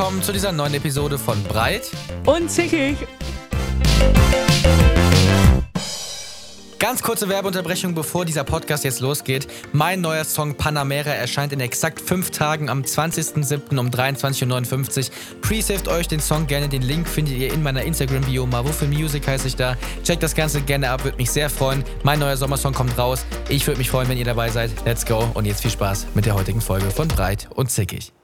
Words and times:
willkommen 0.00 0.22
zu 0.22 0.32
dieser 0.32 0.50
neuen 0.50 0.72
Episode 0.72 1.18
von 1.18 1.42
Breit 1.44 1.90
und 2.24 2.50
Zickig. 2.50 2.96
Ganz 6.78 7.02
kurze 7.02 7.28
Werbeunterbrechung, 7.28 7.94
bevor 7.94 8.24
dieser 8.24 8.44
Podcast 8.44 8.84
jetzt 8.84 9.00
losgeht. 9.00 9.46
Mein 9.74 10.00
neuer 10.00 10.24
Song 10.24 10.54
Panamera 10.54 11.10
erscheint 11.10 11.52
in 11.52 11.60
exakt 11.60 12.00
fünf 12.00 12.30
Tagen 12.30 12.70
am 12.70 12.80
20.07. 12.80 13.78
um 13.78 13.90
23.59 13.90 15.10
Uhr. 15.10 15.40
Pre-saved 15.42 15.88
euch 15.88 16.08
den 16.08 16.20
Song 16.20 16.46
gerne. 16.46 16.70
Den 16.70 16.80
Link 16.80 17.06
findet 17.06 17.34
ihr 17.34 17.52
in 17.52 17.62
meiner 17.62 17.82
Instagram-Bio. 17.82 18.46
Mawuffel 18.46 18.88
Music 18.88 19.28
heiße 19.28 19.48
ich 19.48 19.56
da. 19.56 19.76
Checkt 20.02 20.22
das 20.22 20.34
Ganze 20.34 20.62
gerne 20.62 20.88
ab, 20.88 21.04
würde 21.04 21.18
mich 21.18 21.30
sehr 21.30 21.50
freuen. 21.50 21.84
Mein 22.04 22.20
neuer 22.20 22.38
Sommersong 22.38 22.72
kommt 22.72 22.96
raus. 22.96 23.26
Ich 23.50 23.66
würde 23.66 23.76
mich 23.76 23.90
freuen, 23.90 24.08
wenn 24.08 24.16
ihr 24.16 24.24
dabei 24.24 24.48
seid. 24.48 24.70
Let's 24.86 25.04
go 25.04 25.30
und 25.34 25.44
jetzt 25.44 25.60
viel 25.60 25.70
Spaß 25.70 26.06
mit 26.14 26.24
der 26.24 26.34
heutigen 26.34 26.62
Folge 26.62 26.90
von 26.90 27.06
Breit 27.06 27.50
und 27.54 27.70
Zickig. 27.70 28.14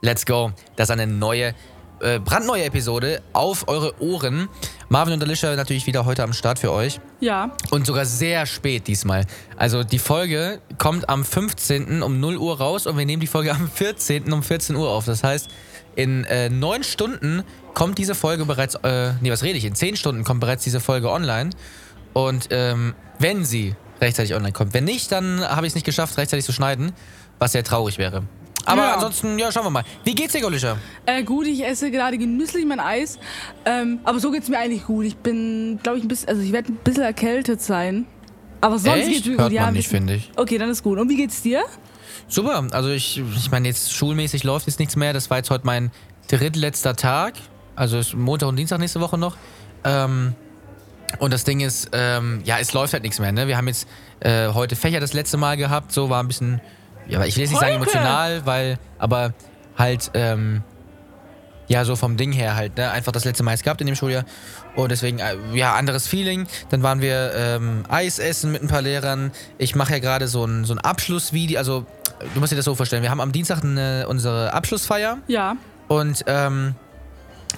Let's 0.00 0.26
go. 0.26 0.52
Das 0.76 0.88
ist 0.88 0.92
eine 0.92 1.06
neue 1.06 1.54
äh, 2.00 2.18
brandneue 2.18 2.64
Episode 2.64 3.22
auf 3.32 3.68
eure 3.68 4.00
Ohren. 4.02 4.48
Marvin 4.88 5.14
und 5.14 5.22
Alicia 5.22 5.54
natürlich 5.56 5.86
wieder 5.86 6.04
heute 6.04 6.22
am 6.22 6.32
Start 6.32 6.58
für 6.58 6.72
euch. 6.72 7.00
Ja. 7.20 7.52
Und 7.70 7.86
sogar 7.86 8.04
sehr 8.04 8.46
spät 8.46 8.86
diesmal. 8.86 9.26
Also 9.56 9.82
die 9.82 9.98
Folge 9.98 10.60
kommt 10.78 11.08
am 11.08 11.24
15. 11.24 12.02
um 12.02 12.20
0 12.20 12.36
Uhr 12.36 12.58
raus 12.58 12.86
und 12.86 12.98
wir 12.98 13.06
nehmen 13.06 13.20
die 13.20 13.26
Folge 13.26 13.52
am 13.52 13.68
14. 13.70 14.32
um 14.32 14.42
14 14.42 14.76
Uhr 14.76 14.90
auf. 14.90 15.06
Das 15.06 15.24
heißt, 15.24 15.48
in 15.94 16.24
äh, 16.24 16.50
neun 16.50 16.84
Stunden 16.84 17.42
kommt 17.72 17.98
diese 17.98 18.14
Folge 18.14 18.44
bereits, 18.44 18.74
äh, 18.76 19.14
nee, 19.22 19.30
was 19.30 19.42
rede 19.42 19.58
ich? 19.58 19.64
In 19.64 19.74
zehn 19.74 19.96
Stunden 19.96 20.24
kommt 20.24 20.40
bereits 20.40 20.64
diese 20.64 20.80
Folge 20.80 21.10
online. 21.10 21.50
Und 22.12 22.48
ähm, 22.50 22.94
wenn 23.18 23.44
sie 23.44 23.74
rechtzeitig 24.00 24.34
online 24.34 24.52
kommt. 24.52 24.74
Wenn 24.74 24.84
nicht, 24.84 25.10
dann 25.10 25.40
habe 25.40 25.66
ich 25.66 25.70
es 25.70 25.74
nicht 25.74 25.84
geschafft, 25.84 26.18
rechtzeitig 26.18 26.44
zu 26.44 26.52
schneiden, 26.52 26.92
was 27.38 27.52
sehr 27.52 27.64
traurig 27.64 27.98
wäre. 27.98 28.24
Aber 28.66 28.82
ja. 28.82 28.94
ansonsten, 28.94 29.38
ja, 29.38 29.50
schauen 29.50 29.64
wir 29.64 29.70
mal. 29.70 29.84
Wie 30.04 30.14
geht's 30.14 30.32
dir, 30.32 30.40
Golischer? 30.40 30.76
Äh, 31.06 31.22
gut, 31.22 31.46
ich 31.46 31.64
esse 31.64 31.90
gerade 31.90 32.18
genüsslich 32.18 32.66
mein 32.66 32.80
Eis. 32.80 33.18
Ähm, 33.64 34.00
aber 34.04 34.18
so 34.18 34.30
geht's 34.30 34.48
mir 34.48 34.58
eigentlich 34.58 34.84
gut. 34.84 35.06
Ich 35.06 35.16
bin, 35.16 35.78
glaube 35.82 35.98
ich, 35.98 36.04
ein 36.04 36.08
bisschen, 36.08 36.28
also 36.28 36.42
ich 36.42 36.52
werde 36.52 36.72
ein 36.72 36.76
bisschen 36.76 37.04
erkältet 37.04 37.62
sein. 37.62 38.06
Aber 38.60 38.78
sonst 38.78 38.98
Echt? 38.98 39.08
geht's 39.08 39.26
mir 39.26 39.32
gut. 39.32 39.40
Hört 39.40 39.52
ja, 39.52 39.62
man 39.62 39.74
nicht, 39.74 39.88
finde 39.88 40.14
ich. 40.16 40.30
Okay, 40.36 40.58
dann 40.58 40.68
ist 40.68 40.82
gut. 40.82 40.98
Und 40.98 41.08
wie 41.08 41.16
geht's 41.16 41.42
dir? 41.42 41.62
Super. 42.28 42.66
Also 42.72 42.88
ich, 42.88 43.22
ich 43.36 43.50
meine, 43.50 43.68
jetzt 43.68 43.92
schulmäßig 43.92 44.42
läuft 44.42 44.66
jetzt 44.66 44.80
nichts 44.80 44.96
mehr. 44.96 45.12
Das 45.12 45.30
war 45.30 45.36
jetzt 45.36 45.50
heute 45.50 45.64
mein 45.64 45.92
drittletzter 46.28 46.96
Tag. 46.96 47.34
Also 47.76 48.00
Montag 48.16 48.48
und 48.48 48.56
Dienstag 48.56 48.80
nächste 48.80 49.00
Woche 49.00 49.16
noch. 49.16 49.36
Ähm, 49.84 50.34
und 51.20 51.32
das 51.32 51.44
Ding 51.44 51.60
ist, 51.60 51.90
ähm, 51.92 52.40
ja, 52.44 52.58
es 52.58 52.72
läuft 52.72 52.92
halt 52.92 53.04
nichts 53.04 53.20
mehr. 53.20 53.30
Ne? 53.30 53.46
Wir 53.46 53.56
haben 53.56 53.68
jetzt 53.68 53.86
äh, 54.20 54.48
heute 54.48 54.74
Fächer 54.74 54.98
das 54.98 55.12
letzte 55.12 55.36
Mal 55.36 55.56
gehabt. 55.56 55.92
So 55.92 56.10
war 56.10 56.20
ein 56.20 56.26
bisschen 56.26 56.60
ja, 57.08 57.24
ich 57.24 57.36
will 57.36 57.42
jetzt 57.42 57.50
nicht 57.50 57.60
sagen 57.60 57.76
emotional, 57.76 58.46
weil, 58.46 58.78
aber 58.98 59.32
halt, 59.76 60.10
ähm, 60.14 60.62
ja, 61.68 61.84
so 61.84 61.96
vom 61.96 62.16
Ding 62.16 62.32
her 62.32 62.54
halt, 62.54 62.76
ne? 62.76 62.90
Einfach 62.90 63.12
das 63.12 63.24
letzte 63.24 63.42
Mal 63.42 63.56
gehabt 63.56 63.80
in 63.80 63.86
dem 63.86 63.96
Schuljahr. 63.96 64.24
Und 64.76 64.90
deswegen, 64.90 65.18
äh, 65.18 65.34
ja, 65.52 65.74
anderes 65.74 66.06
Feeling. 66.06 66.46
Dann 66.68 66.82
waren 66.82 67.00
wir 67.00 67.32
ähm, 67.34 67.84
Eis 67.88 68.18
essen 68.18 68.52
mit 68.52 68.62
ein 68.62 68.68
paar 68.68 68.82
Lehrern. 68.82 69.32
Ich 69.58 69.74
mache 69.74 69.94
ja 69.94 69.98
gerade 69.98 70.28
so 70.28 70.44
ein, 70.44 70.64
so 70.64 70.74
ein 70.74 70.78
Abschlussvideo. 70.78 71.58
Also, 71.58 71.84
du 72.34 72.40
musst 72.40 72.52
dir 72.52 72.56
das 72.56 72.64
so 72.64 72.74
vorstellen. 72.74 73.02
Wir 73.02 73.10
haben 73.10 73.20
am 73.20 73.32
Dienstag 73.32 73.64
eine, 73.64 74.06
unsere 74.08 74.52
Abschlussfeier. 74.52 75.18
Ja. 75.26 75.56
Und, 75.88 76.24
ähm, 76.28 76.76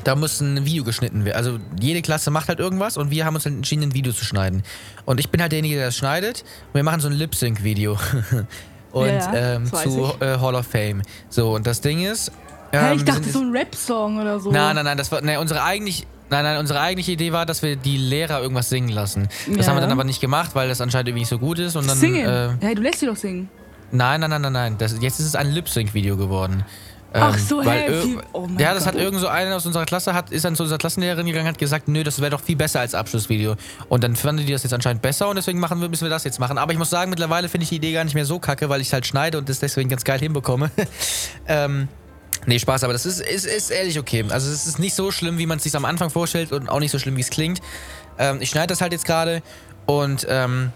da 0.05 0.15
muss 0.15 0.41
ein 0.41 0.65
Video 0.65 0.85
geschnitten 0.85 1.25
werden. 1.25 1.37
Also 1.37 1.59
jede 1.81 2.03
Klasse 2.03 2.31
macht 2.31 2.49
halt 2.49 2.61
irgendwas 2.61 2.97
und 2.97 3.11
wir 3.11 3.25
haben 3.25 3.35
uns 3.35 3.47
entschieden, 3.47 3.83
ein 3.83 3.95
Video 3.95 4.13
zu 4.13 4.25
schneiden. 4.25 4.63
Und 5.07 5.19
ich 5.19 5.31
bin 5.31 5.41
halt 5.41 5.51
derjenige, 5.51 5.75
der 5.77 5.87
das 5.87 5.97
schneidet. 5.97 6.45
Und 6.69 6.75
wir 6.75 6.85
machen 6.85 7.01
so 7.01 7.09
ein 7.09 7.15
Lip-Sync-Video. 7.15 7.99
und 8.93 9.07
ja, 9.07 9.35
ähm, 9.35 9.67
zu 9.67 10.13
äh, 10.21 10.39
Hall 10.39 10.55
of 10.55 10.67
Fame. 10.67 11.03
So, 11.29 11.55
und 11.55 11.67
das 11.67 11.81
Ding 11.81 12.05
ist. 12.05 12.33
Ähm, 12.73 12.81
hey, 12.81 12.97
ich 12.97 13.05
dachte 13.05 13.29
so 13.31 13.41
ein 13.41 13.51
Rap-Song 13.51 14.21
oder 14.21 14.41
so. 14.41 14.51
Nein, 14.51 14.77
nein, 14.77 14.85
nein, 14.85 14.99
das 14.99 15.11
war. 15.13 15.21
Ne, 15.21 15.41
unsere 15.41 15.63
eigentlich. 15.63 16.07
Nein, 16.31 16.45
nein, 16.45 16.59
unsere 16.59 16.81
eigentliche 16.81 17.13
Idee 17.13 17.33
war, 17.33 17.47
dass 17.47 17.63
wir 17.63 17.77
die 17.77 17.97
Lehrer 17.97 18.43
irgendwas 18.43 18.69
singen 18.69 18.91
lassen. 18.91 19.29
Das 19.47 19.65
ja. 19.65 19.69
haben 19.69 19.79
wir 19.79 19.81
dann 19.81 19.93
aber 19.93 20.05
nicht 20.05 20.21
gemacht, 20.21 20.51
weil 20.53 20.69
das 20.69 20.83
anscheinend 20.83 21.09
irgendwie 21.09 21.23
nicht 21.23 21.31
so 21.31 21.39
gut 21.39 21.59
ist. 21.59 21.75
Und 21.75 21.89
dann, 21.89 21.97
singen? 21.97 22.29
Äh, 22.29 22.51
hey, 22.61 22.75
du 22.75 22.83
lässt 22.83 23.01
sie 23.01 23.07
doch 23.07 23.17
singen. 23.17 23.49
Nein, 23.93 24.21
nein, 24.21 24.29
nein, 24.29 24.43
nein, 24.43 24.53
nein. 24.53 24.77
Das, 24.77 24.95
jetzt 25.01 25.21
ist 25.21 25.25
es 25.25 25.35
ein 25.35 25.51
Lip-Sync-Video 25.51 26.19
geworden. 26.19 26.65
Ach 27.13 27.35
ähm, 27.35 27.43
so, 27.43 27.65
weil, 27.65 27.81
hey, 27.81 28.19
oh 28.35 28.47
Ja, 28.59 28.75
das 28.75 28.85
Gott. 28.85 28.95
hat 28.95 29.01
irgend 29.01 29.21
so 29.21 29.29
einer 29.29 29.57
aus 29.57 29.65
unserer 29.65 29.87
Klasse, 29.87 30.13
hat, 30.13 30.31
ist 30.31 30.45
dann 30.45 30.57
zu 30.57 30.65
unserer 30.65 30.79
Klassenlehrerin 30.79 31.25
gegangen 31.25 31.47
hat 31.47 31.59
gesagt, 31.59 31.89
nö, 31.89 32.05
das 32.05 32.21
wäre 32.21 32.31
doch 32.31 32.41
viel 32.41 32.57
besser 32.57 32.81
als 32.81 32.95
Abschlussvideo. 32.95 33.57
Und 33.89 34.05
dann 34.05 34.15
fanden 34.15 34.45
die 34.45 34.53
das 34.53 34.63
jetzt 34.63 34.75
anscheinend 34.75 35.01
besser 35.01 35.29
und 35.29 35.37
deswegen 35.37 35.59
machen 35.59 35.81
wir, 35.81 35.89
müssen 35.89 36.05
wir 36.05 36.11
das 36.11 36.25
jetzt 36.25 36.39
machen. 36.39 36.59
Aber 36.59 36.73
ich 36.73 36.79
muss 36.79 36.91
sagen, 36.91 37.09
mittlerweile 37.11 37.49
finde 37.49 37.63
ich 37.63 37.71
die 37.71 37.77
Idee 37.77 37.93
gar 37.93 38.05
nicht 38.05 38.15
mehr 38.15 38.27
so 38.27 38.39
kacke, 38.39 38.69
weil 38.69 38.81
ich 38.83 38.93
halt 38.93 39.07
schneide 39.07 39.39
und 39.39 39.49
das 39.49 39.59
deswegen 39.59 39.89
ganz 39.89 40.05
geil 40.05 40.19
hinbekomme. 40.19 40.71
ähm, 41.49 41.89
nee, 42.45 42.59
Spaß, 42.59 42.85
aber 42.85 42.93
das 42.93 43.07
ist, 43.07 43.21
ist, 43.21 43.47
ist 43.47 43.71
ehrlich 43.71 43.99
okay. 43.99 44.25
Also 44.29 44.51
es 44.51 44.67
ist 44.67 44.79
nicht 44.79 44.95
so 44.95 45.11
schlimm, 45.11 45.39
wie 45.39 45.47
man 45.47 45.57
es 45.57 45.65
sich 45.65 45.75
am 45.75 45.87
Anfang 45.87 46.11
vorstellt 46.11 46.53
und 46.53 46.69
auch 46.69 46.81
nicht 46.81 46.91
so 46.91 46.99
schlimm, 46.99 47.17
wie 47.17 47.23
es 47.23 47.31
klingt. 47.31 47.61
Ähm, 48.19 48.39
ich 48.41 48.51
schneide 48.51 48.67
das 48.69 48.83
halt 48.83 48.93
jetzt 48.93 49.07
gerade 49.07 49.43
und 49.87 50.27
ähm, 50.29 50.73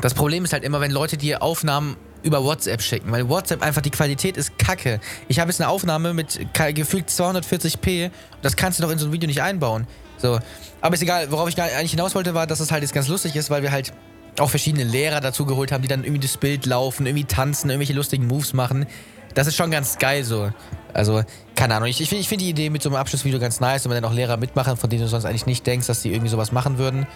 das 0.00 0.14
Problem 0.14 0.44
ist 0.44 0.52
halt 0.52 0.62
immer, 0.62 0.80
wenn 0.80 0.92
Leute 0.92 1.16
die 1.16 1.34
Aufnahmen 1.36 1.96
über 2.22 2.42
WhatsApp 2.42 2.82
schicken, 2.82 3.10
weil 3.12 3.28
WhatsApp 3.28 3.62
einfach 3.62 3.82
die 3.82 3.90
Qualität 3.90 4.36
ist 4.36 4.58
kacke. 4.58 5.00
Ich 5.28 5.38
habe 5.40 5.50
jetzt 5.50 5.60
eine 5.60 5.68
Aufnahme 5.68 6.14
mit 6.14 6.40
gefühlt 6.74 7.08
240p, 7.08 8.10
das 8.42 8.56
kannst 8.56 8.78
du 8.78 8.82
doch 8.82 8.90
in 8.90 8.98
so 8.98 9.06
ein 9.06 9.12
Video 9.12 9.26
nicht 9.26 9.42
einbauen. 9.42 9.86
So, 10.16 10.38
aber 10.80 10.94
ist 10.94 11.02
egal, 11.02 11.30
worauf 11.30 11.48
ich 11.48 11.60
eigentlich 11.60 11.92
hinaus 11.92 12.14
wollte, 12.14 12.34
war, 12.34 12.46
dass 12.46 12.60
es 12.60 12.72
halt 12.72 12.82
jetzt 12.82 12.92
ganz 12.92 13.08
lustig 13.08 13.36
ist, 13.36 13.50
weil 13.50 13.62
wir 13.62 13.70
halt 13.70 13.92
auch 14.38 14.50
verschiedene 14.50 14.84
Lehrer 14.84 15.20
dazu 15.20 15.46
geholt 15.46 15.72
haben, 15.72 15.82
die 15.82 15.88
dann 15.88 16.04
irgendwie 16.04 16.26
das 16.26 16.36
Bild 16.36 16.66
laufen, 16.66 17.06
irgendwie 17.06 17.24
tanzen, 17.24 17.70
irgendwelche 17.70 17.92
lustigen 17.92 18.26
Moves 18.26 18.52
machen. 18.52 18.86
Das 19.34 19.46
ist 19.46 19.56
schon 19.56 19.70
ganz 19.70 19.98
geil 19.98 20.24
so. 20.24 20.50
Also, 20.94 21.22
keine 21.54 21.76
Ahnung. 21.76 21.88
Ich, 21.88 22.00
ich 22.00 22.08
finde 22.08 22.24
find 22.24 22.40
die 22.40 22.48
Idee 22.48 22.70
mit 22.70 22.82
so 22.82 22.88
einem 22.88 22.96
Abschlussvideo 22.96 23.38
ganz 23.38 23.60
nice 23.60 23.84
und 23.84 23.90
wenn 23.90 24.02
dann 24.02 24.10
auch 24.10 24.14
Lehrer 24.14 24.36
mitmachen, 24.36 24.76
von 24.76 24.90
denen 24.90 25.02
du 25.02 25.08
sonst 25.08 25.24
eigentlich 25.24 25.46
nicht 25.46 25.66
denkst, 25.66 25.86
dass 25.86 26.02
die 26.02 26.12
irgendwie 26.12 26.30
sowas 26.30 26.50
machen 26.50 26.78
würden. 26.78 27.06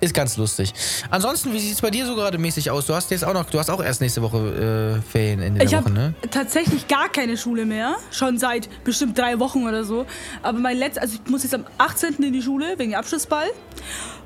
Ist 0.00 0.12
ganz 0.12 0.36
lustig. 0.36 0.74
Ansonsten, 1.10 1.52
wie 1.54 1.58
sieht 1.58 1.74
es 1.74 1.80
bei 1.80 1.90
dir 1.90 2.04
so 2.06 2.14
gerade 2.14 2.36
mäßig 2.36 2.70
aus? 2.70 2.86
Du 2.86 2.94
hast 2.94 3.10
jetzt 3.10 3.24
auch 3.24 3.32
noch, 3.32 3.48
du 3.48 3.58
hast 3.58 3.70
auch 3.70 3.82
erst 3.82 4.02
nächste 4.02 4.20
Woche 4.20 4.98
äh, 4.98 5.10
Ferien 5.10 5.40
in 5.40 5.54
der 5.54 5.64
ich 5.64 5.72
Woche, 5.72 5.90
ne? 5.90 6.14
tatsächlich 6.30 6.86
gar 6.86 7.08
keine 7.08 7.36
Schule 7.38 7.64
mehr. 7.64 7.96
Schon 8.10 8.38
seit 8.38 8.68
bestimmt 8.84 9.16
drei 9.18 9.38
Wochen 9.38 9.66
oder 9.66 9.84
so. 9.84 10.04
Aber 10.42 10.58
mein 10.58 10.76
letztes, 10.76 11.02
also 11.02 11.18
ich 11.22 11.30
muss 11.30 11.44
jetzt 11.44 11.54
am 11.54 11.64
18. 11.78 12.22
in 12.22 12.32
die 12.32 12.42
Schule 12.42 12.78
wegen 12.78 12.94
Abschlussball. 12.94 13.46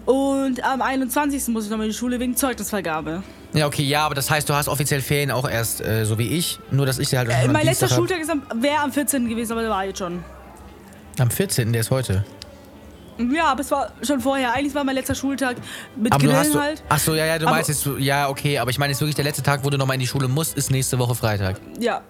Und 0.07 0.65
am 0.65 0.83
21. 0.83 1.49
muss 1.49 1.65
ich 1.65 1.71
nochmal 1.71 1.87
in 1.87 1.93
die 1.93 1.99
Schule 1.99 2.19
wegen 2.19 2.35
Zeugnisvergabe. 2.35 3.23
Ja, 3.53 3.67
okay, 3.67 3.83
ja, 3.83 4.07
aber 4.07 4.15
das 4.15 4.31
heißt, 4.31 4.49
du 4.49 4.55
hast 4.55 4.67
offiziell 4.69 5.03
Ferien 5.03 5.31
auch 5.31 5.49
erst, 5.49 5.81
äh, 5.83 6.05
so 6.05 6.19
wie 6.19 6.29
ich. 6.29 6.59
Nur, 6.71 6.87
dass 6.87 6.99
ich 6.99 7.15
halt. 7.15 7.29
Äh, 7.29 7.49
mein 7.49 7.65
letzter 7.65 7.89
Schultag 7.89 8.19
wäre 8.55 8.81
am 8.81 8.93
14. 8.93 9.29
gewesen, 9.29 9.53
aber 9.53 9.63
der 9.63 9.71
war 9.71 9.85
jetzt 9.85 9.99
schon. 9.99 10.25
Am 11.19 11.31
14., 11.31 11.73
der 11.73 11.83
ist 11.83 11.91
heute. 11.91 12.25
Ja, 13.35 13.47
aber 13.47 13.61
es 13.61 13.71
war 13.71 13.93
schon 14.03 14.21
vorher. 14.21 14.55
Eigentlich 14.55 14.75
war 14.75 14.85
mein 14.85 14.95
letzter 14.95 15.15
Schultag 15.15 15.57
mit 15.97 16.13
aber 16.13 16.25
Grillen 16.25 16.53
du, 16.53 16.61
halt. 16.61 16.83
Ach 16.89 16.99
so, 16.99 17.15
ja, 17.15 17.27
ja, 17.27 17.39
du 17.39 17.47
aber, 17.47 17.57
meinst 17.57 17.69
jetzt, 17.69 17.89
ja, 17.99 18.29
okay, 18.29 18.59
aber 18.59 18.71
ich 18.71 18.79
meine 18.79 18.93
jetzt 18.93 19.01
wirklich 19.01 19.17
der 19.17 19.25
letzte 19.25 19.43
Tag, 19.43 19.65
wo 19.65 19.71
du 19.71 19.77
nochmal 19.77 19.95
in 19.95 20.01
die 20.01 20.07
Schule 20.07 20.29
musst, 20.29 20.57
ist 20.57 20.71
nächste 20.71 20.99
Woche 20.99 21.15
Freitag. 21.15 21.61
Ja. 21.79 22.03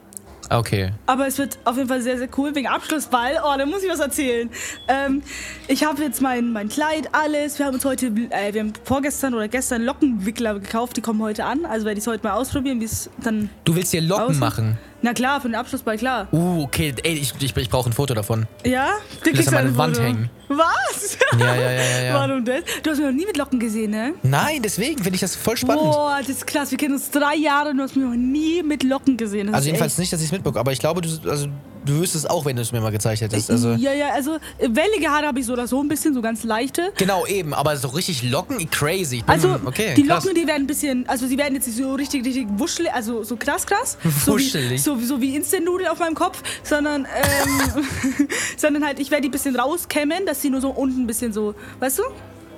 Okay. 0.52 0.90
Aber 1.06 1.28
es 1.28 1.38
wird 1.38 1.58
auf 1.64 1.76
jeden 1.76 1.88
Fall 1.88 2.02
sehr, 2.02 2.18
sehr 2.18 2.28
cool 2.36 2.52
wegen 2.56 2.66
Abschlussball. 2.66 3.40
Oh, 3.44 3.56
da 3.56 3.64
muss 3.66 3.84
ich 3.84 3.88
was 3.88 4.00
erzählen. 4.00 4.50
Ähm, 4.88 5.22
ich 5.68 5.84
habe 5.84 6.02
jetzt 6.02 6.20
mein, 6.20 6.52
mein 6.52 6.68
Kleid, 6.68 7.08
alles. 7.12 7.58
Wir 7.60 7.66
haben 7.66 7.74
uns 7.74 7.84
heute, 7.84 8.06
äh, 8.06 8.52
wir 8.52 8.60
haben 8.60 8.72
vorgestern 8.82 9.34
oder 9.34 9.46
gestern 9.46 9.82
Lockenwickler 9.84 10.58
gekauft. 10.58 10.96
Die 10.96 11.02
kommen 11.02 11.22
heute 11.22 11.44
an. 11.44 11.64
Also 11.64 11.86
werde 11.86 11.98
ich 11.98 12.04
es 12.04 12.08
heute 12.08 12.26
mal 12.26 12.34
ausprobieren, 12.34 12.80
wie 12.80 12.86
es 12.86 13.08
dann. 13.18 13.48
Du 13.64 13.76
willst 13.76 13.92
dir 13.92 14.00
Locken 14.00 14.24
aussieht. 14.24 14.40
machen? 14.40 14.78
Na 15.02 15.14
klar, 15.14 15.40
für 15.40 15.48
den 15.48 15.54
Abschlussball, 15.54 15.96
klar. 15.96 16.28
Uh, 16.30 16.62
okay. 16.62 16.94
Ey, 17.02 17.14
ich, 17.14 17.32
ich, 17.40 17.56
ich 17.56 17.70
brauche 17.70 17.88
ein 17.88 17.92
Foto 17.92 18.12
davon. 18.12 18.46
Ja? 18.64 18.90
Du 19.24 19.32
kriegst 19.32 19.48
an 19.48 19.54
meine 19.54 19.76
Wand 19.76 19.98
hängen. 19.98 20.28
Was? 20.48 21.16
Ja, 21.38 21.54
ja, 21.54 21.72
ja, 21.72 22.02
ja. 22.02 22.14
Warum 22.28 22.44
das? 22.44 22.62
Du 22.82 22.90
hast 22.90 22.98
mich 22.98 23.06
noch 23.06 23.14
nie 23.14 23.24
mit 23.24 23.36
Locken 23.36 23.58
gesehen, 23.58 23.92
ne? 23.92 24.14
Nein, 24.22 24.60
deswegen 24.62 25.02
finde 25.02 25.14
ich 25.14 25.20
das 25.20 25.36
voll 25.36 25.56
spannend. 25.56 25.84
Boah, 25.84 26.18
das 26.18 26.28
ist 26.28 26.46
krass. 26.46 26.70
Wir 26.70 26.78
kennen 26.78 26.94
uns 26.94 27.10
drei 27.10 27.36
Jahre 27.36 27.70
und 27.70 27.78
du 27.78 27.82
hast 27.84 27.96
mich 27.96 28.04
noch 28.04 28.14
nie 28.14 28.62
mit 28.62 28.82
Locken 28.82 29.16
gesehen. 29.16 29.46
Das 29.46 29.56
also 29.56 29.66
jedenfalls 29.68 29.92
echt. 29.92 30.00
nicht, 30.00 30.12
dass 30.12 30.20
ich 30.20 30.26
es 30.26 30.32
mitbekomme. 30.32 30.60
Aber 30.60 30.72
ich 30.72 30.80
glaube, 30.80 31.00
du, 31.00 31.08
also, 31.30 31.48
Du 31.84 32.00
wüsstest 32.00 32.28
auch, 32.28 32.44
wenn 32.44 32.56
du 32.56 32.62
es 32.62 32.72
mir 32.72 32.80
mal 32.80 32.90
gezeigt 32.90 33.22
hättest. 33.22 33.50
Also 33.50 33.70
ja, 33.72 33.92
ja, 33.92 34.08
also 34.12 34.38
wellige 34.58 35.08
Haare 35.08 35.26
habe 35.26 35.40
ich 35.40 35.46
so 35.46 35.54
oder 35.54 35.66
so 35.66 35.82
ein 35.82 35.88
bisschen, 35.88 36.12
so 36.12 36.20
ganz 36.20 36.44
leichte. 36.44 36.92
Genau, 36.96 37.26
eben, 37.26 37.54
aber 37.54 37.76
so 37.76 37.88
richtig 37.88 38.22
Locken, 38.22 38.68
crazy. 38.70 39.18
Bin, 39.18 39.28
also 39.28 39.58
okay, 39.64 39.94
die 39.96 40.06
krass. 40.06 40.24
Locken, 40.24 40.40
die 40.40 40.46
werden 40.46 40.64
ein 40.64 40.66
bisschen, 40.66 41.08
also 41.08 41.26
sie 41.26 41.38
werden 41.38 41.54
jetzt 41.54 41.66
nicht 41.66 41.78
so 41.78 41.94
richtig, 41.94 42.24
richtig 42.24 42.46
wuschelig, 42.50 42.92
also 42.92 43.24
so 43.24 43.36
krass, 43.36 43.66
krass. 43.66 43.96
Wuschelig. 44.26 44.82
So 44.82 44.98
wie, 44.98 45.04
so, 45.04 45.14
so 45.16 45.20
wie 45.22 45.36
Instant-Nudeln 45.36 45.88
auf 45.88 45.98
meinem 45.98 46.14
Kopf, 46.14 46.42
sondern, 46.62 47.06
ähm, 47.06 48.28
sondern 48.56 48.84
halt, 48.84 49.00
ich 49.00 49.10
werde 49.10 49.22
die 49.22 49.28
ein 49.28 49.32
bisschen 49.32 49.56
rauskämmen, 49.56 50.26
dass 50.26 50.42
sie 50.42 50.50
nur 50.50 50.60
so 50.60 50.70
unten 50.70 51.02
ein 51.02 51.06
bisschen 51.06 51.32
so, 51.32 51.54
weißt 51.78 51.98
du? 51.98 52.02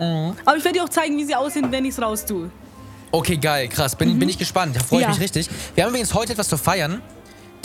Mhm. 0.04 0.36
Aber 0.44 0.56
ich 0.56 0.64
werde 0.64 0.78
dir 0.78 0.84
auch 0.84 0.88
zeigen, 0.88 1.16
wie 1.16 1.24
sie 1.24 1.34
aussehen, 1.34 1.70
wenn 1.70 1.84
ich 1.84 1.92
es 1.92 2.02
raus 2.02 2.24
tue. 2.24 2.50
Okay, 3.12 3.36
geil, 3.36 3.68
krass. 3.68 3.94
Bin, 3.94 4.14
mhm. 4.14 4.18
bin 4.18 4.28
ich 4.28 4.38
gespannt. 4.38 4.74
Da 4.74 4.80
freue 4.80 5.00
ich 5.00 5.02
ja. 5.02 5.10
mich 5.10 5.20
richtig. 5.20 5.48
Wir 5.74 5.84
haben 5.84 5.90
übrigens 5.90 6.14
heute 6.14 6.32
etwas 6.32 6.48
zu 6.48 6.56
feiern. 6.56 7.02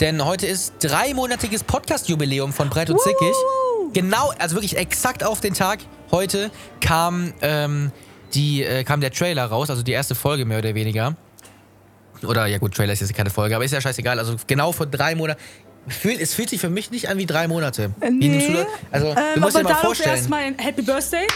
Denn 0.00 0.24
heute 0.24 0.46
ist 0.46 0.74
dreimonatiges 0.80 1.64
Podcast-Jubiläum 1.64 2.52
von 2.52 2.70
Breit 2.70 2.88
und 2.90 3.00
Zickig. 3.00 3.34
Genau, 3.92 4.32
also 4.38 4.54
wirklich 4.54 4.76
exakt 4.76 5.24
auf 5.24 5.40
den 5.40 5.54
Tag. 5.54 5.80
Heute 6.12 6.50
kam, 6.80 7.32
ähm, 7.42 7.90
die, 8.34 8.62
äh, 8.62 8.84
kam 8.84 9.00
der 9.00 9.10
Trailer 9.10 9.46
raus, 9.46 9.70
also 9.70 9.82
die 9.82 9.92
erste 9.92 10.14
Folge 10.14 10.44
mehr 10.44 10.58
oder 10.58 10.74
weniger. 10.74 11.16
Oder 12.22 12.46
ja 12.46 12.58
gut, 12.58 12.74
Trailer 12.74 12.92
ist 12.92 13.00
jetzt 13.00 13.14
keine 13.14 13.30
Folge, 13.30 13.56
aber 13.56 13.64
ist 13.64 13.72
ja 13.72 13.80
scheißegal. 13.80 14.18
Also 14.18 14.36
genau 14.46 14.72
vor 14.72 14.86
drei 14.86 15.14
Monaten. 15.14 15.40
Fühl, 15.88 16.16
es 16.20 16.34
fühlt 16.34 16.50
sich 16.50 16.60
für 16.60 16.68
mich 16.68 16.90
nicht 16.90 17.08
an 17.08 17.16
wie 17.18 17.26
drei 17.26 17.48
Monate. 17.48 17.90
Äh, 18.00 18.10
Wie 18.10 18.28
nimmst 18.28 18.48
du 18.48 18.52
nee. 18.52 18.66
Also, 18.90 19.06
Ähm, 19.08 19.16
du 19.36 19.40
musst 19.40 19.56
dir 19.56 19.62
mal 19.62 19.74
vorstellen. 19.74 20.16
erstmal 20.16 20.42
ein 20.42 20.58
Happy 20.58 20.82
Birthday. 20.82 21.26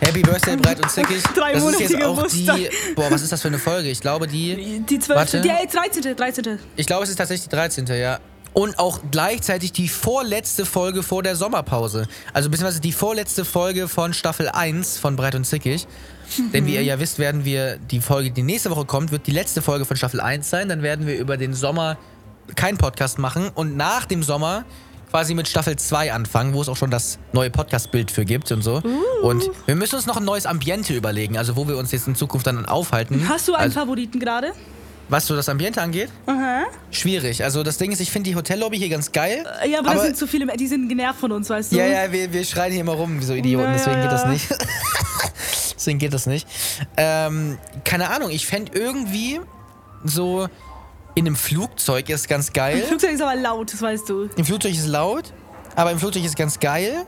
Happy 0.00 0.22
Birthday, 0.22 0.56
breit 0.56 0.82
und 0.82 0.90
zickig. 0.90 1.22
Drei 1.34 1.52
das 1.52 1.64
ist 1.64 1.80
jetzt 1.80 2.02
auch 2.02 2.26
die. 2.26 2.46
Geburtstag. 2.46 2.94
Boah, 2.96 3.10
was 3.10 3.22
ist 3.22 3.32
das 3.32 3.42
für 3.42 3.48
eine 3.48 3.58
Folge? 3.58 3.90
Ich 3.90 4.00
glaube, 4.00 4.26
die. 4.26 4.82
Die 4.88 4.98
12. 4.98 5.18
Warte. 5.18 5.40
Die 5.42 5.48
äh, 5.48 5.66
13. 5.66 6.16
13. 6.16 6.58
Ich 6.76 6.86
glaube, 6.86 7.04
es 7.04 7.10
ist 7.10 7.16
tatsächlich 7.16 7.48
die 7.48 7.54
13. 7.54 7.86
Ja. 7.86 8.18
Und 8.52 8.78
auch 8.78 9.00
gleichzeitig 9.10 9.72
die 9.72 9.88
vorletzte 9.88 10.66
Folge 10.66 11.02
vor 11.02 11.22
der 11.22 11.36
Sommerpause. 11.36 12.08
Also 12.32 12.50
beziehungsweise 12.50 12.80
die 12.80 12.92
vorletzte 12.92 13.44
Folge 13.44 13.86
von 13.88 14.12
Staffel 14.12 14.48
1 14.48 14.98
von 14.98 15.16
Breit 15.16 15.34
und 15.34 15.44
Zickig. 15.44 15.86
Denn 16.52 16.66
wie 16.66 16.74
ihr 16.74 16.82
ja 16.82 16.98
wisst, 16.98 17.18
werden 17.18 17.44
wir 17.44 17.76
die 17.76 18.00
Folge, 18.00 18.30
die 18.30 18.42
nächste 18.42 18.70
Woche 18.70 18.86
kommt, 18.86 19.12
wird 19.12 19.26
die 19.26 19.32
letzte 19.32 19.62
Folge 19.62 19.84
von 19.84 19.96
Staffel 19.96 20.20
1 20.20 20.48
sein. 20.48 20.68
Dann 20.68 20.82
werden 20.82 21.06
wir 21.06 21.18
über 21.18 21.36
den 21.36 21.54
Sommer 21.54 21.96
keinen 22.56 22.78
Podcast 22.78 23.18
machen 23.18 23.50
und 23.54 23.76
nach 23.76 24.06
dem 24.06 24.22
Sommer 24.22 24.64
quasi 25.10 25.34
mit 25.34 25.48
Staffel 25.48 25.76
2 25.76 26.12
anfangen, 26.12 26.54
wo 26.54 26.62
es 26.62 26.68
auch 26.68 26.76
schon 26.76 26.90
das 26.90 27.18
neue 27.32 27.50
Podcast-Bild 27.50 28.10
für 28.10 28.24
gibt 28.24 28.50
und 28.52 28.62
so. 28.62 28.80
Und 29.22 29.50
wir 29.66 29.74
müssen 29.74 29.96
uns 29.96 30.06
noch 30.06 30.16
ein 30.16 30.24
neues 30.24 30.46
Ambiente 30.46 30.94
überlegen, 30.94 31.36
also 31.36 31.56
wo 31.56 31.66
wir 31.66 31.76
uns 31.76 31.90
jetzt 31.92 32.06
in 32.06 32.14
Zukunft 32.14 32.46
dann 32.46 32.64
aufhalten. 32.66 33.28
Hast 33.28 33.48
du 33.48 33.54
einen 33.54 33.64
also, 33.64 33.80
Favoriten 33.80 34.20
gerade? 34.20 34.52
Was 35.08 35.26
so 35.26 35.34
das 35.34 35.48
Ambiente 35.48 35.82
angeht? 35.82 36.08
Aha. 36.26 36.62
Schwierig. 36.92 37.42
Also 37.42 37.64
das 37.64 37.78
Ding 37.78 37.90
ist, 37.90 37.98
ich 38.00 38.12
finde 38.12 38.30
die 38.30 38.36
Hotellobby 38.36 38.78
hier 38.78 38.88
ganz 38.88 39.10
geil. 39.10 39.44
Äh, 39.60 39.70
Ja, 39.70 39.80
aber, 39.80 39.90
Aber- 39.90 40.02
sind 40.02 40.16
zu 40.16 40.28
viele, 40.28 40.46
die 40.56 40.68
sind 40.68 40.88
genervt 40.88 41.18
von 41.18 41.32
uns, 41.32 41.50
weißt 41.50 41.72
du? 41.72 41.76
Ja, 41.76 41.86
ja, 41.86 42.12
wir, 42.12 42.32
wir 42.32 42.44
schreien 42.44 42.70
hier 42.70 42.82
immer 42.82 42.92
rum 42.92 43.18
wie 43.20 43.24
so 43.24 43.34
Idioten, 43.34 43.64
Ja, 43.64 43.70
ja, 43.72 43.76
deswegen 43.76 44.02
geht 44.02 44.12
das 44.12 44.26
nicht. 44.26 44.48
deswegen 45.74 45.98
geht 45.98 46.14
das 46.14 46.26
nicht. 46.26 46.46
Ähm, 46.96 47.58
keine 47.84 48.10
Ahnung, 48.10 48.30
ich 48.30 48.46
fände 48.46 48.70
irgendwie 48.78 49.40
so 50.04 50.46
in 51.14 51.26
einem 51.26 51.36
Flugzeug 51.36 52.08
ist 52.08 52.28
ganz 52.28 52.52
geil. 52.52 52.82
Flugzeug 52.86 53.12
ist 53.12 53.22
aber 53.22 53.34
laut, 53.36 53.72
das 53.72 53.82
weißt 53.82 54.08
du. 54.08 54.28
Im 54.36 54.44
Flugzeug 54.44 54.72
ist 54.72 54.86
laut, 54.86 55.32
aber 55.76 55.92
im 55.92 55.98
Flugzeug 55.98 56.24
ist 56.24 56.36
ganz 56.36 56.58
geil. 56.58 57.04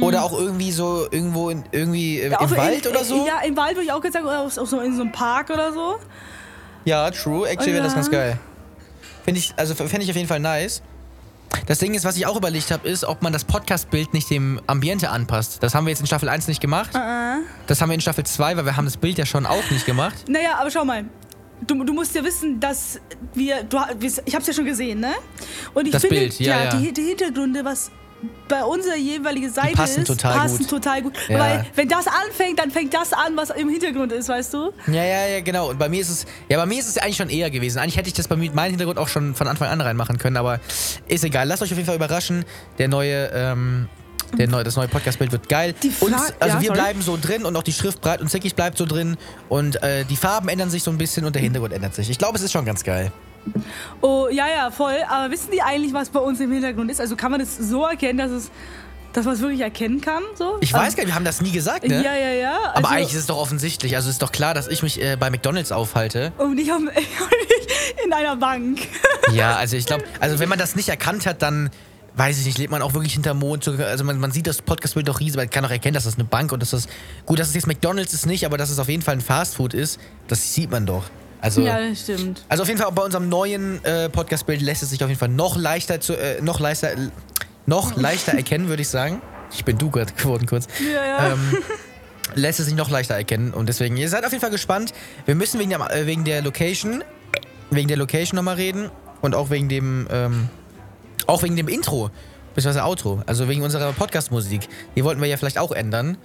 Oder 0.00 0.22
auch 0.22 0.32
irgendwie 0.32 0.72
so 0.72 1.06
irgendwo 1.10 1.50
in, 1.50 1.64
irgendwie 1.72 2.20
äh, 2.20 2.30
Ja, 2.30 2.40
im 2.40 2.56
Wald 2.56 2.86
in, 2.86 2.92
oder 2.92 3.04
so. 3.04 3.26
Ja, 3.26 3.40
im 3.46 3.56
Wald 3.56 3.76
würde 3.76 3.84
ich 3.84 3.92
auch 3.92 4.00
gesagt, 4.00 4.24
oder 4.24 4.40
auch 4.40 4.50
so 4.50 4.80
in 4.80 4.94
so 4.94 5.02
einem 5.02 5.12
Park 5.12 5.50
oder 5.50 5.72
so. 5.72 5.96
Ja, 6.84 7.10
true. 7.10 7.48
Actually 7.48 7.74
wäre 7.74 7.84
das 7.84 7.94
ganz 7.94 8.10
geil. 8.10 8.38
Finde 9.24 9.40
ich, 9.40 9.52
also 9.56 9.74
fände 9.74 10.02
ich 10.02 10.10
auf 10.10 10.16
jeden 10.16 10.28
Fall 10.28 10.40
nice. 10.40 10.82
Das 11.66 11.78
Ding 11.78 11.94
ist, 11.94 12.04
was 12.04 12.16
ich 12.16 12.26
auch 12.26 12.36
überlegt 12.36 12.70
habe, 12.70 12.88
ist, 12.88 13.04
ob 13.04 13.22
man 13.22 13.32
das 13.32 13.44
Podcast-Bild 13.44 14.14
nicht 14.14 14.30
dem 14.30 14.60
Ambiente 14.66 15.10
anpasst. 15.10 15.62
Das 15.62 15.74
haben 15.74 15.86
wir 15.86 15.90
jetzt 15.90 16.00
in 16.00 16.06
Staffel 16.06 16.28
1 16.28 16.48
nicht 16.48 16.60
gemacht. 16.60 16.94
Uh-uh. 16.94 17.42
Das 17.66 17.80
haben 17.80 17.90
wir 17.90 17.94
in 17.94 18.00
Staffel 18.00 18.24
2, 18.24 18.56
weil 18.56 18.64
wir 18.64 18.76
haben 18.76 18.84
das 18.84 18.96
Bild 18.96 19.18
ja 19.18 19.26
schon 19.26 19.44
auch 19.46 19.70
nicht 19.70 19.84
gemacht. 19.84 20.28
Naja, 20.28 20.56
aber 20.58 20.70
schau 20.70 20.84
mal. 20.84 21.04
Du, 21.66 21.82
du 21.84 21.92
musst 21.92 22.14
ja 22.14 22.24
wissen, 22.24 22.60
dass 22.60 23.00
wir, 23.34 23.62
du, 23.64 23.78
ich 24.24 24.34
hab's 24.34 24.46
ja 24.46 24.52
schon 24.52 24.64
gesehen, 24.64 25.00
ne? 25.00 25.12
Und 25.74 25.86
ich 25.86 25.92
Das 25.92 26.02
finde, 26.02 26.20
Bild, 26.20 26.38
ja, 26.40 26.64
ja. 26.64 26.76
Die, 26.76 26.92
die 26.92 27.02
Hintergründe, 27.02 27.64
was 27.64 27.90
bei 28.48 28.64
unserer 28.64 28.96
jeweiligen 28.96 29.52
Seite 29.52 29.74
passen 29.74 30.02
ist, 30.02 30.08
total 30.08 30.38
passen 30.38 30.58
gut. 30.58 30.70
total 30.70 31.02
gut. 31.02 31.12
Ja. 31.28 31.38
Weil 31.38 31.66
wenn 31.74 31.88
das 31.88 32.06
anfängt, 32.06 32.58
dann 32.58 32.70
fängt 32.70 32.94
das 32.94 33.12
an, 33.12 33.36
was 33.36 33.50
im 33.50 33.68
Hintergrund 33.68 34.10
ist, 34.12 34.28
weißt 34.28 34.54
du? 34.54 34.72
Ja, 34.88 35.04
ja, 35.04 35.26
ja, 35.26 35.40
genau. 35.40 35.70
Und 35.70 35.78
bei 35.78 35.88
mir 35.88 36.00
ist 36.00 36.08
es, 36.08 36.26
ja, 36.48 36.58
bei 36.58 36.66
mir 36.66 36.78
ist 36.78 36.88
es 36.88 36.98
eigentlich 36.98 37.16
schon 37.16 37.30
eher 37.30 37.50
gewesen. 37.50 37.78
Eigentlich 37.78 37.96
hätte 37.96 38.08
ich 38.08 38.14
das 38.14 38.26
bei 38.26 38.36
mir 38.36 38.50
meinem 38.52 38.70
Hintergrund 38.70 38.98
auch 38.98 39.08
schon 39.08 39.34
von 39.34 39.46
Anfang 39.46 39.68
an 39.68 39.80
reinmachen 39.80 40.18
können, 40.18 40.36
aber 40.36 40.60
ist 41.06 41.24
egal. 41.24 41.46
Lasst 41.46 41.62
euch 41.62 41.70
auf 41.70 41.76
jeden 41.76 41.86
Fall 41.86 41.96
überraschen. 41.96 42.44
Der 42.78 42.88
neue, 42.88 43.30
ähm, 43.34 43.88
der 44.36 44.48
neue, 44.48 44.64
das 44.64 44.76
neue 44.76 44.88
Podcast-Bild 44.88 45.32
wird 45.32 45.48
geil. 45.48 45.74
Die 45.82 45.92
und, 46.00 46.12
also 46.14 46.28
ja, 46.40 46.60
wir 46.60 46.66
sorry. 46.68 46.72
bleiben 46.80 47.02
so 47.02 47.18
drin 47.20 47.44
und 47.44 47.56
auch 47.56 47.62
die 47.62 47.72
Schrift 47.72 48.00
breit 48.00 48.20
und 48.20 48.28
zickig 48.28 48.54
bleibt 48.54 48.76
so 48.78 48.84
drin 48.86 49.16
und 49.48 49.82
äh, 49.82 50.04
die 50.04 50.16
Farben 50.16 50.48
ändern 50.48 50.70
sich 50.70 50.82
so 50.82 50.90
ein 50.90 50.98
bisschen 50.98 51.24
und 51.24 51.34
der 51.34 51.42
Hintergrund 51.42 51.72
ändert 51.72 51.94
sich. 51.94 52.10
Ich 52.10 52.18
glaube, 52.18 52.36
es 52.36 52.42
ist 52.42 52.52
schon 52.52 52.64
ganz 52.64 52.84
geil. 52.84 53.10
Oh, 54.00 54.28
ja, 54.30 54.46
ja, 54.48 54.70
voll. 54.70 54.96
Aber 55.08 55.30
wissen 55.32 55.50
die 55.52 55.62
eigentlich, 55.62 55.94
was 55.94 56.10
bei 56.10 56.20
uns 56.20 56.38
im 56.40 56.52
Hintergrund 56.52 56.90
ist? 56.90 57.00
Also 57.00 57.16
kann 57.16 57.30
man 57.30 57.40
das 57.40 57.56
so 57.56 57.84
erkennen, 57.86 58.18
dass 58.18 58.30
es, 58.30 58.50
dass 59.14 59.24
man 59.24 59.34
es 59.34 59.40
wirklich 59.40 59.60
erkennen 59.60 60.00
kann? 60.02 60.22
So? 60.36 60.58
Ich 60.60 60.72
weiß 60.72 60.94
gar 60.96 61.04
nicht, 61.04 61.12
wir 61.12 61.14
haben 61.14 61.24
das 61.24 61.40
nie 61.40 61.50
gesagt, 61.52 61.88
ne? 61.88 62.02
Ja, 62.04 62.14
ja, 62.14 62.32
ja. 62.32 62.58
Aber 62.74 62.76
Also- 62.76 62.88
eigentlich 62.88 63.12
ist 63.14 63.20
es 63.20 63.26
doch 63.26 63.38
offensichtlich. 63.38 63.96
Also 63.96 64.08
es 64.08 64.16
ist 64.16 64.22
doch 64.22 64.32
klar, 64.32 64.52
dass 64.52 64.68
ich 64.68 64.82
mich 64.82 65.00
äh, 65.02 65.16
bei 65.18 65.30
McDonalds 65.30 65.72
aufhalte. 65.72 66.32
Und 66.36 66.58
ich 66.58 66.70
habe 66.70 66.84
in 68.04 68.12
einer 68.12 68.36
Bank. 68.36 68.80
Ja, 69.32 69.56
also 69.56 69.76
ich 69.76 69.86
glaube, 69.86 70.04
also 70.20 70.38
wenn 70.38 70.48
man 70.48 70.58
das 70.58 70.76
nicht 70.76 70.88
erkannt 70.90 71.24
hat, 71.26 71.40
dann 71.40 71.70
weiß 72.18 72.38
ich 72.40 72.46
nicht, 72.46 72.58
lebt 72.58 72.70
man 72.70 72.82
auch 72.82 72.94
wirklich 72.94 73.12
hinterm 73.14 73.38
Mond. 73.38 73.64
So- 73.64 73.72
Also 73.72 74.04
man, 74.04 74.18
man 74.18 74.32
sieht 74.32 74.46
das 74.46 74.60
Podcastbild 74.62 75.06
doch 75.08 75.20
riesig, 75.20 75.36
man 75.36 75.48
kann 75.50 75.64
auch 75.64 75.70
erkennen, 75.70 75.94
dass 75.94 76.04
das 76.04 76.14
eine 76.16 76.24
Bank 76.24 76.52
und 76.52 76.60
dass 76.60 76.70
das 76.70 76.88
gut, 77.26 77.38
dass 77.38 77.48
es 77.48 77.54
jetzt 77.54 77.66
McDonald's 77.66 78.12
ist 78.12 78.26
nicht, 78.26 78.44
aber 78.44 78.58
dass 78.58 78.70
es 78.70 78.78
auf 78.78 78.88
jeden 78.88 79.02
Fall 79.02 79.14
ein 79.14 79.20
Fastfood 79.20 79.72
ist, 79.74 79.98
das 80.26 80.54
sieht 80.54 80.70
man 80.70 80.84
doch. 80.86 81.04
Also 81.40 81.60
Ja, 81.62 81.78
das 81.80 82.00
stimmt. 82.00 82.44
also 82.48 82.62
auf 82.64 82.68
jeden 82.68 82.80
Fall 82.80 82.88
auch 82.88 82.94
bei 82.94 83.02
unserem 83.04 83.28
neuen 83.28 83.84
äh, 83.84 84.08
Podcastbild 84.08 84.60
lässt 84.60 84.82
es 84.82 84.90
sich 84.90 85.02
auf 85.04 85.08
jeden 85.08 85.20
Fall 85.20 85.28
noch 85.28 85.56
leichter 85.56 86.00
zu 86.00 86.14
äh, 86.14 86.40
noch 86.42 86.58
leichter 86.60 86.90
noch 87.66 87.96
leichter 87.96 88.32
erkennen, 88.32 88.68
würde 88.68 88.82
ich 88.82 88.88
sagen. 88.88 89.22
Ich 89.52 89.64
bin 89.64 89.78
du 89.78 89.90
gerade 89.90 90.12
geworden 90.14 90.46
kurz. 90.46 90.66
Ja, 90.92 91.04
ja. 91.06 91.32
Ähm, 91.32 91.56
lässt 92.34 92.58
es 92.60 92.66
sich 92.66 92.74
noch 92.74 92.90
leichter 92.90 93.14
erkennen 93.14 93.52
und 93.54 93.68
deswegen 93.68 93.96
ihr 93.96 94.08
seid 94.08 94.24
auf 94.24 94.32
jeden 94.32 94.40
Fall 94.42 94.50
gespannt. 94.50 94.92
Wir 95.26 95.34
müssen 95.34 95.60
wegen 95.60 95.70
der, 95.70 95.80
äh, 95.94 96.06
wegen 96.06 96.24
der 96.24 96.42
Location 96.42 97.04
wegen 97.70 97.86
der 97.88 97.96
Location 97.98 98.36
nochmal 98.36 98.56
reden 98.56 98.90
und 99.20 99.34
auch 99.34 99.50
wegen 99.50 99.68
dem 99.68 100.08
ähm, 100.10 100.48
auch 101.28 101.42
wegen 101.42 101.54
dem 101.56 101.68
Intro 101.68 102.10
beziehungsweise 102.54 102.84
Outro, 102.84 103.22
also 103.26 103.48
wegen 103.48 103.62
unserer 103.62 103.92
Podcast-Musik. 103.92 104.68
Die 104.96 105.04
wollten 105.04 105.20
wir 105.20 105.28
ja 105.28 105.36
vielleicht 105.36 105.58
auch 105.58 105.70
ändern. 105.70 106.16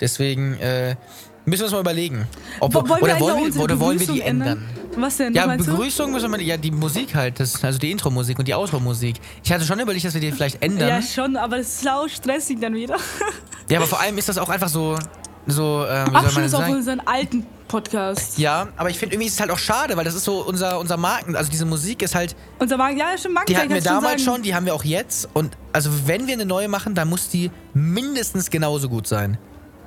Deswegen 0.00 0.54
äh, 0.54 0.96
müssen 1.44 1.60
wir 1.60 1.64
uns 1.66 1.72
mal 1.72 1.80
überlegen, 1.80 2.26
ob 2.60 2.74
Wo- 2.74 2.82
wir, 2.84 3.02
oder 3.02 3.12
eigentlich 3.14 3.20
wollen 3.20 3.54
wir, 3.54 3.62
oder 3.62 3.80
wollen 3.80 4.00
wir 4.00 4.06
die 4.06 4.22
ändern? 4.22 4.66
Was 4.96 5.18
denn? 5.18 5.34
Ja? 5.34 5.46
Begrüßung 5.46 6.12
müssen 6.12 6.30
wir, 6.30 6.40
ja, 6.40 6.56
die 6.56 6.70
Musik 6.70 7.14
halt, 7.14 7.38
das, 7.38 7.62
also 7.62 7.78
die 7.78 7.90
Intro-Musik 7.90 8.38
und 8.38 8.48
die 8.48 8.54
Outro-Musik. 8.54 9.16
Ich 9.42 9.52
hatte 9.52 9.64
schon 9.64 9.78
überlegt, 9.78 10.04
dass 10.04 10.14
wir 10.14 10.20
die 10.20 10.32
vielleicht 10.32 10.62
ändern. 10.62 10.88
Ja, 10.88 11.02
schon, 11.02 11.36
aber 11.36 11.58
das 11.58 11.66
ist 11.66 11.82
sau 11.82 12.08
stressig 12.08 12.60
dann 12.60 12.74
wieder. 12.74 12.96
Ja, 13.68 13.78
aber 13.78 13.86
vor 13.86 14.00
allem 14.00 14.16
ist 14.18 14.28
das 14.28 14.38
auch 14.38 14.48
einfach 14.48 14.68
so, 14.68 14.96
so, 15.46 15.84
ähm, 15.88 16.06
wie 16.06 16.12
soll 16.12 16.12
man 16.12 16.24
Abschluss 16.24 16.54
auf 16.54 16.68
unseren 16.68 17.00
alten 17.00 17.46
Podcast. 17.68 18.38
Ja, 18.38 18.68
aber 18.76 18.90
ich 18.90 18.98
finde 18.98 19.14
irgendwie 19.14 19.26
ist 19.26 19.34
es 19.34 19.40
halt 19.40 19.50
auch 19.50 19.58
schade, 19.58 19.96
weil 19.96 20.04
das 20.04 20.14
ist 20.14 20.24
so 20.24 20.42
unser, 20.42 20.78
unser 20.78 20.96
Marken, 20.96 21.34
also 21.34 21.50
diese 21.50 21.64
Musik 21.64 22.02
ist 22.02 22.14
halt, 22.14 22.36
Unser 22.58 22.76
Magen, 22.76 22.96
ja, 22.96 23.18
schon 23.18 23.32
Magen 23.32 23.46
die 23.46 23.56
hatten 23.56 23.70
wir 23.70 23.80
damals 23.80 24.22
schon, 24.22 24.42
die 24.42 24.54
haben 24.54 24.66
wir 24.66 24.74
auch 24.74 24.84
jetzt 24.84 25.28
und 25.32 25.56
also 25.72 25.90
wenn 26.06 26.26
wir 26.26 26.34
eine 26.34 26.46
neue 26.46 26.68
machen, 26.68 26.94
dann 26.94 27.08
muss 27.08 27.28
die 27.30 27.50
mindestens 27.72 28.50
genauso 28.50 28.88
gut 28.88 29.06
sein. 29.06 29.38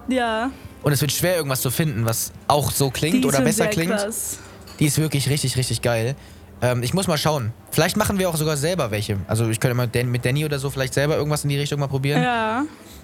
Ja, 0.09 0.51
Und 0.83 0.91
es 0.91 1.01
wird 1.01 1.11
schwer 1.11 1.35
irgendwas 1.35 1.61
zu 1.61 1.69
finden, 1.69 2.05
was 2.05 2.31
auch 2.47 2.71
so 2.71 2.89
klingt 2.89 3.25
oder 3.25 3.37
schon 3.37 3.45
besser 3.45 3.67
klingt. 3.67 3.91
Krass. 3.91 4.39
Die 4.79 4.85
ist 4.85 4.97
wirklich 4.97 5.29
richtig, 5.29 5.57
richtig 5.57 5.81
geil. 5.81 6.15
Ähm, 6.61 6.81
ich 6.81 6.93
muss 6.93 7.07
mal 7.07 7.17
schauen. 7.17 7.53
Vielleicht 7.71 7.97
machen 7.97 8.19
wir 8.19 8.29
auch 8.29 8.35
sogar 8.35 8.57
selber 8.57 8.89
welche. 8.91 9.17
Also 9.27 9.49
ich 9.49 9.59
könnte 9.59 9.75
mal 9.75 9.87
Dan 9.87 10.09
mit 10.09 10.25
Danny 10.25 10.45
oder 10.45 10.59
so 10.59 10.69
vielleicht 10.69 10.93
selber 10.93 11.15
irgendwas 11.15 11.43
in 11.43 11.49
die 11.49 11.57
Richtung 11.57 11.79
mal 11.79 11.87
probieren. 11.87 12.23
Ja. 12.23 12.63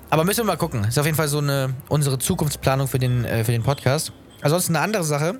Aber 0.10 0.24
müssen 0.24 0.40
wir 0.40 0.46
mal 0.46 0.58
gucken. 0.58 0.84
Ist 0.84 1.00
auf 1.00 1.06
jeden 1.06 1.18
Fall 1.18 1.28
so 1.28 1.40
eine 1.40 1.74
unsere 1.90 2.20
Zukunftsplanung 2.20 2.88
für 2.88 3.00
den, 3.00 3.26
äh, 3.26 3.44
für 3.44 3.52
den 3.52 3.64
Podcast. 3.64 4.12
Ansonsten 4.42 4.76
eine 4.76 4.84
andere 4.84 5.04
Sache. 5.04 5.40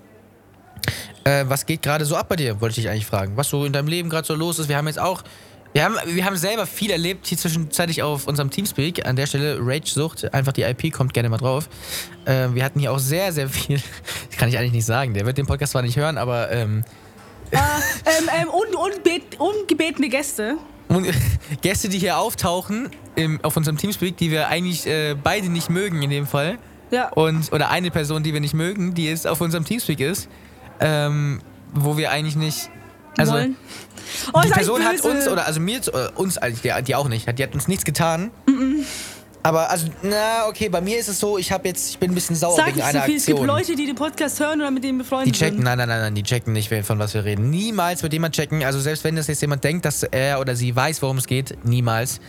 Äh, 1.24 1.46
was 1.48 1.66
geht 1.66 1.82
gerade 1.82 2.06
so 2.06 2.16
ab 2.16 2.28
bei 2.30 2.36
dir, 2.36 2.60
wollte 2.60 2.72
ich 2.72 2.84
dich 2.84 2.90
eigentlich 2.90 3.06
fragen. 3.06 3.38
Was 3.38 3.50
so 3.50 3.66
in 3.66 3.74
deinem 3.74 3.88
Leben 3.88 4.10
gerade 4.10 4.28
so 4.28 4.36
los 4.36 4.60
ist. 4.60 4.70
Wir 4.70 4.78
haben 4.78 4.88
jetzt 4.88 5.00
auch. 5.00 5.24
Wir 5.74 5.86
haben, 5.86 5.96
wir 6.06 6.24
haben 6.24 6.38
selber 6.38 6.68
viel 6.68 6.92
erlebt, 6.92 7.26
hier 7.26 7.38
zwischenzeitlich 7.38 8.04
auf 8.04 8.28
unserem 8.28 8.52
Teamspeak. 8.52 9.08
An 9.08 9.16
der 9.16 9.26
Stelle 9.26 9.58
Rage-Sucht, 9.60 10.32
einfach 10.32 10.54
die 10.54 10.62
IP, 10.62 10.94
kommt 10.94 11.16
gerne 11.16 11.30
mal 11.30 11.38
drauf. 11.38 11.68
Äh, 12.26 12.50
wir 12.54 12.64
hatten 12.64 12.80
hier 12.80 12.92
auch 12.92 13.00
sehr, 13.00 13.32
sehr 13.32 13.50
viel. 13.50 13.82
Das 14.30 14.38
kann 14.38 14.50
ich 14.50 14.58
eigentlich 14.58 14.74
nicht 14.74 14.86
sagen. 14.86 15.14
Der 15.14 15.26
wird 15.26 15.38
den 15.38 15.48
Podcast 15.48 15.72
zwar 15.72 15.82
nicht 15.82 15.98
hören, 15.98 16.18
aber 16.18 16.52
ähm, 16.52 16.84
äh, 17.52 17.58
ähm, 17.58 18.30
ähm, 18.42 18.50
un, 18.50 18.76
unbet, 18.76 19.40
ungebetene 19.40 20.10
Gäste. 20.10 20.58
Und 20.94 21.08
Gäste, 21.62 21.90
die 21.90 21.98
hier 21.98 22.18
auftauchen 22.18 22.90
im, 23.16 23.44
auf 23.44 23.58
unserem 23.58 23.78
Teamspeak, 23.78 24.18
die 24.18 24.32
wir 24.32 24.48
eigentlich 24.48 24.86
äh, 24.86 25.16
beide 25.16 25.50
nicht 25.50 25.70
mögen 25.70 26.02
in 26.02 26.10
dem 26.10 26.28
Fall. 26.28 26.58
Ja. 26.92 27.10
Und, 27.10 27.52
oder 27.52 27.70
eine 27.70 27.90
Person, 27.90 28.24
die 28.24 28.34
wir 28.34 28.40
nicht 28.40 28.54
mögen, 28.54 28.94
die 28.94 29.08
jetzt 29.08 29.26
auf 29.26 29.42
unserem 29.42 29.66
Teamspeak 29.66 30.00
ist, 30.00 30.30
ähm, 30.80 31.42
wo 31.74 31.98
wir 31.98 32.12
eigentlich 32.12 32.36
nicht. 32.36 32.70
Also, 33.18 33.34
wollen. 33.34 33.56
Oh, 34.34 34.42
die 34.44 34.50
Person 34.50 34.84
hat 34.84 35.02
uns, 35.02 35.28
oder 35.28 35.46
also 35.46 35.60
mir, 35.60 35.78
äh, 35.78 36.10
uns 36.16 36.38
eigentlich, 36.38 36.62
die, 36.62 36.84
die 36.84 36.96
auch 36.96 37.08
nicht, 37.08 37.28
hat, 37.28 37.40
die 37.40 37.44
hat 37.44 37.54
uns 37.54 37.68
nichts 37.68 37.86
getan. 37.86 38.32
Aber, 39.46 39.70
also, 39.70 39.88
na, 40.02 40.48
okay, 40.48 40.70
bei 40.70 40.80
mir 40.80 40.98
ist 40.98 41.10
es 41.10 41.20
so, 41.20 41.38
ich 41.38 41.52
habe 41.52 41.68
jetzt, 41.68 41.90
ich 41.90 42.00
bin 42.00 42.12
ein 42.12 42.16
bisschen 42.16 42.36
sauer 42.36 42.56
Sag 42.56 42.68
wegen 42.68 42.78
nicht 42.78 42.86
so 42.86 42.98
einer 42.98 43.06
viel. 43.06 43.18
Es 43.18 43.26
gibt 43.26 43.40
Aktion. 43.40 43.58
Leute, 43.58 43.76
die 43.76 43.86
den 43.86 43.96
Podcast 43.96 44.40
hören 44.40 44.62
oder 44.62 44.72
mit 44.72 44.84
denen 44.86 45.00
Die 45.00 45.04
befreundet 45.04 45.36
checken, 45.36 45.56
sind. 45.58 45.64
nein, 45.66 45.78
nein, 45.78 45.90
nein, 45.90 46.00
nein, 46.00 46.16
die 46.16 46.24
checken 46.24 46.54
nicht, 46.54 46.74
von 46.86 46.98
was 46.98 47.14
wir 47.14 47.26
reden. 47.26 47.50
Niemals 47.50 48.02
wird 48.04 48.14
jemand 48.14 48.36
checken. 48.36 48.64
Also 48.64 48.80
selbst 48.80 49.04
wenn 49.04 49.18
das 49.18 49.28
jetzt 49.28 49.42
jemand 49.42 49.64
denkt, 49.64 49.84
dass 49.84 50.04
er 50.04 50.40
oder 50.40 50.56
sie 50.56 50.74
weiß, 50.74 51.02
worum 51.02 51.18
es 51.18 51.28
geht, 51.28 51.58
niemals. 51.66 52.22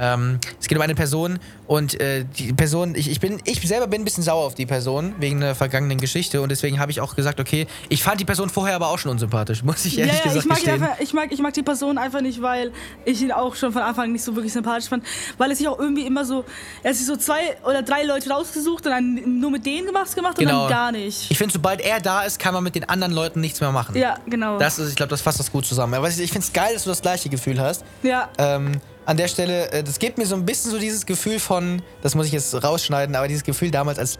Ähm, 0.00 0.38
es 0.58 0.66
geht 0.66 0.78
um 0.78 0.82
eine 0.82 0.94
Person 0.94 1.38
und 1.66 2.00
äh, 2.00 2.24
die 2.24 2.52
Person, 2.52 2.94
ich, 2.94 3.10
ich 3.10 3.20
bin, 3.20 3.40
ich 3.44 3.60
selber 3.68 3.86
bin 3.86 4.00
ein 4.00 4.04
bisschen 4.04 4.24
sauer 4.24 4.46
auf 4.46 4.54
die 4.54 4.64
Person 4.66 5.14
wegen 5.18 5.42
einer 5.42 5.54
vergangenen 5.54 5.98
Geschichte 5.98 6.40
und 6.40 6.48
deswegen 6.48 6.80
habe 6.80 6.90
ich 6.90 7.00
auch 7.00 7.14
gesagt, 7.14 7.38
okay, 7.38 7.66
ich 7.90 8.02
fand 8.02 8.18
die 8.20 8.24
Person 8.24 8.48
vorher 8.48 8.74
aber 8.76 8.88
auch 8.88 8.98
schon 8.98 9.10
unsympathisch, 9.10 9.62
muss 9.64 9.84
ich 9.84 9.94
Ja, 9.96 10.06
ehrlich 10.06 10.18
ja, 10.24 10.32
gesagt 10.32 10.44
ich 10.44 10.48
mag, 10.66 10.68
einfach, 10.74 11.00
ich, 11.00 11.12
mag, 11.12 11.32
ich 11.32 11.38
mag 11.40 11.52
die 11.54 11.62
Person 11.62 11.98
einfach 11.98 12.22
nicht, 12.22 12.40
weil 12.40 12.72
ich 13.04 13.20
ihn 13.20 13.30
auch 13.30 13.54
schon 13.54 13.72
von 13.72 13.82
Anfang 13.82 14.04
an 14.04 14.12
nicht 14.12 14.24
so 14.24 14.34
wirklich 14.34 14.52
sympathisch 14.52 14.88
fand. 14.88 15.04
Weil 15.36 15.50
er 15.50 15.56
sich 15.56 15.68
auch 15.68 15.78
irgendwie 15.78 16.06
immer 16.06 16.24
so, 16.24 16.44
er 16.82 16.90
hat 16.90 16.96
sich 16.96 17.06
so 17.06 17.16
zwei 17.16 17.56
oder 17.64 17.82
drei 17.82 18.04
Leute 18.04 18.30
rausgesucht 18.30 18.86
und 18.86 18.92
dann 18.92 19.38
nur 19.40 19.50
mit 19.50 19.66
denen 19.66 19.86
gemacht 19.86 20.16
und 20.16 20.34
Genau. 20.38 20.62
dann 20.62 20.70
gar 20.70 20.92
nicht. 20.92 21.30
Ich 21.30 21.36
finde, 21.36 21.52
sobald 21.52 21.80
er 21.82 22.00
da 22.00 22.22
ist, 22.22 22.38
kann 22.38 22.54
man 22.54 22.64
mit 22.64 22.74
den 22.74 22.88
anderen 22.88 23.12
Leuten 23.12 23.40
nichts 23.40 23.60
mehr 23.60 23.70
machen. 23.72 23.94
ja, 23.96 24.16
genau. 24.26 24.58
Das 24.58 24.78
ist, 24.78 24.88
ich 24.88 24.96
glaube, 24.96 25.10
das 25.10 25.20
fasst 25.20 25.38
das 25.38 25.52
gut 25.52 25.66
zusammen. 25.66 25.92
Aber 25.94 26.08
ich, 26.08 26.18
ich 26.18 26.32
finde 26.32 26.46
es 26.46 26.52
geil, 26.52 26.72
dass 26.72 26.84
du 26.84 26.90
das 26.90 27.02
gleiche 27.02 27.28
Gefühl 27.28 27.60
hast. 27.60 27.84
ja. 28.02 28.28
Ähm, 28.38 28.72
an 29.06 29.16
der 29.16 29.28
Stelle, 29.28 29.70
äh, 29.72 29.82
das 29.82 29.98
gibt 29.98 30.18
mir 30.18 30.26
so 30.26 30.34
ein 30.34 30.44
bisschen 30.46 30.70
so 30.70 30.78
dieses 30.78 31.06
Gefühl 31.06 31.38
von, 31.40 31.82
das 32.02 32.14
muss 32.14 32.26
ich 32.26 32.32
jetzt 32.32 32.62
rausschneiden, 32.62 33.14
aber 33.16 33.28
dieses 33.28 33.44
Gefühl 33.44 33.70
damals 33.70 33.98
als. 33.98 34.16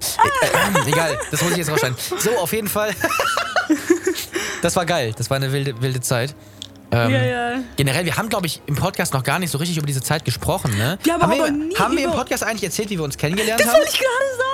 Äh, 0.00 0.88
äh, 0.88 0.90
egal, 0.90 1.18
das 1.30 1.42
muss 1.42 1.52
ich 1.52 1.58
jetzt 1.58 1.70
rausschneiden. 1.70 1.96
So, 2.18 2.36
auf 2.38 2.52
jeden 2.52 2.68
Fall. 2.68 2.92
das 4.62 4.76
war 4.76 4.86
geil, 4.86 5.14
das 5.16 5.30
war 5.30 5.36
eine 5.36 5.52
wilde, 5.52 5.80
wilde 5.80 6.00
Zeit. 6.00 6.34
Ähm, 6.90 7.10
ja, 7.10 7.24
ja. 7.24 7.58
Generell, 7.76 8.04
wir 8.04 8.16
haben, 8.18 8.28
glaube 8.28 8.46
ich, 8.46 8.60
im 8.66 8.74
Podcast 8.74 9.14
noch 9.14 9.22
gar 9.22 9.38
nicht 9.38 9.50
so 9.50 9.56
richtig 9.56 9.78
über 9.78 9.86
diese 9.86 10.02
Zeit 10.02 10.26
gesprochen, 10.26 10.76
ne? 10.76 10.98
Wir 11.02 11.14
haben 11.14 11.22
haben 11.22 11.32
aber 11.32 11.44
wir, 11.44 11.50
nie 11.50 11.74
haben 11.76 11.96
wir 11.96 12.04
im 12.04 12.10
Podcast 12.10 12.44
eigentlich 12.44 12.64
erzählt, 12.64 12.90
wie 12.90 12.98
wir 12.98 13.04
uns 13.04 13.16
kennengelernt 13.16 13.60
Das 13.60 13.68
haben? 13.68 13.78
wollte 13.78 13.90
ich 13.92 13.98
gerade 13.98 14.36
sagen. 14.36 14.51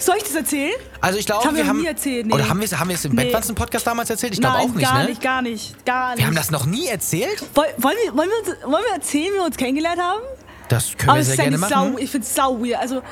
Soll 0.00 0.16
ich 0.16 0.22
das 0.24 0.34
erzählen? 0.34 0.72
Also 1.00 1.18
ich 1.18 1.26
glaube, 1.26 1.40
Das 1.42 1.48
haben 1.48 1.56
wir 1.56 1.64
wir 1.64 1.68
haben. 1.68 1.80
nie 1.80 1.86
erzählt, 1.86 2.26
nee. 2.26 2.32
Oder 2.34 2.48
haben 2.48 2.58
wir 2.58 2.64
es 2.64 2.76
haben 2.78 2.88
wir 2.88 2.94
es 2.96 3.04
im 3.04 3.12
Nee. 3.14 3.24
Bettwanzen-Podcast 3.24 3.86
damals 3.86 4.10
erzählt? 4.10 4.32
Ich 4.32 4.40
glaube 4.40 4.58
auch 4.58 4.68
nicht, 4.68 4.80
gar 4.90 5.02
ne? 5.02 5.08
nicht, 5.10 5.20
gar 5.22 5.42
nicht, 5.42 5.84
gar 5.86 6.10
nicht. 6.10 6.18
Wir 6.18 6.26
haben 6.26 6.34
das 6.34 6.50
noch 6.50 6.66
nie 6.66 6.86
erzählt? 6.88 7.42
Woll, 7.54 7.66
wollen, 7.78 7.96
wir, 8.04 8.16
wollen, 8.16 8.28
wir, 8.44 8.70
wollen 8.70 8.84
wir 8.88 8.94
erzählen, 8.94 9.32
wie 9.32 9.36
wir 9.38 9.44
uns 9.44 9.56
kennengelernt 9.56 10.00
haben? 10.00 10.22
Das 10.68 10.96
können 10.96 11.10
Aber 11.10 11.18
wir 11.18 11.20
es 11.22 11.26
sehr 11.26 11.34
ist 11.34 11.38
ja 11.38 11.44
gerne 11.44 11.58
nicht 11.58 11.70
machen. 11.70 11.92
sau, 11.92 11.98
ich 11.98 12.10
find's 12.10 12.34
sau 12.34 12.58
weird. 12.60 12.80
Also, 12.80 13.02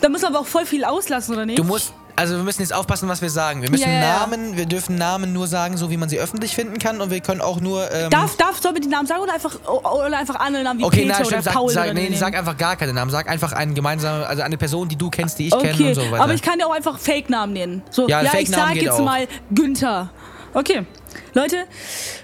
da 0.00 0.08
muss 0.08 0.22
man 0.22 0.32
aber 0.34 0.40
auch 0.42 0.46
voll 0.46 0.66
viel 0.66 0.84
auslassen, 0.84 1.34
oder 1.34 1.46
nicht? 1.46 1.58
Du 1.58 1.64
musst, 1.64 1.92
also 2.16 2.36
wir 2.36 2.42
müssen 2.44 2.60
jetzt 2.62 2.72
aufpassen, 2.72 3.08
was 3.08 3.20
wir 3.22 3.30
sagen. 3.30 3.62
Wir 3.62 3.70
müssen 3.70 3.82
Ja, 3.82 3.88
ja, 3.90 4.00
ja. 4.00 4.18
Namen, 4.20 4.56
wir 4.56 4.66
dürfen 4.66 4.96
Namen 4.96 5.32
nur 5.32 5.46
sagen, 5.46 5.76
so 5.76 5.90
wie 5.90 5.96
man 5.96 6.08
sie 6.08 6.18
öffentlich 6.18 6.54
finden 6.54 6.78
kann 6.78 7.00
und 7.00 7.10
wir 7.10 7.20
können 7.20 7.40
auch 7.40 7.60
nur. 7.60 7.90
Ähm, 7.92 8.10
Darf, 8.10 8.36
darf, 8.36 8.60
soll 8.62 8.72
man 8.72 8.82
die 8.82 8.88
Namen 8.88 9.06
sagen 9.06 9.22
oder 9.22 9.34
einfach, 9.34 9.56
oder 9.66 10.16
einfach 10.18 10.36
andere 10.36 10.62
Namen 10.62 10.80
wie 10.80 10.84
okay, 10.84 11.02
Peter 11.02 11.08
nein, 11.08 11.16
oder 11.20 11.26
stimmt, 11.26 11.44
sag, 11.44 11.54
Paul? 11.54 11.70
sag, 11.70 11.84
oder 11.84 11.94
nee, 11.94 12.14
sag 12.14 12.36
einfach 12.36 12.56
gar 12.56 12.76
keine 12.76 12.92
Namen. 12.92 13.10
Sag 13.10 13.28
einfach 13.28 13.52
einen 13.52 13.74
gemeinsamen, 13.74 14.24
also 14.24 14.42
eine 14.42 14.56
Person, 14.56 14.88
die 14.88 14.96
du 14.96 15.10
kennst, 15.10 15.38
die 15.38 15.48
ich 15.48 15.58
kenne 15.58 15.72
Okay, 15.74 15.88
und 15.88 15.94
so 15.94 16.10
weiter. 16.10 16.22
aber 16.22 16.34
ich 16.34 16.42
kann 16.42 16.58
ja 16.58 16.66
auch 16.66 16.74
einfach 16.74 16.98
Fake-Namen 16.98 17.52
nennen. 17.52 17.82
So, 17.90 18.08
Ja, 18.08 18.22
ja, 18.22 18.30
ich 18.38 18.48
sag 18.50 18.74
jetzt 18.76 18.90
auch. 18.92 19.04
mal 19.04 19.26
Günther. 19.52 20.10
Okay, 20.56 20.86
Leute, 21.32 21.56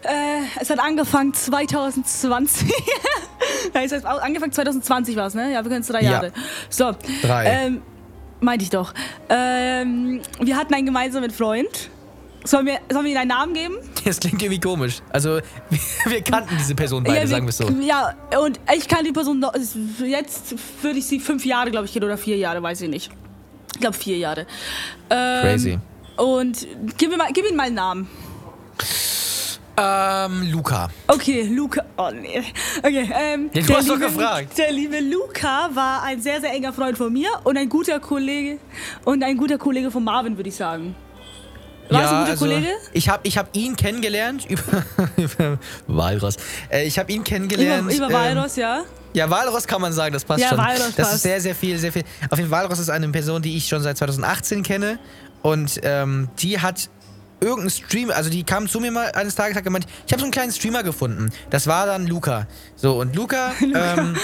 äh, 0.02 0.40
es 0.60 0.70
hat 0.70 0.78
angefangen 0.78 1.34
2020. 1.34 2.72
Nein, 3.74 3.84
es 3.90 3.92
hat 3.92 4.04
angefangen 4.04 4.52
2020 4.52 5.16
war 5.16 5.26
es, 5.26 5.34
ne? 5.34 5.52
Ja, 5.52 5.64
wir 5.64 5.68
können 5.70 5.80
es 5.82 5.88
drei 5.88 6.02
Ja. 6.02 6.12
Jahre. 6.12 6.32
So. 6.68 6.92
Drei. 7.22 7.44
Ähm, 7.46 7.82
meinte 8.40 8.64
ich 8.64 8.70
doch. 8.70 8.92
Ähm, 9.28 10.20
wir 10.40 10.56
hatten 10.56 10.74
einen 10.74 10.86
gemeinsamen 10.86 11.30
Freund. 11.30 11.90
Sollen 12.42 12.64
wir, 12.64 12.78
sollen 12.90 13.04
wir 13.04 13.12
ihm 13.12 13.18
einen 13.18 13.28
Namen 13.28 13.52
geben? 13.52 13.76
das 14.04 14.18
klingt 14.18 14.42
irgendwie 14.42 14.60
komisch. 14.60 15.00
Also 15.10 15.40
wir, 15.68 15.78
wir 16.06 16.22
kannten 16.22 16.56
diese 16.58 16.74
Person 16.74 17.04
beide, 17.04 17.18
ja, 17.18 17.26
sagen 17.26 17.44
wir 17.44 17.50
es 17.50 17.58
so. 17.58 17.68
Ja, 17.80 18.14
und 18.42 18.58
ich 18.74 18.88
kann 18.88 19.04
die 19.04 19.12
Person 19.12 19.40
noch, 19.40 19.54
jetzt 20.02 20.54
würde 20.82 20.98
ich 20.98 21.06
sie 21.06 21.20
fünf 21.20 21.44
Jahre, 21.44 21.70
glaube 21.70 21.86
ich, 21.86 21.92
kennen 21.92 22.06
oder 22.06 22.16
vier 22.16 22.38
Jahre, 22.38 22.62
weiß 22.62 22.80
ich 22.80 22.88
nicht. 22.88 23.10
Ich 23.74 23.80
glaube 23.80 23.96
vier 23.96 24.16
Jahre. 24.16 24.46
Ähm, 25.10 25.42
Crazy. 25.42 25.78
Und 26.16 26.66
gib, 26.96 27.10
mir 27.10 27.18
mal, 27.18 27.30
gib 27.32 27.48
ihm 27.48 27.56
mal 27.56 27.66
einen 27.66 27.74
Namen. 27.74 28.08
Ähm, 29.82 30.50
Luca. 30.50 30.88
Okay, 31.06 31.42
Luca. 31.42 31.82
Oh 31.96 32.10
nee. 32.12 32.42
Okay, 32.82 33.10
ähm, 33.14 33.50
Ja, 33.54 33.62
du 33.62 33.74
hast 33.76 33.88
doch 33.88 33.94
liebe- 33.96 34.06
gefragt. 34.08 34.58
Der 34.58 34.72
liebe 34.72 35.00
Luca 35.00 35.70
war 35.72 36.02
ein 36.02 36.20
sehr, 36.20 36.40
sehr 36.40 36.52
enger 36.52 36.72
Freund 36.72 36.98
von 36.98 37.12
mir 37.12 37.28
und 37.44 37.56
ein 37.56 37.68
guter 37.68 37.98
Kollege 38.00 38.58
und 39.04 39.22
ein 39.22 39.36
guter 39.36 39.56
Kollege 39.58 39.90
von 39.90 40.04
Marvin, 40.04 40.36
würde 40.36 40.48
ich 40.50 40.56
sagen. 40.56 40.94
War 41.88 42.04
es 42.04 42.10
ein 42.10 42.18
guter 42.20 42.30
also, 42.32 42.44
Kollege? 42.46 42.68
Ich 42.92 43.08
habe 43.08 43.20
ich 43.26 43.36
hab 43.38 43.56
ihn 43.56 43.74
kennengelernt 43.74 44.46
über, 44.48 44.84
über 45.16 45.58
Walross. 45.86 46.36
Äh, 46.70 46.86
ich 46.86 46.98
habe 46.98 47.10
ihn 47.12 47.24
kennengelernt. 47.24 47.92
Über, 47.92 48.06
über 48.06 48.14
ähm, 48.14 48.36
Walross, 48.36 48.56
ja. 48.56 48.82
Ja, 49.12 49.28
Walross 49.28 49.66
kann 49.66 49.80
man 49.80 49.92
sagen, 49.92 50.12
das 50.12 50.24
passt 50.24 50.40
Ja, 50.40 50.50
schon. 50.50 50.58
Walross 50.58 50.94
das 50.94 51.08
passt. 51.08 51.14
ist 51.14 51.22
sehr, 51.22 51.40
sehr 51.40 51.54
viel, 51.54 51.78
sehr 51.78 51.90
viel. 51.92 52.04
Auf 52.30 52.38
jeden 52.38 52.48
Fall, 52.50 52.62
Walross 52.64 52.78
ist 52.78 52.90
eine 52.90 53.08
Person, 53.08 53.42
die 53.42 53.56
ich 53.56 53.66
schon 53.66 53.82
seit 53.82 53.96
2018 53.98 54.62
kenne. 54.62 54.98
Und 55.42 55.80
ähm, 55.82 56.28
die 56.38 56.60
hat 56.60 56.90
irgendeinen 57.40 57.70
Stream, 57.70 58.10
also 58.10 58.30
die 58.30 58.44
kam 58.44 58.68
zu 58.68 58.80
mir 58.80 58.90
mal 58.90 59.10
eines 59.12 59.34
Tages 59.34 59.52
und 59.52 59.56
hat 59.58 59.64
gemeint, 59.64 59.86
ich 60.06 60.12
habe 60.12 60.20
so 60.20 60.24
einen 60.26 60.32
kleinen 60.32 60.52
Streamer 60.52 60.82
gefunden. 60.82 61.30
Das 61.50 61.66
war 61.66 61.86
dann 61.86 62.06
Luca. 62.06 62.46
So, 62.76 62.98
und 63.00 63.14
Luca, 63.20 63.52
Ähm, 63.62 64.16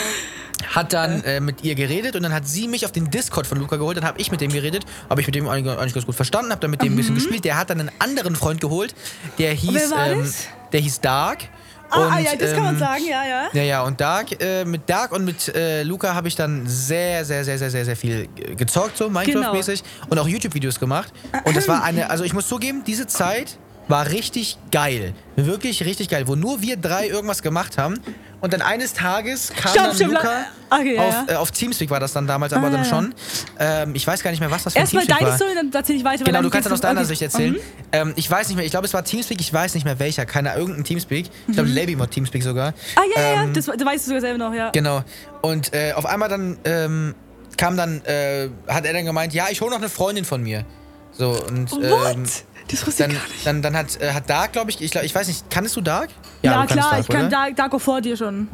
hat 0.74 0.92
dann 0.94 1.22
äh, 1.24 1.38
mit 1.40 1.62
ihr 1.64 1.74
geredet 1.74 2.16
und 2.16 2.22
dann 2.22 2.32
hat 2.32 2.48
sie 2.48 2.66
mich 2.66 2.86
auf 2.86 2.92
den 2.92 3.10
Discord 3.10 3.46
von 3.46 3.58
Luca 3.58 3.76
geholt, 3.76 3.98
dann 3.98 4.04
habe 4.06 4.18
ich 4.20 4.30
mit 4.30 4.40
dem 4.40 4.50
geredet, 4.50 4.84
habe 5.10 5.20
ich 5.20 5.26
mit 5.26 5.34
dem 5.34 5.48
eigentlich, 5.48 5.76
eigentlich 5.78 5.92
ganz 5.94 6.06
gut 6.06 6.14
verstanden, 6.14 6.50
habe 6.50 6.60
dann 6.60 6.70
mit 6.70 6.82
dem 6.82 6.94
ein 6.94 6.96
bisschen 6.96 7.14
gespielt. 7.14 7.44
Der 7.44 7.58
hat 7.58 7.68
dann 7.70 7.80
einen 7.80 7.90
anderen 7.98 8.34
Freund 8.36 8.60
geholt, 8.60 8.94
der 9.38 9.52
hieß, 9.52 9.90
Mhm. 9.90 9.94
ähm, 10.22 10.34
der 10.72 10.80
hieß 10.80 11.00
Dark. 11.02 11.44
Ah, 11.90 12.08
ah, 12.10 12.16
Und, 12.16 12.24
ja, 12.24 12.36
das 12.36 12.52
kann 12.52 12.64
man 12.64 12.74
ähm, 12.74 12.80
sagen, 12.80 13.04
ja, 13.08 13.24
ja. 13.24 13.48
ja, 13.52 13.62
ja, 13.62 13.82
und 13.82 14.00
Dark, 14.00 14.40
äh, 14.42 14.64
mit 14.64 14.88
Dark 14.88 15.12
und 15.12 15.24
mit 15.24 15.54
äh, 15.54 15.82
Luca 15.82 16.14
habe 16.14 16.28
ich 16.28 16.36
dann 16.36 16.66
sehr, 16.66 17.24
sehr, 17.24 17.44
sehr, 17.44 17.58
sehr, 17.58 17.70
sehr, 17.70 17.84
sehr 17.84 17.96
viel 17.96 18.28
gezockt, 18.56 18.96
so 18.96 19.08
Minecraft-mäßig. 19.08 19.82
Und 20.08 20.18
auch 20.18 20.28
YouTube-Videos 20.28 20.80
gemacht. 20.80 21.12
Und 21.44 21.56
das 21.56 21.68
war 21.68 21.82
eine, 21.82 22.10
also 22.10 22.24
ich 22.24 22.32
muss 22.32 22.48
zugeben, 22.48 22.82
diese 22.84 23.06
Zeit 23.06 23.58
war 23.88 24.10
richtig 24.10 24.58
geil. 24.72 25.14
Wirklich 25.36 25.84
richtig 25.84 26.08
geil, 26.08 26.26
wo 26.26 26.34
nur 26.34 26.62
wir 26.62 26.76
drei 26.76 27.08
irgendwas 27.08 27.42
gemacht 27.42 27.78
haben. 27.78 28.00
Und 28.40 28.52
dann 28.52 28.60
eines 28.62 28.92
Tages 28.92 29.52
kam 29.56 29.72
Stopp, 29.72 29.84
dann 29.86 29.96
stopp, 29.96 30.08
Luca 30.08 30.46
okay, 30.70 30.94
ja, 30.96 31.02
auf, 31.02 31.14
ja. 31.14 31.34
Äh, 31.34 31.36
auf 31.36 31.50
Teamspeak 31.50 31.88
war 31.90 32.00
das 32.00 32.12
dann 32.12 32.26
damals, 32.26 32.52
aber 32.52 32.66
Ah, 32.66 32.70
dann 32.70 32.84
ja. 32.84 32.88
schon. 32.88 33.14
Ähm, 33.58 33.94
ich 33.94 34.06
weiß 34.06 34.22
gar 34.22 34.30
nicht 34.30 34.40
mehr, 34.40 34.50
was 34.50 34.64
das 34.64 34.74
für 34.74 34.78
ein 34.78 34.82
Erstmal 34.82 35.04
Teamspeak 35.06 35.18
deine 35.18 35.30
war. 35.30 35.36
Story, 35.36 35.54
dann 35.54 35.70
erzähl 35.72 35.96
ich 35.96 36.04
weiter. 36.04 36.24
Genau, 36.24 36.42
du 36.42 36.50
kannst 36.50 36.66
dann 36.66 36.72
aus 36.72 36.80
deiner 36.80 37.00
okay. 37.00 37.08
Sicht 37.08 37.22
erzählen. 37.22 37.54
Mhm. 37.54 37.58
Ähm, 37.92 38.12
ich 38.16 38.30
weiß 38.30 38.48
nicht 38.48 38.56
mehr, 38.56 38.64
ich 38.64 38.70
glaube, 38.72 38.86
es 38.86 38.94
war 38.94 39.04
Teamspeak, 39.04 39.40
ich 39.40 39.52
weiß 39.52 39.74
nicht 39.74 39.84
mehr 39.84 39.98
welcher, 39.98 40.26
keine 40.26 40.54
irgendein 40.54 40.84
Teamspeak. 40.84 41.30
Ich 41.48 41.54
glaube, 41.54 41.70
Labymod 41.70 42.10
Teamspeak 42.10 42.42
sogar. 42.42 42.74
Ah, 42.96 43.00
ja, 43.16 43.22
ja, 43.22 43.34
ja, 43.34 43.42
Ähm, 43.44 43.54
das, 43.54 43.66
das 43.66 43.84
weißt 43.84 44.04
du 44.04 44.08
sogar 44.10 44.20
selber 44.20 44.38
noch, 44.38 44.54
ja. 44.54 44.70
Genau. 44.70 45.02
Und 45.42 45.72
äh, 45.72 45.92
auf 45.94 46.04
einmal 46.06 46.28
dann 46.28 46.58
ähm, 46.64 47.14
kam 47.56 47.76
dann, 47.76 48.04
äh, 48.04 48.50
hat 48.68 48.84
er 48.84 48.92
dann 48.92 49.04
gemeint, 49.06 49.32
ja, 49.32 49.46
ich 49.50 49.60
hole 49.60 49.70
noch 49.70 49.78
eine 49.78 49.88
Freundin 49.88 50.24
von 50.24 50.42
mir. 50.42 50.64
So, 51.12 51.30
und 51.30 51.72
What? 51.72 52.44
Das 52.70 52.86
wusste 52.86 53.04
dann, 53.04 53.12
ich 53.12 53.18
gar 53.18 53.28
nicht. 53.28 53.46
dann, 53.46 53.62
dann 53.62 53.76
hat, 53.76 54.00
äh, 54.00 54.12
hat 54.12 54.28
Dark, 54.28 54.52
glaube 54.52 54.70
ich, 54.70 54.80
ich, 54.80 54.90
glaub, 54.90 55.04
ich 55.04 55.14
weiß 55.14 55.28
nicht, 55.28 55.48
kannst 55.50 55.76
du 55.76 55.80
Dark? 55.80 56.10
Ja, 56.42 56.52
du 56.52 56.58
kannst 56.58 56.74
klar, 56.74 56.90
Dark, 56.90 57.00
ich 57.00 57.08
kann 57.08 57.20
oder? 57.22 57.28
Dark, 57.30 57.56
Darko 57.56 57.78
vor 57.78 58.00
dir 58.00 58.16
schon. 58.16 58.48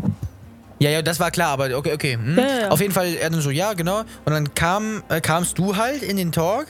Ja, 0.79 0.91
ja, 0.91 1.01
das 1.03 1.21
war 1.21 1.31
klar, 1.31 1.51
aber 1.51 1.77
okay, 1.77 1.93
okay. 1.93 2.15
Hm. 2.15 2.37
Ja, 2.37 2.45
ja, 2.45 2.61
ja. 2.63 2.69
Auf 2.71 2.81
jeden 2.81 2.93
Fall, 2.93 3.15
er 3.15 3.31
dann 3.31 3.41
so, 3.41 3.51
ja, 3.51 3.73
genau. 3.75 4.01
Und 4.25 4.33
dann 4.33 4.53
kam, 4.55 5.03
äh, 5.09 5.21
kamst 5.21 5.57
du 5.59 5.77
halt 5.77 6.03
in 6.03 6.17
den 6.17 6.33
Talk 6.33 6.67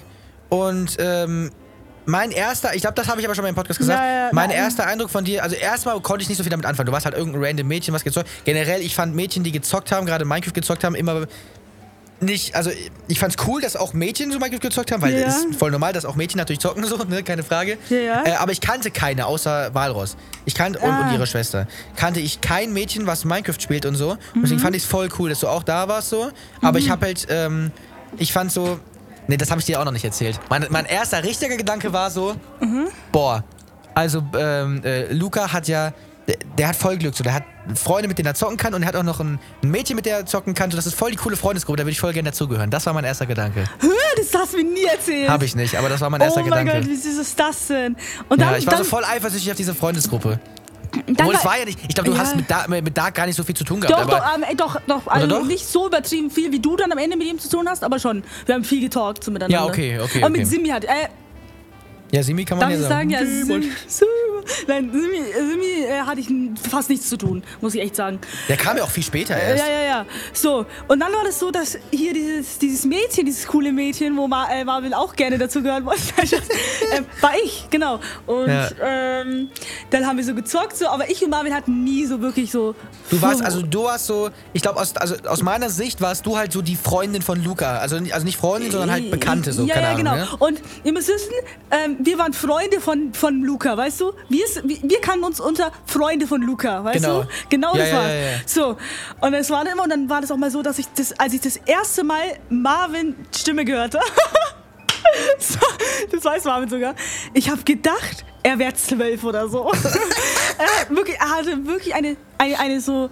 und 0.51 0.97
ähm, 0.99 1.51
mein 2.05 2.31
erster, 2.31 2.75
ich 2.75 2.83
glaube, 2.83 2.95
das 2.95 3.09
habe 3.09 3.21
ich 3.21 3.27
aber 3.27 3.35
schon 3.35 3.43
mal 3.43 3.49
im 3.49 3.55
Podcast 3.55 3.79
gesagt, 3.79 3.99
Ja, 3.99 4.27
ja, 4.27 4.29
mein 4.33 4.49
nein. 4.49 4.59
erster 4.59 4.87
Eindruck 4.87 5.09
von 5.09 5.25
dir, 5.25 5.43
also 5.43 5.57
erstmal 5.57 5.99
konnte 6.01 6.23
ich 6.23 6.29
nicht 6.29 6.37
so 6.37 6.43
viel 6.43 6.51
damit 6.51 6.67
anfangen. 6.67 6.87
Du 6.87 6.93
warst 6.93 7.07
halt 7.07 7.17
irgendein 7.17 7.45
random 7.45 7.69
Mädchen, 7.69 7.95
was 7.95 8.05
gezockt. 8.05 8.29
Generell, 8.45 8.81
ich 8.83 8.95
fand 8.95 9.15
Mädchen, 9.15 9.45
die 9.45 9.53
gezockt 9.53 9.93
haben, 9.93 10.05
gerade 10.05 10.25
Minecraft 10.25 10.53
gezockt 10.53 10.85
haben, 10.85 10.95
immer 10.95 11.27
nicht, 12.23 12.55
also 12.55 12.71
ich 13.09 13.19
fand's 13.19 13.37
cool, 13.47 13.61
dass 13.61 13.77
auch 13.77 13.93
Mädchen 13.93 14.31
so 14.33 14.39
Minecraft 14.39 14.61
gezockt 14.61 14.93
haben, 14.93 15.03
weil 15.03 15.13
Ja. 15.19 15.27
es 15.27 15.45
ist 15.45 15.57
voll 15.57 15.71
normal, 15.71 15.93
dass 15.93 16.05
auch 16.05 16.15
Mädchen 16.17 16.39
natürlich 16.39 16.61
zocken, 16.61 16.85
so, 16.87 16.97
ne, 17.05 17.23
keine 17.23 17.43
Frage. 17.43 17.79
Ja, 17.91 17.97
ja. 17.99 18.25
Äh, 18.25 18.33
aber 18.37 18.53
ich 18.53 18.61
kannte 18.61 18.91
keine, 18.91 19.27
außer 19.27 19.75
Walross. 19.75 20.17
Ich 20.45 20.55
kannte, 20.55 20.79
und, 20.79 20.91
Ah. 20.91 21.01
und 21.09 21.13
ihre 21.13 21.27
Schwester. 21.27 21.67
Kannte 21.97 22.21
ich 22.21 22.41
kein 22.41 22.73
Mädchen, 22.73 23.07
was 23.07 23.25
Minecraft 23.25 23.61
spielt 23.61 23.85
und 23.87 23.97
so. 23.97 24.13
Und 24.13 24.19
deswegen 24.43 24.61
Mhm. 24.61 24.65
fand 24.65 24.77
ich 24.77 24.83
es 24.85 24.89
voll 24.89 25.09
cool, 25.19 25.29
dass 25.31 25.41
du 25.41 25.49
auch 25.49 25.63
da 25.63 25.89
warst, 25.89 26.09
so. 26.11 26.31
Aber 26.63 26.79
ich 26.79 26.89
hab 26.91 27.03
halt, 27.03 27.27
ähm, 27.29 27.71
ich 28.19 28.33
fand 28.33 28.51
so, 28.53 28.79
nee, 29.29 29.37
das 29.37 29.51
habe 29.51 29.61
ich 29.61 29.67
dir 29.67 29.81
auch 29.81 29.85
noch 29.85 29.93
nicht 29.93 30.05
erzählt. 30.05 30.39
Mein, 30.49 30.67
mein 30.71 30.87
erster 30.87 31.23
richtiger 31.25 31.57
Gedanke 31.57 31.93
war 31.93 32.11
so, 32.11 32.35
Mhm. 32.61 32.89
boah, 33.13 33.45
also 33.95 34.23
ähm, 34.39 34.83
äh, 34.85 35.13
Luca 35.13 35.53
hat 35.53 35.69
ja, 35.69 35.93
der, 36.29 36.37
der 36.59 36.69
hat 36.69 36.77
voll 36.77 36.97
Glück, 36.99 37.15
so, 37.15 37.25
der 37.25 37.35
hat 37.35 37.45
Freunde, 37.75 38.09
mit 38.09 38.19
denen 38.19 38.27
er 38.27 38.35
zocken 38.35 38.57
kann 38.57 38.75
und 38.75 38.83
er 38.83 38.89
hat 38.89 38.97
auch 38.97 39.03
noch 39.03 39.21
ein, 39.21 39.39
ein 39.63 39.71
Mädchen, 39.71 39.97
mit 39.97 40.07
der 40.07 40.19
er 40.19 40.27
zocken 40.27 40.55
kann. 40.55 40.71
So, 40.71 40.77
das 40.77 40.87
ist 40.87 40.95
voll 40.95 41.11
die 41.11 41.17
coole 41.17 41.37
Freundesgruppe, 41.37 41.79
da 41.79 41.83
würde 41.85 41.93
ich 41.93 42.01
voll 42.01 42.13
gerne 42.13 42.31
dazugehören. 42.31 42.71
Das 42.71 42.87
war 42.87 42.93
mein 42.93 43.05
erster 43.05 43.27
Gedanke. 43.27 43.65
Hä, 43.81 43.89
Das 44.17 44.33
hast 44.35 44.53
du 44.53 44.59
mir 44.59 44.65
nie 44.65 44.85
erzählt. 44.85 45.29
Habe 45.29 45.45
ich 45.45 45.55
nicht, 45.57 45.77
aber 45.77 45.89
das 45.89 46.01
war 46.01 46.11
mein 46.11 46.21
erster 46.21 46.41
oh 46.41 46.47
mein 46.49 46.65
Gedanke. 46.67 46.81
Gott, 46.87 46.91
wie 46.91 46.97
süß 46.97 47.19
ist 47.19 47.39
das 47.39 47.67
denn? 47.69 47.97
Und 48.29 48.41
dann, 48.41 48.53
ja, 48.53 48.59
ich 48.59 48.67
war 48.67 48.75
dann, 48.75 48.85
so 48.85 48.89
voll 48.91 49.05
eifersüchtig 49.05 49.51
auf 49.51 49.57
diese 49.57 49.75
Freundesgruppe. 49.75 50.39
dann 51.07 51.15
Obwohl, 51.19 51.35
es 51.35 51.45
war 51.45 51.59
ja 51.59 51.65
nicht. 51.65 51.79
Ich 51.89 51.95
glaube, 51.95 52.11
du 52.11 52.17
Ja. 52.17 52.23
hast 52.23 52.37
mit 52.37 52.51
Dark, 52.51 52.69
mit 52.69 52.97
Dark 52.97 53.15
gar 53.15 53.27
nicht 53.27 53.37
so 53.37 53.43
viel 53.45 53.57
zu 53.57 53.65
tun 53.65 53.81
gehabt. 53.81 53.99
Doch, 53.99 54.13
aber 54.13 54.39
doch, 54.39 54.49
ähm, 54.49 54.57
doch, 54.57 54.81
doch, 54.87 55.07
also 55.07 55.27
doch? 55.27 55.45
nicht 55.45 55.67
so 55.67 55.87
übertrieben 55.87 56.31
viel, 56.31 56.53
wie 56.53 56.61
du 56.61 56.77
dann 56.77 56.93
am 56.93 56.99
Ende 56.99 57.17
mit 57.17 57.27
ihm 57.27 57.39
zu 57.39 57.49
tun 57.49 57.69
hast, 57.69 57.83
aber 57.83 57.99
schon. 57.99 58.23
Wir 58.47 58.55
haben 58.55 58.65
viel 58.65 58.81
getalkt 58.81 59.25
so 59.25 59.31
miteinander. 59.31 59.57
Ja, 59.57 59.65
okay, 59.65 59.99
okay, 60.01 60.23
Und 60.25 60.33
mit 60.33 60.43
okay. 60.43 60.51
Simi 60.51 60.69
hat, 60.69 60.85
äh, 60.85 61.09
ja, 62.13 62.23
Simi 62.23 62.45
kann 62.45 62.59
man 62.59 62.69
darf 62.69 62.79
ja 62.79 62.83
ich 62.83 62.89
sagen, 62.89 63.09
ja, 63.11 63.21
Simon. 63.25 63.63
Sim, 63.63 63.71
Sim. 63.89 64.07
Nein, 64.67 64.91
Simi, 64.93 65.23
Simi 65.51 65.85
äh, 65.87 66.01
hatte 66.03 66.21
ich 66.21 66.29
fast 66.71 66.89
nichts 66.91 67.09
zu 67.09 67.17
tun, 67.17 67.43
muss 67.61 67.75
ich 67.75 67.81
echt 67.81 67.97
sagen. 67.97 68.19
Der 68.49 68.57
kam 68.57 68.77
ja 68.77 68.85
auch 68.85 68.91
viel 68.91 69.03
später 69.03 69.37
Äh, 69.37 69.51
erst. 69.51 69.65
Ja, 69.67 69.73
ja, 69.73 69.83
ja. 69.85 70.07
So, 70.33 70.67
und 70.89 71.01
dann 71.01 71.13
war 71.13 71.25
das 71.25 71.39
so, 71.39 71.51
dass 71.51 71.79
hier 71.91 72.13
dieses, 72.15 72.59
dieses 72.59 72.85
Mädchen, 72.85 73.27
dieses 73.27 73.47
coole 73.47 73.73
Mädchen, 73.73 74.17
wo 74.17 74.27
Ma 74.29 74.49
äh, 74.53 74.65
Marvin 74.65 74.95
auch 74.95 75.15
gerne 75.17 75.39
dazu 75.39 75.63
gehört 75.63 75.85
wollte, 75.85 76.03
ähm, 76.97 77.07
war 77.21 77.33
ich, 77.45 77.67
genau. 77.71 78.01
Und 78.27 78.49
Ja. 78.49 78.69
ähm, 78.83 79.49
dann 79.91 80.07
haben 80.07 80.17
wir 80.17 80.25
so 80.25 80.35
gezockt, 80.35 80.77
so, 80.77 80.87
aber 80.89 81.11
ich 81.11 81.23
und 81.23 81.31
Marvin 81.31 81.55
hatten 81.55 81.85
nie 81.85 82.05
so 82.07 82.21
wirklich 82.21 82.51
so. 82.51 82.75
Du 83.11 83.21
warst, 83.23 83.43
also 83.43 83.63
du 83.63 83.85
warst 83.85 84.07
so, 84.07 84.31
ich 84.53 84.63
glaube, 84.63 84.81
aus, 84.81 84.97
also 84.97 85.15
aus 85.27 85.43
meiner 85.43 85.71
Sicht 85.71 86.01
warst 86.01 86.27
du 86.27 86.37
halt 86.37 86.53
so 86.53 86.63
die 86.63 86.77
Freundin 86.77 87.23
von 87.23 87.43
Luca. 87.43 87.79
Also, 87.79 87.99
nicht- 88.01 88.15
also 88.15 88.25
nicht 88.27 88.39
Freundin, 88.39 88.71
sondern 88.71 88.91
halt 88.91 89.11
Bekannte, 89.11 89.53
so, 89.53 89.65
Ja, 89.65 89.75
keine 89.75 89.87
ja, 89.87 89.93
Ahnung. 89.93 90.05
genau. 90.05 90.17
Ne? 90.17 90.37
Und 90.39 90.63
ihr 90.85 90.93
müsst 90.93 91.09
wissen, 91.09 91.33
ähm, 91.71 91.97
wir 92.01 92.19
waren 92.19 92.33
Freunde 92.33 92.81
von, 92.81 93.13
von 93.15 93.43
Luca, 93.43 93.77
weißt 93.77 94.01
du? 94.01 94.13
Wir, 94.33 94.45
wir, 94.65 95.01
kannten 95.01 95.25
uns 95.25 95.41
unter 95.41 95.71
Freunde 95.87 96.27
von 96.27 96.41
Luca, 96.43 96.83
weißt 96.85 97.05
Genau. 97.05 97.23
du? 97.23 97.29
Genau 97.51 97.73
Ja, 97.75 97.79
das 97.79 97.89
ja, 97.91 97.97
war. 97.97 98.09
ja. 98.09 98.31
So, 98.47 98.77
und 99.21 99.35
es 99.35 99.51
war 99.51 99.65
dann 99.65 99.75
immer, 99.75 99.83
und 99.85 99.91
dann 99.91 100.09
war 100.09 100.21
das 100.21 100.31
auch 100.31 100.37
mal 100.37 100.51
so, 100.51 100.63
dass 100.63 100.79
ich 100.79 100.87
das, 100.95 101.13
als 101.19 101.35
ich 101.35 101.41
das 101.41 101.57
erste 101.57 102.03
Mal 102.05 102.39
Marvin 102.49 103.15
Stimme 103.37 103.65
gehörte, 103.65 104.01
so, 105.39 105.59
das 106.11 106.25
weiß 106.25 106.45
Marvin 106.45 106.69
sogar, 106.69 106.95
ich 107.35 107.51
habe 107.51 107.63
gedacht, 107.63 108.25
er 108.43 108.59
wäre 108.59 108.75
zwölf 108.75 109.23
oder 109.25 109.49
so. 109.49 109.71
er, 110.91 110.97
wirklich, 110.97 111.17
er 111.19 111.31
hatte 111.31 111.67
wirklich 111.67 111.95
eine, 111.95 112.17
eine, 112.39 112.59
eine 112.59 112.81
so, 112.81 113.11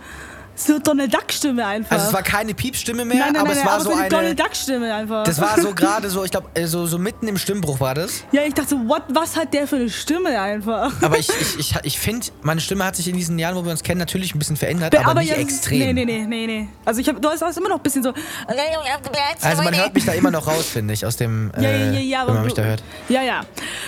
so 0.67 0.79
Donald 0.79 1.13
Duck 1.13 1.33
Stimme 1.33 1.67
einfach. 1.67 1.93
Also 1.93 2.09
es 2.09 2.13
war 2.13 2.23
keine 2.23 2.55
Piepstimme 2.55 3.05
mehr, 3.05 3.19
nein, 3.19 3.33
nein, 3.33 3.43
aber 3.43 3.51
nein, 3.51 3.59
es 3.59 3.65
war 3.65 3.73
aber 3.75 3.85
so 3.85 3.93
eine. 3.93 4.09
Donald 4.09 4.39
Duck 4.39 4.55
Stimme 4.55 4.95
einfach. 4.95 5.25
Das 5.25 5.41
war 5.41 5.61
so 5.61 5.75
gerade 5.75 6.11
so, 6.11 6.25
ich 6.25 6.31
glaube, 6.31 6.49
so, 6.67 6.87
so 6.87 6.99
mitten 6.99 7.29
im 7.29 7.39
Stimmbruch 7.39 7.81
war 7.81 7.95
das. 7.95 8.25
Ja, 8.33 8.43
ich 8.43 8.55
dachte 8.55 8.71
so, 8.71 8.89
what, 8.89 9.03
was 9.09 9.37
hat 9.37 9.53
der 9.55 9.67
für 9.67 9.77
eine 9.77 9.91
Stimme 9.91 10.41
einfach? 10.41 10.93
Aber 11.03 11.19
ich, 11.19 11.29
ich, 11.41 11.59
ich, 11.59 11.75
ich 11.83 11.99
finde, 11.99 12.27
meine 12.43 12.61
Stimme 12.61 12.85
hat 12.85 12.97
sich 12.97 13.09
in 13.09 13.17
diesen 13.17 13.39
Jahren, 13.39 13.57
wo 13.57 13.65
wir 13.65 13.71
uns 13.73 13.83
kennen, 13.83 13.99
natürlich 13.99 14.35
ein 14.35 14.39
bisschen 14.39 14.57
verändert, 14.57 14.95
aber, 14.97 15.21
nicht 15.21 15.31
ja, 15.31 15.37
extrem. 15.37 15.79
Nee, 15.79 15.93
nee, 15.93 16.05
nee, 16.05 16.27
nee, 16.27 16.47
nee. 16.47 16.69
Also 16.85 17.01
ich 17.01 17.09
hab, 17.09 17.21
du 17.21 17.29
hast 17.29 17.43
immer 17.57 17.69
noch 17.69 17.77
ein 17.77 17.83
bisschen 17.83 18.03
so. 18.03 18.13
Also 19.43 19.63
man 19.63 19.77
hört 19.77 19.95
mich 19.95 20.05
da 20.05 20.13
immer 20.13 20.31
noch 20.31 20.47
raus, 20.47 20.67
finde 20.67 20.95
ich, 20.95 21.05
aus 21.05 21.17
dem, 21.17 21.51
äh, 21.57 21.63
Ja, 21.63 21.71
ja, 21.71 21.77
ja, 21.77 22.01
ja. 22.01 22.19
wenn 22.21 22.21
aber 22.21 22.33
man 22.35 22.45
mich 22.45 22.55
da 22.55 22.63
hört. 22.63 22.83
Ja, 23.09 23.23
ja. 23.23 23.41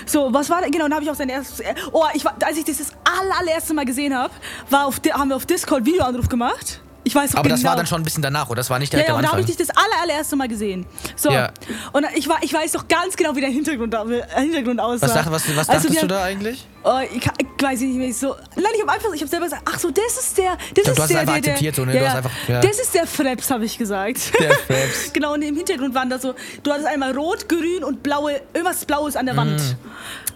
So, 0.07 0.33
was 0.33 0.51
war 0.51 0.61
da? 0.61 0.67
Genau, 0.67 0.85
dann 0.85 0.95
habe 0.95 1.05
ich 1.05 1.11
auch 1.11 1.15
sein 1.15 1.29
erstes. 1.29 1.65
Oh, 1.93 2.05
ich 2.15 2.25
war, 2.25 2.35
als 2.45 2.57
ich 2.57 2.65
das 2.65 2.93
aller, 3.21 3.39
allererste 3.41 3.75
Mal 3.75 3.85
gesehen 3.85 4.17
habe, 4.17 4.33
war 4.71 4.87
auf, 4.87 5.01
haben 5.13 5.29
wir 5.29 5.37
auf 5.37 5.47
Discord 5.47 5.85
Videoanruf 5.85 6.29
gemacht. 6.29 6.81
Ich 7.05 7.15
weiß 7.17 7.35
Aber 7.35 7.43
genau. 7.43 7.57
das 7.57 7.65
war 7.65 7.75
dann 7.75 7.87
schon 7.87 8.01
ein 8.01 8.05
bisschen 8.05 8.23
danach, 8.23 8.47
oder? 8.49 8.57
Das 8.57 8.71
war 8.71 8.79
nicht 8.79 8.93
Ja, 8.93 8.99
direkt 8.99 9.09
ja, 9.09 9.15
am 9.15 9.19
und 9.19 9.23
da 9.25 9.29
habe 9.31 9.39
Anfang. 9.41 9.51
ich 9.51 9.57
dich 9.57 9.67
das 9.67 9.77
aller, 9.77 10.03
allererste 10.03 10.37
Mal 10.37 10.47
gesehen. 10.47 10.87
So. 11.17 11.33
Ja. 11.33 11.51
Und 11.93 12.07
ich, 12.15 12.29
war, 12.29 12.39
ich 12.43 12.55
weiß 12.55 12.71
doch 12.73 12.87
ganz 12.87 13.17
genau, 13.17 13.35
wie 13.35 13.41
der 13.41 13.51
Hintergrund, 13.51 13.93
Hintergrund 14.37 14.79
aussah. 14.81 15.07
was, 15.09 15.15
dacht, 15.15 15.31
was, 15.33 15.57
was 15.57 15.69
Also, 15.69 15.89
dachtest 15.89 16.03
du 16.03 16.07
da 16.07 16.23
eigentlich? 16.23 16.65
Oh, 16.85 17.01
ich, 17.13 17.29
kann- 17.63 17.73
ich 17.75 17.81
weiß 17.81 17.81
nicht 17.81 17.97
mehr. 17.97 18.09
Ich 18.09 18.17
so, 18.19 18.35
nein, 18.57 18.65
ich 18.75 18.81
habe 18.83 18.93
einfach, 18.93 19.13
ich 19.15 19.21
habe 19.21 19.29
selber 19.31 19.47
gesagt, 19.47 19.63
ach 19.65 19.79
so, 19.79 19.91
das 19.91 20.19
ist 20.19 20.37
der, 20.39 20.57
das 20.75 20.85
glaub, 20.85 20.99
ist 20.99 21.11
der, 21.11 21.25
der, 21.25 21.41
der, 21.41 21.75
so, 21.75 21.85
ne? 21.85 22.01
Ja, 22.03 22.15
einfach- 22.15 22.31
ja. 22.49 22.61
Das 22.61 22.79
ist 22.79 22.95
der 22.95 23.07
Freps, 23.07 23.51
habe 23.51 23.65
ich 23.65 23.79
gesagt. 23.79 24.33
Der 24.39 24.53
Freps. 24.55 25.13
genau, 25.13 25.35
und 25.35 25.43
im 25.43 25.57
Hintergrund 25.57 25.95
waren 25.95 26.11
da 26.11 26.19
so, 26.19 26.35
du 26.63 26.71
hattest 26.71 26.89
einmal 26.89 27.17
rot, 27.17 27.49
grün 27.49 27.85
und 27.85 28.03
blaue, 28.03 28.41
irgendwas 28.53 28.85
Blaues 28.85 29.17
an 29.17 29.27
der 29.27 29.37
Wand. 29.37 29.61
Mhm. 29.61 29.75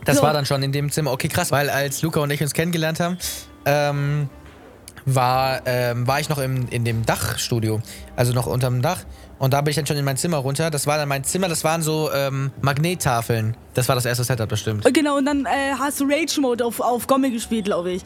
Das 0.05 0.17
So. 0.19 0.23
war 0.23 0.33
dann 0.33 0.47
schon 0.47 0.63
in 0.63 0.73
dem 0.73 0.91
Zimmer. 0.93 1.13
Okay, 1.13 1.29
krass, 1.29 1.51
weil 1.51 1.69
als 1.69 2.03
Luca 2.03 2.21
und 2.21 2.31
ich 2.31 2.41
uns 2.41 2.55
kennengelernt 2.55 3.01
haben, 3.01 3.19
ähm, 3.65 4.29
war, 5.05 5.63
ähm, 5.67 6.07
war 6.07 6.21
ich 6.21 6.29
noch 6.29 6.39
im, 6.39 6.69
in 6.69 6.85
dem 6.85 7.05
Dachstudio. 7.07 7.81
Also 8.17 8.33
noch 8.33 8.47
unterm 8.47 8.83
Dach. 8.83 8.99
Und 9.39 9.53
da 9.53 9.61
bin 9.61 9.71
ich 9.71 9.77
dann 9.77 9.87
schon 9.87 9.97
in 9.97 10.05
mein 10.05 10.17
Zimmer 10.17 10.39
runter. 10.39 10.71
Das 10.71 10.87
war 10.87 10.97
dann 10.97 11.09
mein 11.09 11.25
Zimmer, 11.25 11.49
das 11.49 11.63
waren 11.65 11.83
so 11.83 12.11
ähm, 12.13 12.51
Magnettafeln. 12.63 13.57
Das 13.75 13.87
war 13.89 13.95
das 13.95 14.07
erste 14.07 14.25
Setup 14.25 14.49
bestimmt. 14.49 14.85
Genau, 14.95 15.19
und 15.19 15.27
dann 15.27 15.45
äh, 15.45 15.75
hast 15.79 16.01
du 16.01 16.05
Rage 16.09 16.41
Mode 16.41 16.65
auf, 16.65 16.81
auf 16.81 17.07
Gomme 17.07 17.31
gespielt, 17.31 17.67
glaube 17.67 17.93
ich. 17.93 18.03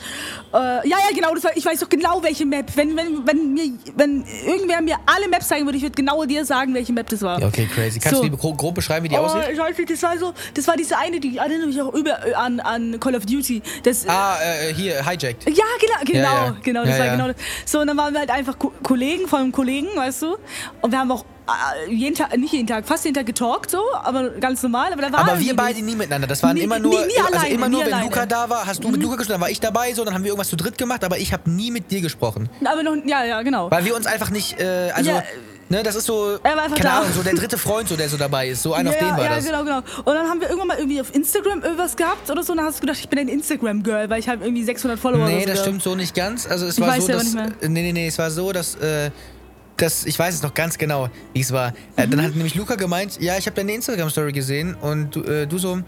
Äh, 0.53 0.57
ja, 0.57 0.83
ja, 0.89 0.97
genau, 1.15 1.29
war, 1.29 1.57
ich 1.57 1.65
weiß 1.65 1.79
doch 1.79 1.89
genau, 1.89 2.21
welche 2.25 2.45
Map. 2.45 2.73
Wenn, 2.75 2.97
wenn, 2.97 3.25
wenn, 3.25 3.55
mir, 3.55 3.73
wenn 3.95 4.25
irgendwer 4.45 4.81
mir 4.83 4.97
alle 5.07 5.29
Maps 5.29 5.47
zeigen 5.47 5.67
würde, 5.67 5.77
ich 5.77 5.85
würde 5.85 5.95
genau 5.95 6.25
dir 6.25 6.45
sagen, 6.45 6.75
welche 6.75 6.93
Map 6.93 7.09
das 7.09 7.23
war. 7.23 7.41
Ja, 7.41 7.47
okay, 7.47 7.69
crazy. 7.73 8.01
Kannst 8.01 8.17
So. 8.17 8.25
du 8.25 8.31
die 8.31 8.37
gro 8.37 8.53
grob 8.55 8.75
beschreiben, 8.75 9.05
wie 9.05 9.11
die 9.11 9.15
Oh, 9.17 9.21
aussieht? 9.21 9.47
nicht, 9.79 9.91
das 9.91 10.03
war 10.03 10.19
so, 10.19 10.35
das 10.55 10.67
war 10.67 10.77
diese 10.77 10.99
eine, 10.99 11.21
die 11.21 11.37
erinnert 11.37 11.69
mich 11.69 11.81
auch 11.81 11.95
über 11.95 12.27
äh, 12.27 12.35
an, 12.35 12.59
an 12.59 12.99
Call 12.99 13.15
of 13.15 13.25
Duty. 13.27 13.63
Das, 13.85 14.09
Ah, 14.09 14.37
äh, 14.43 14.75
hier, 14.75 15.05
hijacked. 15.09 15.45
Ja, 15.49 15.65
genau, 15.81 15.95
genau, 16.05 16.19
Ja, 16.19 16.45
ja. 16.47 16.57
genau, 16.65 16.85
das 16.85 16.99
Ja, 16.99 17.05
war 17.05 17.11
genau 17.13 17.27
das. 17.29 17.37
So, 17.65 17.79
und 17.79 17.87
dann 17.87 17.97
waren 17.97 18.13
wir 18.13 18.19
halt 18.21 18.31
einfach 18.31 18.59
Ko 18.59 18.73
Kollegen 18.83 19.29
von 19.29 19.41
einem 19.41 19.53
Kollegen, 19.53 19.89
weißt 19.95 20.23
du? 20.23 20.37
Und 20.81 20.91
wir 20.91 20.99
haben 20.99 21.13
auch 21.13 21.20
äh, 21.87 21.93
jeden 21.93 22.15
Tag, 22.15 22.37
nicht 22.37 22.53
jeden 22.53 22.67
Tag, 22.67 22.87
fast 22.87 23.05
jeden 23.05 23.15
Tag 23.17 23.27
getalkt, 23.27 23.71
so, 23.71 23.79
aber 24.03 24.31
ganz 24.31 24.63
normal. 24.63 24.93
Aber, 24.93 25.03
da 25.03 25.13
war 25.13 25.21
Aber 25.21 25.41
wir 25.41 25.57
beide 25.57 25.81
nie 25.83 25.95
miteinander. 25.97 26.27
Das 26.27 26.43
waren 26.43 26.55
Nie- 26.55 26.63
immer 26.63 26.79
nie- 26.79 26.83
nur, 26.89 27.07
nie 27.07 27.19
also 27.19 27.33
alleine, 27.35 27.49
immer 27.55 27.69
nur, 27.69 27.81
nie 27.81 27.87
wenn 27.87 27.95
alleine. 27.95 28.09
Mhm. 28.09 28.15
Luca 28.15 28.27
da 28.27 28.49
war, 28.51 28.67
hast 28.67 28.85
du 28.85 28.89
mit 28.89 29.03
Luca 29.03 29.17
gesprochen, 29.17 29.35
dann 29.35 29.41
war 29.41 29.51
ich 29.51 29.61
dabei, 29.61 29.93
so, 29.95 30.05
dann 30.05 30.15
haben 30.15 30.23
wir 30.25 30.29
irgendwas 30.31 30.49
zu 30.49 30.57
dritt 30.57 30.79
gemacht, 30.79 31.03
aber 31.05 31.19
ich 31.19 31.33
habe 31.33 31.51
nie 31.51 31.71
mit 31.71 31.91
dir 31.91 32.01
gesprochen. 32.01 32.49
Aber 32.65 32.83
noch, 32.83 32.95
ja, 33.05 33.25
ja, 33.25 33.43
genau. 33.43 33.71
Weil 33.71 33.85
wir 33.85 33.97
uns 33.97 34.07
einfach 34.07 34.31
nicht, 34.31 34.61
äh, 34.61 34.91
also, 34.95 35.11
Ja. 35.11 35.23
ne, 35.71 35.83
das 35.83 35.97
ist 35.97 36.07
so, 36.07 36.39
Er 36.43 36.55
keine 36.57 36.75
da. 36.81 36.99
Ahnung, 37.01 37.09
so 37.17 37.23
der 37.25 37.35
dritte 37.35 37.59
Freund, 37.59 37.89
so, 37.89 37.97
der 37.97 38.09
so 38.09 38.17
dabei 38.17 38.49
ist. 38.49 38.63
So 38.63 38.75
einer 38.75 38.91
ja, 38.93 38.97
auf 38.97 39.03
den 39.03 39.11
war 39.17 39.25
ja, 39.25 39.35
das. 39.37 39.45
genau, 39.45 39.65
genau. 39.65 39.79
Und 40.05 40.07
dann 40.15 40.29
haben 40.29 40.41
wir 40.41 40.49
irgendwann 40.49 40.69
mal 40.69 40.79
irgendwie 40.79 41.01
auf 41.01 41.13
Instagram 41.15 41.63
irgendwas 41.63 41.97
gehabt 41.97 42.31
oder 42.31 42.43
so. 42.45 42.53
Und 42.53 42.59
dann 42.59 42.67
hast 42.67 42.77
du 42.79 42.83
gedacht, 42.83 42.99
ich 43.01 43.09
bin 43.09 43.19
ein 43.19 43.29
Instagram-Girl, 43.29 44.09
weil 44.09 44.21
ich 44.21 44.29
habe 44.29 44.45
irgendwie 44.45 44.63
600 44.63 44.99
Follower 45.01 45.27
Nee, 45.27 45.39
oder 45.39 45.43
so 45.43 45.49
das 45.49 45.61
stimmt 45.63 45.83
so 45.83 45.95
nicht 45.97 46.15
ganz. 46.15 46.47
Also 46.47 46.67
es 46.67 46.77
Ich 46.79 46.81
war 46.81 46.89
weiß 46.91 47.07
so, 47.07 47.11
ja 47.13 47.19
dass. 47.19 47.25
nicht 47.35 47.63
äh, 47.63 47.69
Nee, 47.69 47.83
nee, 47.83 47.93
nee, 47.93 48.07
es 48.07 48.19
war 48.19 48.31
so, 48.31 48.53
dass. 48.53 48.77
Äh, 48.77 49.11
dass 49.81 50.05
ich 50.05 50.19
weiß 50.19 50.35
es 50.35 50.43
noch 50.43 50.55
ganz 50.55 50.79
genau, 50.79 51.09
wie 51.33 51.41
es 51.41 51.53
war. 51.53 51.71
Mhm. 51.71 52.11
dann 52.11 52.23
hat 52.23 52.35
nämlich 52.35 52.55
Luca 52.55 52.75
gemeint, 52.75 53.21
ja, 53.21 53.37
ich 53.39 53.47
habe 53.47 53.57
deine 53.57 53.73
Instagram-Story 53.73 54.33
gesehen 54.33 54.75
und 54.75 55.17
äh, 55.17 55.47
du 55.47 55.59
so, 55.59 55.81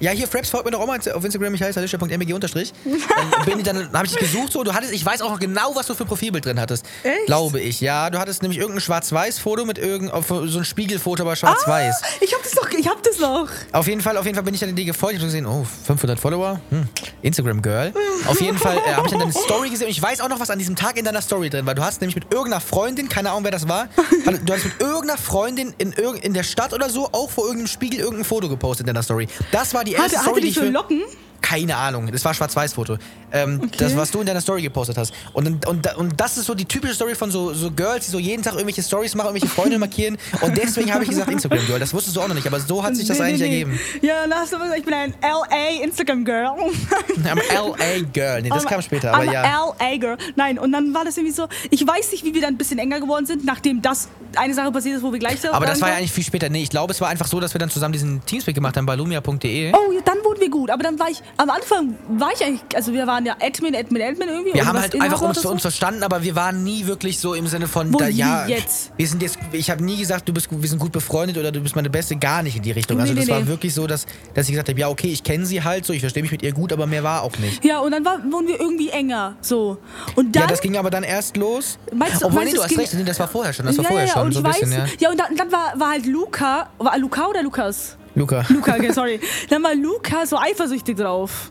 ja, 0.00 0.10
hier, 0.12 0.28
Fraps, 0.28 0.50
folgt 0.50 0.66
mir 0.66 0.70
doch 0.72 0.80
auch 0.80 0.86
mal 0.86 0.98
auf 1.14 1.24
Instagram, 1.24 1.54
ich 1.54 1.62
heiße 1.62 1.78
alicia.mbg 1.78 2.32
unterstrich. 2.34 2.72
Dann 2.84 3.44
bin 3.44 3.58
ich, 3.58 3.64
dann 3.64 3.92
habe 3.92 4.06
ich 4.06 4.12
dich 4.12 4.20
gesucht 4.20 4.52
so, 4.52 4.62
du 4.64 4.72
hattest, 4.74 4.92
ich 4.92 5.04
weiß 5.04 5.22
auch 5.22 5.30
noch 5.30 5.38
genau, 5.40 5.74
was 5.74 5.86
du 5.86 5.94
für 5.94 6.04
ein 6.04 6.06
Profilbild 6.06 6.44
drin 6.44 6.60
hattest. 6.60 6.84
Echt? 7.02 7.26
Glaube 7.26 7.60
ich, 7.60 7.80
ja. 7.80 8.10
Du 8.10 8.18
hattest 8.18 8.42
nämlich 8.42 8.58
irgendein 8.58 8.80
Schwarz-Weiß-Foto 8.80 9.64
mit 9.64 9.78
irgendein, 9.78 10.16
auf- 10.16 10.28
so 10.28 10.58
ein 10.58 10.64
Spiegelfoto, 10.64 11.22
aber 11.22 11.36
schwarz-weiß. 11.36 12.02
Ah, 12.02 12.06
ich 12.20 12.32
hab 12.34 12.42
das 12.42 12.54
noch, 12.54 12.68
ich 12.70 12.88
hab 12.88 13.02
das 13.02 13.18
noch. 13.18 13.48
Auf 13.72 13.86
jeden 13.88 14.00
Fall, 14.00 14.16
auf 14.16 14.24
jeden 14.24 14.34
Fall 14.34 14.44
bin 14.44 14.54
ich 14.54 14.60
dann 14.60 14.68
in 14.70 14.76
die 14.76 14.84
gefolgt. 14.84 15.14
Ich 15.14 15.20
habe 15.20 15.26
gesehen, 15.26 15.46
oh, 15.46 15.66
500 15.86 16.18
Follower, 16.18 16.60
hm, 16.70 16.88
Instagram 17.22 17.62
Girl. 17.62 17.92
Auf 18.26 18.40
jeden 18.40 18.58
Fall 18.58 18.76
äh, 18.78 18.92
habe 18.92 19.06
ich 19.06 19.10
dann 19.10 19.20
deine 19.20 19.32
Story 19.32 19.70
gesehen 19.70 19.86
und 19.86 19.90
ich 19.92 20.02
weiß 20.02 20.20
auch 20.20 20.28
noch, 20.28 20.40
was 20.40 20.50
an 20.50 20.58
diesem 20.58 20.76
Tag 20.76 20.96
in 20.98 21.04
deiner 21.04 21.22
Story 21.22 21.50
drin 21.50 21.66
war. 21.66 21.74
Du 21.74 21.82
hast 21.82 22.00
nämlich 22.00 22.14
mit 22.14 22.32
irgendeiner 22.32 22.60
Freundin, 22.60 23.08
keine 23.08 23.30
Ahnung, 23.30 23.44
wer 23.44 23.50
das 23.50 23.68
war, 23.68 23.88
du 23.96 24.52
hast 24.52 24.64
mit 24.64 24.80
irgendeiner 24.80 25.18
Freundin 25.18 25.74
in, 25.78 25.92
irg 25.92 26.22
in 26.24 26.34
der 26.34 26.42
Stadt 26.44 26.72
oder 26.72 26.88
so 26.90 27.08
auch 27.12 27.30
vor 27.30 27.44
irgendeinem 27.44 27.68
Spiegel 27.68 28.00
irgendein 28.00 28.24
Foto 28.24 28.48
gepostet 28.48 28.86
in 28.86 28.94
deiner 28.94 29.02
Story. 29.02 29.28
Das 29.52 29.74
war 29.74 29.84
die 29.84 29.87
erste 29.92 30.16
Hatte, 30.18 30.22
Story, 30.22 30.28
hatte 30.28 30.40
die 30.40 30.46
die 30.48 30.52
so 30.52 30.60
für, 30.62 30.68
Locken? 30.68 31.02
Keine 31.40 31.76
Ahnung, 31.76 32.10
das 32.10 32.24
war 32.24 32.32
ein 32.32 32.34
Schwarz-Weiß-Foto. 32.34 32.98
Ähm, 33.32 33.70
Das, 33.76 33.96
was 33.96 34.10
du 34.10 34.20
in 34.20 34.26
deiner 34.26 34.40
Story 34.40 34.62
gepostet 34.62 34.96
hast. 34.96 35.12
Und, 35.32 35.66
und, 35.66 35.96
und 35.96 36.20
das 36.20 36.38
ist 36.38 36.46
so 36.46 36.54
die 36.54 36.64
typische 36.64 36.94
Story 36.94 37.14
von 37.14 37.30
so, 37.30 37.52
so 37.52 37.70
Girls, 37.70 38.06
die 38.06 38.10
so 38.10 38.18
jeden 38.18 38.42
Tag 38.42 38.54
irgendwelche 38.54 38.82
Stories 38.82 39.14
machen, 39.14 39.28
irgendwelche 39.28 39.54
Freunde 39.54 39.78
markieren. 39.78 40.16
Und 40.40 40.56
deswegen 40.56 40.92
habe 40.92 41.04
ich 41.04 41.10
gesagt 41.10 41.30
Instagram 41.30 41.64
Girl. 41.66 41.78
Das 41.78 41.92
wusstest 41.92 42.16
du 42.16 42.20
auch 42.20 42.28
noch 42.28 42.34
nicht, 42.34 42.46
aber 42.46 42.60
so 42.60 42.82
hat 42.82 42.96
sich 42.96 43.06
das 43.06 43.18
Nee, 43.18 43.24
eigentlich 43.24 43.40
nee. 43.40 43.60
ergeben. 43.60 43.80
Ja, 44.02 44.26
du 44.26 44.28
gesagt, 44.30 44.78
ich 44.78 44.84
bin 44.84 44.94
ein 44.94 45.14
LA 45.22 45.84
Instagram-Girl. 45.84 46.46
Am 47.30 47.38
LA 47.38 48.00
Girl. 48.12 48.42
Nee, 48.42 48.48
das 48.48 48.64
kam 48.64 48.82
später, 48.82 49.12
aber 49.12 49.24
ja. 49.24 49.42
a 49.42 49.74
LA 49.78 49.96
Girl. 49.96 50.18
Nein, 50.36 50.58
und 50.58 50.72
dann 50.72 50.94
war 50.94 51.04
das 51.04 51.16
irgendwie 51.16 51.34
so, 51.34 51.48
ich 51.70 51.86
weiß 51.86 52.12
nicht, 52.12 52.24
wie 52.24 52.34
wir 52.34 52.40
dann 52.40 52.54
ein 52.54 52.58
bisschen 52.58 52.78
enger 52.78 53.00
geworden 53.00 53.26
sind, 53.26 53.44
nachdem 53.44 53.82
das 53.82 54.08
eine 54.36 54.54
Sache 54.54 54.72
passiert 54.72 54.96
ist, 54.96 55.02
wo 55.02 55.12
wir 55.12 55.18
gleich 55.18 55.38
Aber 55.50 55.66
das 55.66 55.80
war 55.80 55.90
ja 55.90 55.96
eigentlich 55.96 56.12
viel 56.12 56.24
später. 56.24 56.48
Nee, 56.48 56.62
ich 56.62 56.70
glaube, 56.70 56.92
es 56.92 57.00
war 57.00 57.08
einfach 57.08 57.26
so, 57.26 57.40
dass 57.40 57.54
wir 57.54 57.58
dann 57.58 57.70
zusammen 57.70 57.92
diesen 57.92 58.24
Teamspeak 58.24 58.54
gemacht 58.54 58.76
haben 58.76 58.86
bei 58.86 58.94
lumia.de. 58.96 59.72
Oh, 59.72 59.92
ja, 59.92 60.00
dann 60.04 60.18
wurden 60.24 60.40
wir 60.40 60.50
gut. 60.50 60.70
Aber 60.70 60.82
dann 60.82 60.98
war 60.98 61.08
ich, 61.10 61.22
am 61.36 61.50
Anfang 61.50 61.94
war 62.08 62.30
ich 62.34 62.44
eigentlich, 62.44 62.62
also 62.74 62.92
wir 62.92 63.06
waren 63.06 63.24
ja 63.26 63.36
Admin, 63.40 63.74
Admin, 63.74 64.02
Admin 64.02 64.28
irgendwie. 64.28 64.54
Wir 64.54 64.66
haben 64.66 64.80
halt 64.80 64.94
Inhaber 64.94 65.12
einfach 65.12 65.26
uns 65.28 65.40
für 65.40 65.48
uns 65.48 65.62
so. 65.62 65.68
verstanden, 65.68 66.02
aber 66.02 66.22
wir 66.22 66.34
waren 66.34 66.64
nie 66.64 66.86
wirklich 66.86 67.18
so 67.20 67.34
im 67.34 67.46
Sinne 67.46 67.68
von, 67.68 67.92
da, 67.92 68.08
ja, 68.08 68.46
jetzt? 68.46 68.92
wir 68.96 69.06
sind 69.06 69.22
jetzt, 69.22 69.38
ich 69.52 69.70
habe 69.70 69.84
nie 69.84 69.96
gesagt, 69.96 70.28
du 70.28 70.32
bist, 70.32 70.48
wir 70.50 70.68
sind 70.68 70.78
gut 70.78 70.92
befreundet 70.92 71.36
oder 71.36 71.52
du 71.52 71.60
bist 71.60 71.76
meine 71.76 71.90
Beste, 71.90 72.16
gar 72.16 72.42
nicht 72.42 72.56
in 72.56 72.62
die 72.62 72.72
Richtung. 72.72 72.98
Also 73.00 73.12
Nee, 73.12 73.20
das 73.20 73.26
nee, 73.28 73.32
war 73.32 73.40
nee. 73.40 73.46
wirklich 73.46 73.74
so, 73.74 73.86
dass, 73.86 74.06
dass 74.34 74.46
ich 74.46 74.52
gesagt 74.52 74.68
habe, 74.68 74.78
ja, 74.80 74.88
okay, 74.88 75.08
ich 75.08 75.22
kenne 75.22 75.46
sie 75.46 75.62
halt 75.62 75.84
so, 75.86 75.92
ich 75.92 76.00
verstehe 76.00 76.22
mich 76.22 76.32
mit 76.32 76.42
ihr 76.42 76.52
gut, 76.52 76.72
aber 76.72 76.86
mehr 76.86 77.02
war 77.02 77.22
auch 77.22 77.36
nicht. 77.38 77.64
Ja, 77.64 77.80
und 77.80 77.92
dann 77.92 78.04
war, 78.04 78.18
wurden 78.30 78.48
wir 78.48 78.60
irgendwie 78.60 78.90
enger. 78.90 79.36
So. 79.40 79.78
Und 80.16 80.34
dann. 80.34 80.42
ja, 80.42 80.48
das 80.48 80.60
ging 80.60 80.76
aber 80.76 80.90
dann 80.90 81.02
erst 81.04 81.36
los. 81.36 81.78
Meinst 81.94 82.20
du- 82.22 82.26
Obwohl, 82.26 82.40
meinst 82.40 82.52
nee, 82.52 82.58
du, 82.58 82.64
hast 82.64 82.78
recht, 82.78 82.94
nee, 82.94 83.04
das 83.04 83.18
war 83.20 83.28
vorher 83.28 83.52
schon, 83.52 83.66
das 83.66 83.76
war 83.78 83.84
ja, 83.84 83.88
vorher 83.90 84.06
ja, 84.06 84.12
schon, 84.12 84.22
und 84.26 84.32
so 84.32 84.40
ich 84.40 84.44
ein 84.46 84.52
bisschen, 84.52 84.70
weiß, 84.70 84.90
ja. 84.92 84.96
ja, 85.00 85.10
und 85.10 85.18
dann, 85.20 85.36
dann 85.36 85.52
war, 85.52 85.72
war 85.78 85.90
halt 85.90 86.06
Luca, 86.06 86.68
war 86.78 86.98
Luca 86.98 87.26
oder 87.26 87.42
Lukas? 87.42 87.96
Luca. 88.18 88.44
Luca, 88.48 88.74
okay, 88.76 88.92
sorry. 88.92 89.20
Dann 89.48 89.62
war 89.62 89.74
Luca 89.74 90.26
so 90.26 90.36
eifersüchtig 90.38 90.96
drauf. 90.96 91.50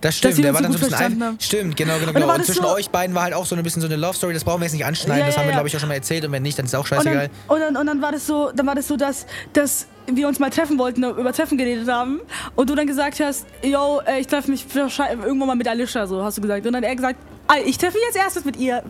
Das 0.00 0.18
stimmt, 0.18 0.36
der 0.44 0.52
war 0.52 0.58
so 0.58 0.62
dann 0.64 0.72
so 0.72 0.76
ein 0.78 0.80
bisschen 0.82 0.88
verstanden 0.98 1.22
ein. 1.22 1.40
Stimmt, 1.40 1.76
genau, 1.78 1.98
genau, 1.98 2.12
genau. 2.12 2.30
Und 2.30 2.38
das 2.38 2.46
zwischen 2.48 2.62
so- 2.64 2.68
euch 2.74 2.90
beiden 2.90 3.14
war 3.14 3.22
halt 3.22 3.32
auch 3.32 3.46
so 3.46 3.56
ein 3.56 3.62
bisschen 3.62 3.80
so 3.80 3.88
eine 3.88 3.96
Love 3.96 4.14
Story, 4.14 4.34
das 4.34 4.44
brauchen 4.44 4.60
wir 4.60 4.64
jetzt 4.66 4.74
nicht 4.74 4.84
anschneiden, 4.84 5.20
Ja, 5.20 5.26
das 5.26 5.36
ja, 5.36 5.40
haben 5.40 5.46
wir, 5.46 5.52
ja. 5.52 5.56
glaube 5.56 5.68
ich, 5.68 5.76
auch 5.76 5.80
schon 5.80 5.88
mal 5.88 5.94
erzählt 5.94 6.26
und 6.26 6.32
wenn 6.32 6.42
nicht, 6.42 6.58
dann 6.58 6.66
ist 6.66 6.74
auch 6.74 6.80
Und 6.80 6.88
scheißegal. 6.88 7.30
dann, 7.48 7.56
und, 7.56 7.60
dann, 7.60 7.76
und 7.78 7.86
dann 7.86 8.02
war 8.02 8.12
das 8.12 8.26
so, 8.26 8.50
dann 8.54 8.66
war 8.66 8.74
das 8.74 8.86
so, 8.86 8.98
dass, 8.98 9.24
dass 9.54 9.86
wir 10.06 10.28
uns 10.28 10.38
mal 10.38 10.50
treffen 10.50 10.76
wollten, 10.78 11.02
über 11.04 11.32
Treffen 11.32 11.56
geredet 11.56 11.88
haben 11.88 12.20
und 12.54 12.68
du 12.68 12.74
dann 12.74 12.86
gesagt 12.86 13.18
hast, 13.20 13.46
yo, 13.62 14.02
äh, 14.06 14.20
ich 14.20 14.26
treffe 14.26 14.50
mich 14.50 14.66
irgendwann 14.74 15.38
mal 15.48 15.54
mit 15.56 15.66
Alicia, 15.66 16.06
so 16.06 16.22
hast 16.22 16.36
du 16.36 16.42
gesagt. 16.42 16.66
Und 16.66 16.74
dann 16.74 16.82
er 16.82 16.94
gesagt, 16.94 17.18
ah, 17.48 17.54
ich 17.64 17.78
treffe 17.78 17.94
mich 17.94 18.02
jetzt 18.08 18.16
erstes 18.16 18.44
mit 18.44 18.56
ihr. 18.56 18.82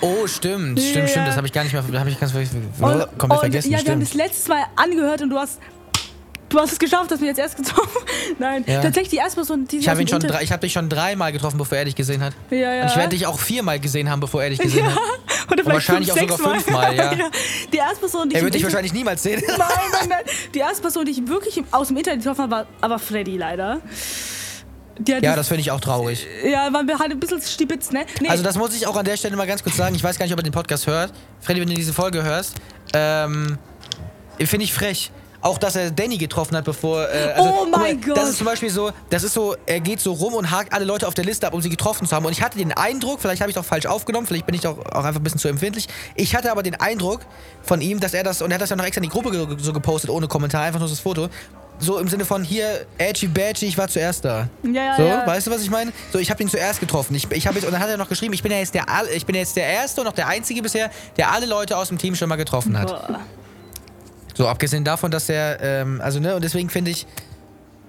Oh, 0.00 0.26
stimmt, 0.26 0.80
stimmt, 0.80 1.10
stimmt, 1.10 1.28
das 1.28 1.36
habe 1.36 1.46
ich 1.46 1.52
gar 1.52 1.64
nicht 1.64 1.74
mehr, 1.74 1.82
habe 2.00 2.08
ich 2.08 2.18
ganz 2.18 2.32
Und, 2.34 2.40
komplett 2.80 3.20
und, 3.20 3.38
vergessen, 3.40 3.70
ja, 3.70 3.72
wir 3.72 3.78
haben 3.78 3.84
stimmt. 3.84 4.02
das 4.04 4.14
letztes 4.14 4.48
Mal 4.48 4.62
angehört 4.76 5.20
und 5.20 5.28
du 5.28 5.38
hast 5.38 5.58
du 6.52 6.58
hast 6.60 6.72
es 6.72 6.78
geschafft, 6.78 7.10
hast 7.10 7.20
mich 7.20 7.28
jetzt 7.28 7.38
erst 7.38 7.56
getroffen. 7.56 8.02
Nein, 8.38 8.64
Ja. 8.66 8.80
tatsächlich 8.80 9.10
die 9.10 9.16
erste 9.16 9.36
Person, 9.36 9.66
die 9.66 9.78
Ich 9.78 9.88
habe 9.88 10.00
ihn 10.00 10.08
schon 10.08 10.20
drei, 10.20 10.42
ich 10.42 10.52
habe 10.52 10.60
dich 10.60 10.72
schon 10.72 10.88
dreimal 10.88 11.32
getroffen, 11.32 11.58
bevor 11.58 11.78
er 11.78 11.84
dich 11.84 11.94
gesehen 11.96 12.22
hat. 12.22 12.34
Ja, 12.50 12.56
ja. 12.74 12.82
Und 12.82 12.88
ich 12.90 12.96
werde 12.96 13.08
dich 13.10 13.26
auch 13.26 13.38
viermal 13.38 13.80
gesehen 13.80 14.10
haben, 14.10 14.20
bevor 14.20 14.42
er 14.42 14.50
dich 14.50 14.58
gesehen 14.58 14.86
hat. 14.86 14.96
Oder 15.50 15.64
vielleicht 15.64 15.88
wahrscheinlich 15.88 16.12
fünf, 16.12 16.32
auch 16.32 16.38
sogar 16.38 16.54
fünfmal, 16.54 16.96
ja. 16.96 17.12
Die 17.72 17.76
erste 17.76 18.00
Person, 18.00 18.28
die 18.28 18.34
Er 18.36 18.38
ich 18.40 18.44
wird 18.44 18.54
dich 18.54 18.62
wahrscheinlich 18.64 18.92
niemals 18.92 19.22
sehen. 19.22 19.42
Nein, 19.46 19.58
nein, 19.58 20.08
nein. 20.08 20.24
Die 20.54 20.58
erste 20.58 20.80
Person, 20.82 21.04
die 21.04 21.12
ich 21.12 21.26
wirklich 21.26 21.62
aus 21.70 21.88
dem 21.88 21.96
Internet 21.96 22.20
getroffen 22.20 22.42
habe, 22.42 22.50
war 22.50 22.66
aber 22.80 22.98
Freddy 22.98 23.36
leider. 23.36 23.80
Ja, 25.06 25.20
das, 25.20 25.36
das 25.36 25.48
finde 25.48 25.62
ich 25.62 25.70
auch 25.70 25.80
traurig. 25.80 26.26
ja, 26.44 26.72
waren 26.72 26.86
wir 26.86 26.98
halt 26.98 27.10
ein 27.10 27.18
bisschen 27.18 27.40
stibitz, 27.40 27.90
ne? 27.90 28.04
Nee, 28.20 28.28
Also 28.28 28.44
das 28.44 28.56
muss 28.56 28.74
ich 28.76 28.86
auch 28.86 28.94
an 28.96 29.04
der 29.04 29.16
Stelle 29.16 29.36
mal 29.36 29.46
ganz 29.46 29.62
kurz 29.62 29.76
sagen. 29.76 29.94
Ich 29.94 30.04
weiß 30.04 30.18
gar 30.18 30.26
nicht, 30.26 30.32
ob 30.34 30.38
er 30.38 30.42
den 30.44 30.52
Podcast 30.52 30.86
hört. 30.86 31.12
Freddy, 31.40 31.60
wenn 31.60 31.68
du 31.68 31.74
diese 31.74 31.92
Folge 31.94 32.22
hörst, 32.22 32.56
ähm, 32.92 33.58
finde 34.38 34.64
ich 34.64 34.72
frech. 34.72 35.10
Auch, 35.42 35.58
dass 35.58 35.74
er 35.76 35.90
Danny 35.90 36.18
getroffen 36.18 36.56
hat, 36.56 36.64
bevor. 36.64 37.08
Äh, 37.08 37.32
also, 37.34 37.48
Oh 37.62 37.66
mein 37.68 38.00
Gott. 38.00 38.16
Das 38.16 38.28
ist 38.28 38.38
zum 38.38 38.46
Beispiel 38.46 38.70
so, 38.70 38.92
das 39.10 39.24
ist 39.24 39.34
so, 39.34 39.56
er 39.66 39.80
geht 39.80 40.00
so 40.00 40.12
rum 40.12 40.34
und 40.34 40.50
hakt 40.52 40.72
alle 40.72 40.84
Leute 40.84 41.06
auf 41.08 41.14
der 41.14 41.24
Liste 41.24 41.46
ab, 41.46 41.52
um 41.52 41.60
sie 41.60 41.68
getroffen 41.68 42.06
zu 42.06 42.14
haben. 42.14 42.24
Und 42.24 42.30
ich 42.32 42.40
hatte 42.42 42.58
den 42.58 42.72
Eindruck, 42.72 43.20
vielleicht 43.20 43.40
habe 43.40 43.50
ich 43.50 43.58
auch 43.58 43.64
falsch 43.64 43.86
aufgenommen, 43.86 44.26
vielleicht 44.26 44.46
bin 44.46 44.54
ich 44.54 44.64
auch, 44.66 44.78
auch 44.78 45.04
einfach 45.04 45.20
ein 45.20 45.22
bisschen 45.24 45.40
zu 45.40 45.48
empfindlich. 45.48 45.88
Ich 46.14 46.34
hatte 46.36 46.50
aber 46.52 46.62
den 46.62 46.76
Eindruck 46.76 47.20
von 47.62 47.80
ihm, 47.80 47.98
dass 47.98 48.14
er 48.14 48.22
das, 48.22 48.40
und 48.40 48.50
er 48.52 48.54
hat 48.54 48.62
das 48.62 48.70
ja 48.70 48.76
noch 48.76 48.84
extra 48.84 49.00
in 49.02 49.02
die 49.02 49.08
Gruppe 49.08 49.30
ge- 49.32 49.56
so 49.60 49.72
gepostet, 49.72 50.10
ohne 50.10 50.28
Kommentar, 50.28 50.62
einfach 50.62 50.78
nur 50.80 50.88
das 50.88 51.00
Foto. 51.00 51.28
So 51.80 51.98
im 51.98 52.06
Sinne 52.06 52.24
von 52.24 52.44
hier, 52.44 52.86
Edgy 52.98 53.26
Badgy, 53.26 53.66
ich 53.66 53.76
war 53.76 53.88
zuerst 53.88 54.24
da. 54.24 54.48
ja, 54.62 54.70
ja, 54.72 54.96
So, 54.96 55.02
ja. 55.02 55.26
weißt 55.26 55.48
du, 55.48 55.50
was 55.50 55.62
ich 55.62 55.70
meine? 55.70 55.92
So, 56.12 56.20
ich 56.20 56.30
habe 56.30 56.40
ihn 56.40 56.48
zuerst 56.48 56.78
getroffen. 56.78 57.16
Ich, 57.16 57.28
ich 57.32 57.48
hab 57.48 57.56
jetzt, 57.56 57.64
und 57.64 57.72
dann 57.72 57.80
hat 57.82 57.88
er 57.88 57.96
noch 57.96 58.08
geschrieben, 58.08 58.32
ich 58.34 58.42
bin 58.44 58.52
ja 58.52 58.58
jetzt 58.58 58.74
der, 58.74 58.84
ich 59.12 59.26
bin 59.26 59.34
jetzt 59.34 59.56
der 59.56 59.66
Erste 59.66 60.02
und 60.02 60.06
auch 60.06 60.12
der 60.12 60.28
Einzige 60.28 60.62
bisher, 60.62 60.90
der 61.16 61.32
alle 61.32 61.46
Leute 61.46 61.76
aus 61.76 61.88
dem 61.88 61.98
Team 61.98 62.14
schon 62.14 62.28
mal 62.28 62.36
getroffen 62.36 62.78
hat. 62.78 62.86
Boah. 62.86 63.18
So, 64.34 64.48
abgesehen 64.48 64.84
davon, 64.84 65.10
dass 65.10 65.28
er, 65.28 65.60
ähm, 65.60 66.00
also, 66.02 66.20
ne, 66.20 66.34
und 66.34 66.42
deswegen 66.44 66.70
finde 66.70 66.90
ich, 66.90 67.06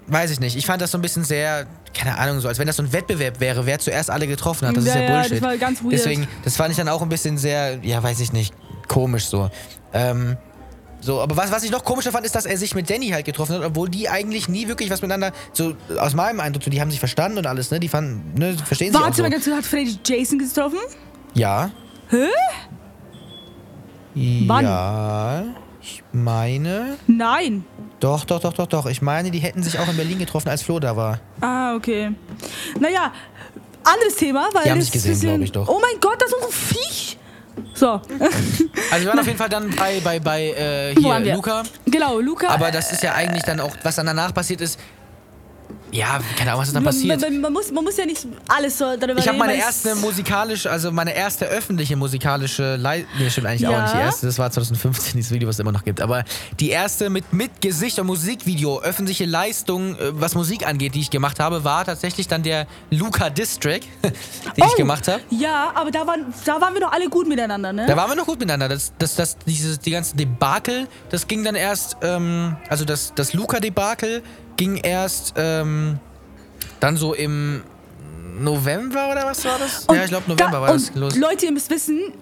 weiß 0.06 0.30
ich 0.30 0.40
nicht, 0.40 0.56
ich 0.56 0.66
fand 0.66 0.82
das 0.82 0.90
so 0.90 0.98
ein 0.98 1.02
bisschen 1.02 1.24
sehr, 1.24 1.66
keine 1.94 2.18
Ahnung, 2.18 2.40
so, 2.40 2.48
als 2.48 2.58
wenn 2.58 2.66
das 2.66 2.76
so 2.76 2.82
ein 2.82 2.92
Wettbewerb 2.92 3.40
wäre, 3.40 3.64
wer 3.66 3.78
zuerst 3.78 4.10
alle 4.10 4.26
getroffen 4.26 4.68
hat. 4.68 4.76
Das 4.76 4.84
ist 4.84 4.94
Ja, 4.94 5.00
ja 5.00 5.06
ja, 5.08 5.12
Bullshit. 5.20 5.32
das 5.32 5.42
war 5.42 5.56
ganz 5.56 5.82
weird. 5.82 5.92
Deswegen, 5.94 6.28
das 6.44 6.56
fand 6.56 6.70
ich 6.72 6.76
dann 6.76 6.88
auch 6.88 7.00
ein 7.02 7.08
bisschen 7.08 7.38
sehr, 7.38 7.78
ja, 7.82 8.02
weiß 8.02 8.20
ich 8.20 8.32
nicht, 8.32 8.52
komisch 8.88 9.24
so. 9.26 9.50
Ähm, 9.94 10.36
so, 11.00 11.20
aber 11.20 11.36
was, 11.36 11.50
was 11.52 11.62
ich 11.64 11.70
noch 11.70 11.84
komischer 11.84 12.12
fand, 12.12 12.24
ist, 12.24 12.34
dass 12.34 12.46
er 12.46 12.56
sich 12.56 12.74
mit 12.74 12.88
Danny 12.88 13.10
halt 13.10 13.26
getroffen 13.26 13.56
hat, 13.56 13.62
obwohl 13.62 13.88
die 13.90 14.08
eigentlich 14.08 14.48
nie 14.48 14.68
wirklich 14.68 14.88
was 14.90 15.02
miteinander, 15.02 15.32
so 15.52 15.74
aus 15.98 16.14
meinem 16.14 16.40
Eindruck, 16.40 16.62
so, 16.62 16.70
die 16.70 16.80
haben 16.80 16.90
sich 16.90 16.98
verstanden 17.00 17.36
und 17.38 17.46
alles, 17.46 17.70
ne? 17.70 17.78
Die 17.78 17.88
fanden, 17.88 18.38
ne, 18.38 18.56
verstehen 18.56 18.90
sich 18.92 18.96
auch 19.00 19.04
Warte 19.04 19.16
so. 19.18 19.22
mal 19.22 19.30
ganz 19.30 19.44
kurz, 19.44 19.56
hat 19.56 19.64
Freddy 19.66 19.98
Jason 20.04 20.38
getroffen? 20.38 20.78
Ja. 21.34 21.70
Hä? 22.08 22.28
Wann? 24.46 25.56
Ich 25.86 26.02
meine. 26.12 26.96
Nein. 27.06 27.62
Doch, 28.00 28.24
doch, 28.24 28.40
doch, 28.40 28.54
doch, 28.54 28.66
doch. 28.66 28.86
Ich 28.86 29.02
meine, 29.02 29.30
die 29.30 29.38
hätten 29.40 29.62
sich 29.62 29.78
auch 29.78 29.86
in 29.86 29.96
Berlin 29.98 30.18
getroffen, 30.18 30.48
als 30.48 30.62
Flo 30.62 30.80
da 30.80 30.96
war. 30.96 31.20
Ah, 31.42 31.74
okay. 31.74 32.10
Naja, 32.80 33.12
anderes 33.84 34.16
Thema, 34.16 34.48
weil 34.54 34.64
Die 34.64 34.70
haben 34.70 34.80
sich 34.80 34.90
gesehen, 34.92 35.12
bisschen- 35.12 35.28
glaub 35.28 35.40
ich 35.42 35.52
doch. 35.52 35.68
Oh 35.68 35.78
mein 35.82 36.00
Gott, 36.00 36.16
das 36.22 36.30
ist 36.32 36.40
so 36.40 36.46
ein 36.46 36.52
Viech. 36.52 37.18
So, 37.74 37.88
Also 37.90 39.04
wir 39.04 39.06
waren 39.08 39.18
auf 39.20 39.26
jeden 39.26 39.38
Fall 39.38 39.48
dann 39.50 39.70
bei, 39.76 40.00
bei, 40.02 40.18
bei 40.20 40.42
äh, 40.52 40.94
hier? 40.98 41.34
Luca. 41.34 41.62
genau, 41.86 42.18
Luca. 42.18 42.48
Aber 42.48 42.70
das 42.70 42.90
ist 42.90 43.02
ja 43.02 43.12
eigentlich 43.12 43.42
dann 43.42 43.60
auch, 43.60 43.76
was 43.82 43.96
dann 43.96 44.06
danach 44.06 44.32
passiert 44.32 44.60
ist. 44.62 44.78
Ja, 45.94 46.18
keine 46.36 46.50
Ahnung, 46.50 46.62
was 46.62 46.68
ist 46.68 46.74
dann 46.74 46.82
man, 46.82 46.92
passiert. 46.92 47.20
man, 47.20 47.40
man, 47.40 47.52
muss, 47.52 47.70
man 47.70 47.84
muss 47.84 47.96
ja 47.96 48.04
nicht 48.04 48.26
alles 48.48 48.78
so 48.78 48.96
darüber 48.96 49.18
Ich 49.20 49.28
habe 49.28 49.38
meine 49.38 49.54
erste 49.54 49.94
musikalische, 49.94 50.68
also 50.70 50.90
meine 50.90 51.14
erste 51.14 51.46
öffentliche 51.46 51.94
musikalische 51.94 52.74
Leistung, 52.74 53.08
nee, 53.18 53.30
stimmt 53.30 53.46
eigentlich 53.46 53.66
auch 53.68 53.72
Ja. 53.72 53.82
nicht 53.82 53.94
die 53.94 53.98
erste, 53.98 54.26
das 54.26 54.38
war 54.38 54.50
2015, 54.50 55.12
dieses 55.16 55.30
Video, 55.30 55.48
was 55.48 55.54
es 55.56 55.60
immer 55.60 55.70
noch 55.70 55.84
gibt, 55.84 56.00
aber 56.00 56.24
die 56.58 56.70
erste 56.70 57.10
mit, 57.10 57.32
mit 57.32 57.60
Gesicht 57.60 57.98
und 58.00 58.08
Musikvideo, 58.08 58.80
öffentliche 58.80 59.24
Leistung, 59.24 59.94
äh, 59.96 60.20
was 60.20 60.34
Musik 60.34 60.66
angeht, 60.66 60.96
die 60.96 61.00
ich 61.00 61.10
gemacht 61.10 61.38
habe, 61.38 61.62
war 61.62 61.84
tatsächlich 61.84 62.26
dann 62.26 62.42
der 62.42 62.66
Luca 62.90 63.30
District, 63.30 63.80
den 64.02 64.12
ich 64.56 64.64
Oh, 64.64 64.76
gemacht 64.76 65.06
habe. 65.06 65.20
Ja, 65.30 65.70
aber 65.76 65.92
da 65.92 66.06
waren, 66.08 66.34
da 66.44 66.60
waren 66.60 66.74
wir 66.74 66.80
doch 66.80 66.92
alle 66.92 67.08
gut 67.08 67.28
miteinander, 67.28 67.72
ne? 67.72 67.86
Da 67.86 67.96
waren 67.96 68.10
wir 68.10 68.16
noch 68.16 68.26
gut 68.26 68.40
miteinander. 68.40 68.68
Das, 68.68 68.92
das, 68.98 69.14
das, 69.14 69.36
dieses, 69.46 69.78
die 69.78 69.92
ganzen 69.92 70.16
Debakel, 70.16 70.88
das 71.10 71.28
ging 71.28 71.44
dann 71.44 71.54
erst, 71.54 71.98
ähm, 72.02 72.56
also 72.68 72.84
das, 72.84 73.12
das 73.14 73.32
Luca-Debakel 73.32 74.22
ging 74.56 74.76
erst 74.76 75.34
ähm, 75.36 75.98
dann 76.80 76.96
so 76.96 77.14
im 77.14 77.62
November 78.38 79.10
oder 79.10 79.26
was 79.26 79.44
war 79.44 79.58
das? 79.58 79.84
Und 79.86 79.96
ja, 79.96 80.04
ich 80.04 80.10
glaube 80.10 80.24
November 80.28 80.52
da, 80.52 80.60
war 80.60 80.72
das 80.72 80.94
los. 80.94 81.16
Leute, 81.16 81.46
ihr 81.46 81.52
müsst 81.52 81.70
wissen, 81.70 82.12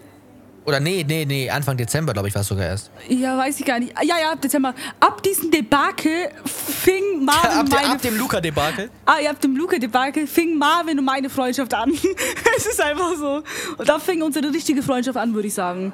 Oder 0.65 0.79
nee, 0.79 1.05
nee, 1.09 1.25
nee, 1.25 1.51
Anfang 1.51 1.77
Dezember, 1.77 2.13
glaube 2.13 2.29
ich, 2.29 2.35
war 2.35 2.43
es 2.43 2.49
sogar 2.49 2.67
erst. 2.67 2.91
ja, 3.09 3.37
weiß 3.37 3.59
ich 3.59 3.67
gar 3.67 3.81
nicht. 3.81 3.93
Ja, 4.03 4.17
ja, 4.21 4.33
ab 4.33 4.41
Dezember. 4.41 4.75
Ab 5.01 5.23
diesem 5.23 5.51
Debakel 5.51 6.31
fing 6.45 7.25
Marvin 7.25 7.51
ab, 7.51 7.67
der, 7.69 7.81
meine 7.81 7.95
ab 7.95 8.03
dem 8.03 8.17
Luca-Debakel. 8.17 8.91
Ah, 9.05 9.17
ihr 9.21 9.29
habt 9.29 9.43
dem 9.43 9.57
Luca-Debakel, 9.57 10.27
fing 10.27 10.57
Marvin 10.57 10.99
und 10.99 11.05
meine 11.05 11.29
Freundschaft 11.31 11.75
an. 11.75 11.91
es 12.57 12.67
ist 12.67 12.81
einfach 12.81 13.17
so. 13.17 13.43
Und 13.79 13.89
da 13.89 13.99
fing 13.99 14.23
unsere 14.23 14.53
richtige 14.53 14.83
Freundschaft 14.83 15.17
an, 15.17 15.35
würde 15.35 15.49
ich 15.49 15.55
sagen. 15.55 15.93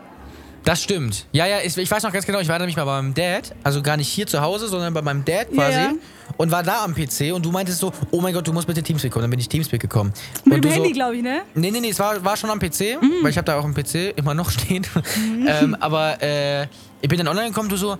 Das 0.64 0.82
stimmt. 0.82 1.26
Ja, 1.32 1.46
ja, 1.46 1.58
ich, 1.64 1.76
ich 1.78 1.90
weiß 1.90 2.02
noch 2.02 2.12
ganz 2.12 2.26
genau, 2.26 2.40
ich 2.40 2.48
war 2.48 2.58
nämlich 2.58 2.76
mal 2.76 2.84
bei 2.84 3.00
meinem 3.00 3.14
Dad, 3.14 3.54
also 3.64 3.80
gar 3.80 3.96
nicht 3.96 4.08
hier 4.08 4.26
zu 4.26 4.40
Hause, 4.40 4.68
sondern 4.68 4.92
bei 4.92 5.00
meinem 5.02 5.24
Dad 5.24 5.50
quasi. 5.52 5.78
ja. 5.78 5.92
Und 6.36 6.50
war 6.52 6.62
da 6.62 6.84
am 6.84 6.94
PC 6.94 7.32
und 7.32 7.44
du 7.44 7.50
meintest 7.50 7.80
so, 7.80 7.92
oh 8.10 8.20
mein 8.20 8.32
Gott, 8.34 8.46
du 8.46 8.52
musst 8.52 8.66
bitte 8.66 8.82
Teamspeak 8.82 9.10
kommen. 9.12 9.22
Dann 9.22 9.30
bin 9.30 9.40
ich 9.40 9.48
Teamspeak 9.48 9.80
gekommen. 9.80 10.12
Mit 10.44 10.56
und 10.56 10.64
dem 10.64 10.68
du 10.70 10.74
Handy, 10.76 10.88
so, 10.90 10.94
glaube 10.94 11.16
ich, 11.16 11.22
ne? 11.22 11.40
Nee, 11.54 11.70
nee, 11.70 11.80
nee, 11.80 11.88
es 11.88 11.98
war, 11.98 12.22
war 12.24 12.36
schon 12.36 12.50
am 12.50 12.58
PC, 12.60 13.00
Mhm. 13.00 13.12
weil 13.22 13.30
ich 13.30 13.36
habe 13.38 13.46
da 13.46 13.58
auch 13.58 13.64
einen 13.64 13.74
PC 13.74 14.12
immer 14.16 14.34
noch 14.34 14.50
stehen. 14.58 14.86
ähm, 15.46 15.74
aber 15.80 16.22
äh, 16.22 16.64
ich 17.00 17.08
bin 17.08 17.18
dann 17.18 17.28
online 17.28 17.48
gekommen, 17.48 17.68
du 17.68 17.76
so, 17.76 17.96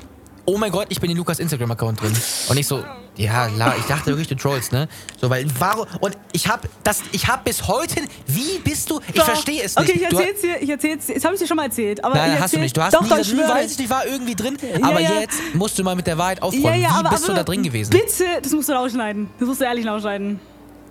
oh 0.49 0.57
mein 0.57 0.73
Gott, 0.73 0.87
ich 0.89 0.99
bin 0.99 1.11
in 1.11 1.17
Lukas 1.17 1.39
Instagram-Account 1.41 2.01
drin. 2.01 2.13
Und 2.49 2.57
ich 2.57 2.67
so, 2.67 2.83
ja, 3.17 3.49
la, 3.57 3.77
ich 3.77 3.85
dachte 3.85 4.07
wirklich, 4.07 4.29
du 4.29 4.35
trollst, 4.35 4.73
ne? 4.73 4.89
So, 5.21 5.29
weil, 5.29 5.47
warum, 5.59 5.87
und 6.01 6.17
ich 6.33 6.49
hab 6.49 6.67
das, 6.85 7.03
ich 7.13 7.29
hab 7.29 7.45
bis 7.45 7.69
heute, 7.69 8.01
wie 8.27 8.59
bist 8.65 8.91
du, 8.91 9.01
ich 9.09 9.15
Doch. 9.15 9.25
verstehe 9.27 9.63
es 9.63 9.77
nicht. 9.77 9.91
Okay, 9.91 9.99
ich 9.99 10.05
erzähl's 10.05 10.41
dir, 10.41 10.63
ich 10.63 10.71
erzähl's 10.71 11.07
dir. 11.07 11.15
Das 11.15 11.25
habe 11.25 11.35
ich 11.35 11.41
dir 11.41 11.47
schon 11.47 11.57
mal 11.59 11.65
erzählt. 11.65 12.03
Aber 12.03 12.15
Nein, 12.15 12.41
hast 12.41 12.55
du 12.55 12.61
nicht. 12.61 12.75
Du 12.75 12.83
hast 12.83 12.95
doch, 12.95 13.03
nie 13.03 13.09
doch, 13.11 13.19
ich 13.19 13.37
weiß 13.37 13.73
ich 13.73 13.79
nicht, 13.79 13.91
war 13.91 14.07
irgendwie 14.07 14.35
drin. 14.35 14.57
Ja, 14.63 14.89
aber 14.89 15.01
ja. 15.01 15.21
jetzt 15.21 15.39
musst 15.53 15.79
du 15.79 15.85
mal 15.85 15.95
mit 15.95 16.07
der 16.07 16.17
Wahrheit 16.17 16.39
Ja, 16.39 16.45
aufräumen. 16.45 16.81
ja, 16.81 16.89
wie 16.89 16.95
aber, 16.95 17.11
bist 17.11 17.25
aber 17.25 17.35
du 17.35 17.39
da 17.41 17.45
drin 17.45 17.63
gewesen? 17.63 17.91
Bitte, 17.91 18.25
das 18.43 18.53
musst 18.53 18.71
du 18.71 18.73
rausschneiden. 18.73 19.29
Das 19.39 19.47
musst 19.47 19.61
du 19.61 19.65
ehrlich 19.67 19.87
rausschneiden. 19.87 20.41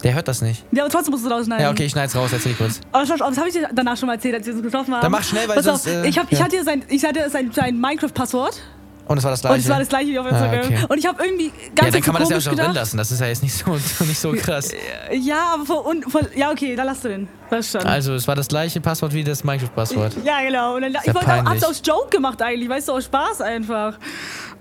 Der 0.03 0.13
hört 0.13 0.27
das 0.27 0.43
nicht. 0.43 0.63
Ja, 0.71 0.83
aber 0.83 0.91
trotzdem 0.91 1.13
musst 1.13 1.25
du 1.25 1.29
rausschneiden. 1.29 1.63
Ja, 1.63 1.71
okay, 1.71 1.85
ich 1.85 1.91
schneid's 1.91 2.15
raus, 2.15 2.29
erzähl 2.31 2.53
kurz. 2.53 2.79
Aber 2.91 3.07
schau, 3.07 3.15
das 3.15 3.37
habe 3.37 3.47
ich 3.47 3.55
dir 3.55 3.67
danach 3.73 3.97
schon 3.97 4.05
mal 4.05 4.13
erzählt, 4.13 4.35
als 4.35 4.45
wir 4.45 4.53
uns 4.53 4.61
getroffen 4.61 4.93
haben. 4.93 5.01
Dann 5.01 5.11
mach 5.11 5.23
schnell, 5.23 5.47
weil 5.47 5.55
Pass 5.55 5.65
sonst, 5.65 5.87
auf, 5.87 5.93
äh, 6.03 6.07
ich, 6.07 6.19
hab, 6.19 6.31
ich 6.31 6.37
ja. 6.37 6.45
hatte 6.45 6.63
sein, 6.63 6.83
ich 6.87 7.03
hatte 7.03 7.27
sein, 7.31 7.51
sein 7.51 7.79
Minecraft-Passwort. 7.79 8.61
Und 9.07 9.17
es 9.19 9.23
war 9.23 9.31
das 9.31 9.39
Und 9.41 9.47
gleiche. 9.47 9.61
es 9.63 9.69
war 9.69 9.79
das 9.79 9.87
gleiche 9.89 10.07
wie 10.11 10.19
auf 10.19 10.25
Instagram. 10.27 10.59
Ah, 10.59 10.63
okay. 10.65 10.77
Und 10.89 10.97
ich 10.97 11.05
habe 11.07 11.23
irgendwie 11.23 11.51
ganz 11.75 11.87
ja, 11.87 11.91
dann 11.91 12.01
kann 12.01 12.13
man 12.13 12.21
das 12.23 12.29
ja 12.29 12.37
auch 12.37 12.41
schon 12.41 12.55
drin 12.57 12.73
lassen. 12.73 12.97
Das 12.97 13.11
ist 13.11 13.21
ja 13.21 13.27
jetzt 13.27 13.41
nicht 13.43 13.53
so, 13.53 13.71
nicht 14.05 14.19
so 14.19 14.31
krass. 14.33 14.71
Ja, 15.11 15.53
aber 15.53 15.65
von, 15.65 15.77
und, 15.77 16.11
von, 16.11 16.27
ja, 16.35 16.51
okay, 16.51 16.75
dann 16.75 16.85
lass 16.87 16.99
du 17.01 17.09
den. 17.09 17.27
Das 17.49 17.71
schon. 17.71 17.81
Also, 17.83 18.13
es 18.15 18.27
war 18.27 18.35
das 18.35 18.47
gleiche 18.49 18.81
Passwort 18.81 19.13
wie 19.13 19.23
das 19.23 19.43
Minecraft-Passwort. 19.45 20.17
Ja, 20.25 20.41
genau. 20.41 20.75
Und 20.75 20.81
dann, 20.81 20.91
ich 21.03 21.13
wollte 21.15 21.33
auch, 21.33 21.45
hab's 21.45 21.63
aus 21.63 21.81
Joke 21.85 22.09
gemacht 22.09 22.41
eigentlich, 22.41 22.67
weißt 22.69 22.89
du, 22.89 22.93
aus 22.93 23.05
Spaß 23.05 23.41
einfach. 23.41 23.97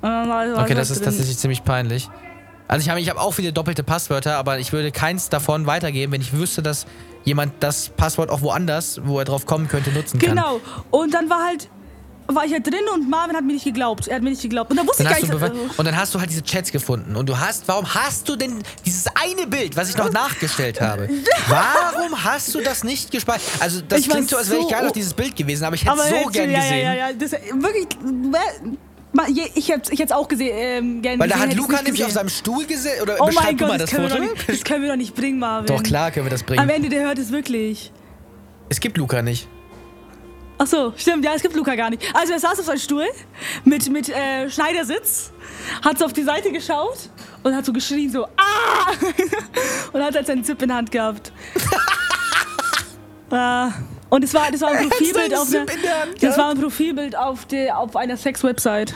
Und 0.00 0.08
war- 0.10 0.28
war 0.28 0.62
Okay, 0.62 0.74
das 0.74 0.90
ist 0.90 0.98
drin. 0.98 1.06
tatsächlich 1.06 1.38
ziemlich 1.38 1.64
peinlich. 1.64 2.08
Also 2.68 2.82
ich 2.84 2.88
habe 2.90 3.00
ich 3.00 3.08
hab 3.08 3.16
auch 3.18 3.32
viele 3.32 3.52
doppelte 3.52 3.82
Passwörter, 3.84 4.36
aber 4.36 4.58
ich 4.58 4.72
würde 4.72 4.90
keins 4.90 5.28
davon 5.28 5.66
weitergeben, 5.66 6.12
wenn 6.12 6.20
ich 6.20 6.32
wüsste, 6.32 6.62
dass 6.62 6.86
jemand 7.24 7.52
das 7.60 7.90
Passwort 7.90 8.28
auch 8.30 8.40
woanders, 8.40 9.00
wo 9.04 9.18
er 9.20 9.24
drauf 9.24 9.46
kommen 9.46 9.68
könnte, 9.68 9.90
nutzen 9.90 10.18
kann. 10.18 10.30
Genau. 10.36 10.60
Und 10.90 11.14
dann 11.14 11.30
war 11.30 11.44
halt, 11.46 11.68
war 12.28 12.44
ich 12.44 12.52
halt 12.52 12.66
drin 12.66 12.80
und 12.94 13.08
Marvin 13.08 13.36
hat 13.36 13.44
mir 13.44 13.52
nicht 13.52 13.64
geglaubt. 13.64 14.08
Er 14.08 14.16
hat 14.16 14.22
mir 14.22 14.30
nicht 14.30 14.42
geglaubt. 14.42 14.70
Und 14.70 14.76
dann 14.76 14.86
wusste 14.88 15.04
Dann 15.04 15.12
ich 15.12 15.22
hast 15.22 15.30
gar 15.30 15.38
du 15.48 15.54
nicht. 15.54 15.70
bewe- 15.72 15.78
und 15.78 15.84
dann 15.84 15.96
hast 15.96 16.14
du 16.14 16.18
halt 16.20 16.30
diese 16.30 16.42
Chats 16.42 16.72
gefunden. 16.72 17.14
Und 17.16 17.28
du 17.28 17.38
hast, 17.38 17.68
warum 17.68 17.86
hast 17.94 18.28
du 18.28 18.36
denn 18.36 18.62
dieses 18.84 19.04
eine 19.14 19.46
Bild, 19.46 19.76
was 19.76 19.90
ich 19.90 19.96
noch 19.96 20.10
nachgestellt 20.10 20.80
habe? 20.80 21.08
Warum 21.48 22.24
hast 22.24 22.54
du 22.54 22.60
das 22.60 22.82
nicht 22.84 23.10
gespeichert? 23.10 23.42
Also 23.60 23.80
das 23.88 24.00
Ich 24.00 24.08
klingt 24.08 24.28
so, 24.28 24.36
als 24.36 24.48
wäre 24.48 24.58
ich 24.58 24.64
so- 24.64 24.68
gerne 24.70 24.86
auf 24.88 24.92
dieses 24.92 25.14
Bild 25.14 25.36
gewesen, 25.36 25.64
aber 25.64 25.74
ich 25.76 25.84
hätte 25.84 25.96
es 26.00 26.08
so 26.08 26.14
jetzt- 26.16 26.32
gern 26.32 26.50
ja, 26.50 26.58
gesehen. 26.60 26.78
Ja, 26.84 26.94
ja, 26.94 27.08
ja. 27.08 27.12
Das, 27.12 27.32
wirklich. 27.32 27.86
Ich 29.54 29.68
hätte 29.70 29.92
ich 29.94 30.00
es 30.00 30.12
auch 30.12 30.28
gesehen, 30.28 30.50
ähm, 30.54 31.02
gerne 31.02 31.18
Weil 31.18 31.28
da 31.28 31.36
gesehen, 31.36 31.50
hat 31.50 31.56
Luca 31.56 31.82
nämlich 31.82 32.04
auf 32.04 32.10
seinem 32.12 32.28
Stuhl 32.28 32.66
gesessen. 32.66 33.00
Oder 33.02 33.16
Oh 33.20 33.30
mein 33.34 33.56
Gott, 33.56 33.70
das 33.80 33.88
das 33.88 33.90
können, 33.90 34.20
nicht, 34.20 34.48
das 34.48 34.62
können 34.64 34.82
wir 34.82 34.90
doch 34.90 34.96
nicht 34.96 35.14
bringen, 35.14 35.38
Marvin. 35.40 35.66
Doch, 35.74 35.82
klar 35.82 36.10
können 36.10 36.26
wir 36.26 36.30
das 36.30 36.42
Am 36.42 36.46
bringen. 36.48 36.68
Ende, 36.68 36.88
der 36.90 37.04
hört 37.06 37.18
es 37.18 37.30
wirklich. 37.30 37.92
Es 38.68 38.78
gibt 38.80 38.98
Luca 38.98 39.22
nicht. 39.22 39.48
Ach 40.58 40.66
so, 40.66 40.92
stimmt, 40.96 41.24
ja, 41.24 41.34
es 41.34 41.42
gibt 41.42 41.54
Luca 41.54 41.74
gar 41.74 41.90
nicht. 41.90 42.02
Also 42.14 42.32
er 42.32 42.38
saß 42.38 42.60
auf 42.60 42.66
seinem 42.66 42.78
Stuhl 42.78 43.06
mit, 43.64 43.90
mit 43.90 44.08
äh, 44.08 44.48
Schneidersitz, 44.48 45.30
hat 45.84 45.98
so 45.98 46.06
auf 46.06 46.12
die 46.12 46.22
Seite 46.22 46.50
geschaut 46.50 47.10
und 47.42 47.54
hat 47.54 47.64
so 47.64 47.72
geschrien, 47.72 48.10
so 48.10 48.24
ah! 48.24 48.92
und 49.92 50.02
hat 50.02 50.14
halt 50.14 50.26
seinen 50.26 50.44
Zip 50.44 50.60
in 50.62 50.68
der 50.68 50.76
Hand 50.78 50.90
gehabt. 50.90 51.32
Ah, 53.28 53.72
und 54.08 54.22
es 54.22 54.32
war, 54.32 54.52
das 54.52 54.60
war 54.60 54.70
ein 54.70 54.88
Profilbild 54.88 55.34
auf 55.34 55.52
Hand 55.52 56.22
das 56.22 56.38
war 56.38 56.50
ein 56.50 56.60
Profilbild 56.60 57.16
auf, 57.16 57.44
der, 57.46 57.76
auf 57.76 57.96
einer 57.96 58.16
Sex-Website. 58.16 58.94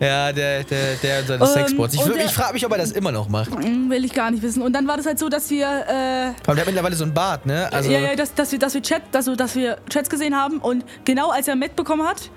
Ja, 0.00 0.32
der, 0.32 0.62
der, 0.62 0.94
der, 1.02 1.28
Ähm, 1.40 1.46
Sexbots. 1.46 1.94
Ich, 1.94 2.00
und 2.00 2.10
wür- 2.10 2.14
der- 2.14 2.26
ich 2.26 2.32
frage 2.32 2.52
mich, 2.54 2.64
ob 2.64 2.70
er 2.72 2.78
das 2.78 2.92
immer 2.92 3.10
noch 3.10 3.28
macht. 3.28 3.50
Hm, 3.52 3.90
Will 3.90 4.04
ich 4.04 4.12
gar 4.12 4.30
nicht 4.30 4.42
wissen. 4.44 4.62
Und 4.62 4.72
dann 4.72 4.86
war 4.86 4.96
das 4.96 5.06
halt 5.06 5.18
so, 5.18 5.28
dass 5.28 5.50
wir, 5.50 5.66
äh, 5.66 5.90
allem, 5.92 6.34
der 6.46 6.56
hat 6.58 6.66
mittlerweile 6.66 6.94
so 6.94 7.04
ein 7.04 7.12
Bart, 7.12 7.46
ne? 7.46 7.68
Also, 7.72 7.90
ja, 7.90 7.98
ja, 8.00 8.14
dass, 8.14 8.32
dass 8.34 8.52
wir, 8.52 8.58
dass 8.60 8.74
wir 8.74 8.82
Chat, 8.82 9.02
also, 9.12 9.34
dass 9.34 9.56
wir 9.56 9.78
Chats 9.90 10.08
gesehen 10.08 10.36
haben 10.36 10.58
und 10.58 10.84
genau 11.04 11.30
als 11.30 11.48
er 11.48 11.56
mitbekommen 11.56 12.06
hat, 12.06 12.30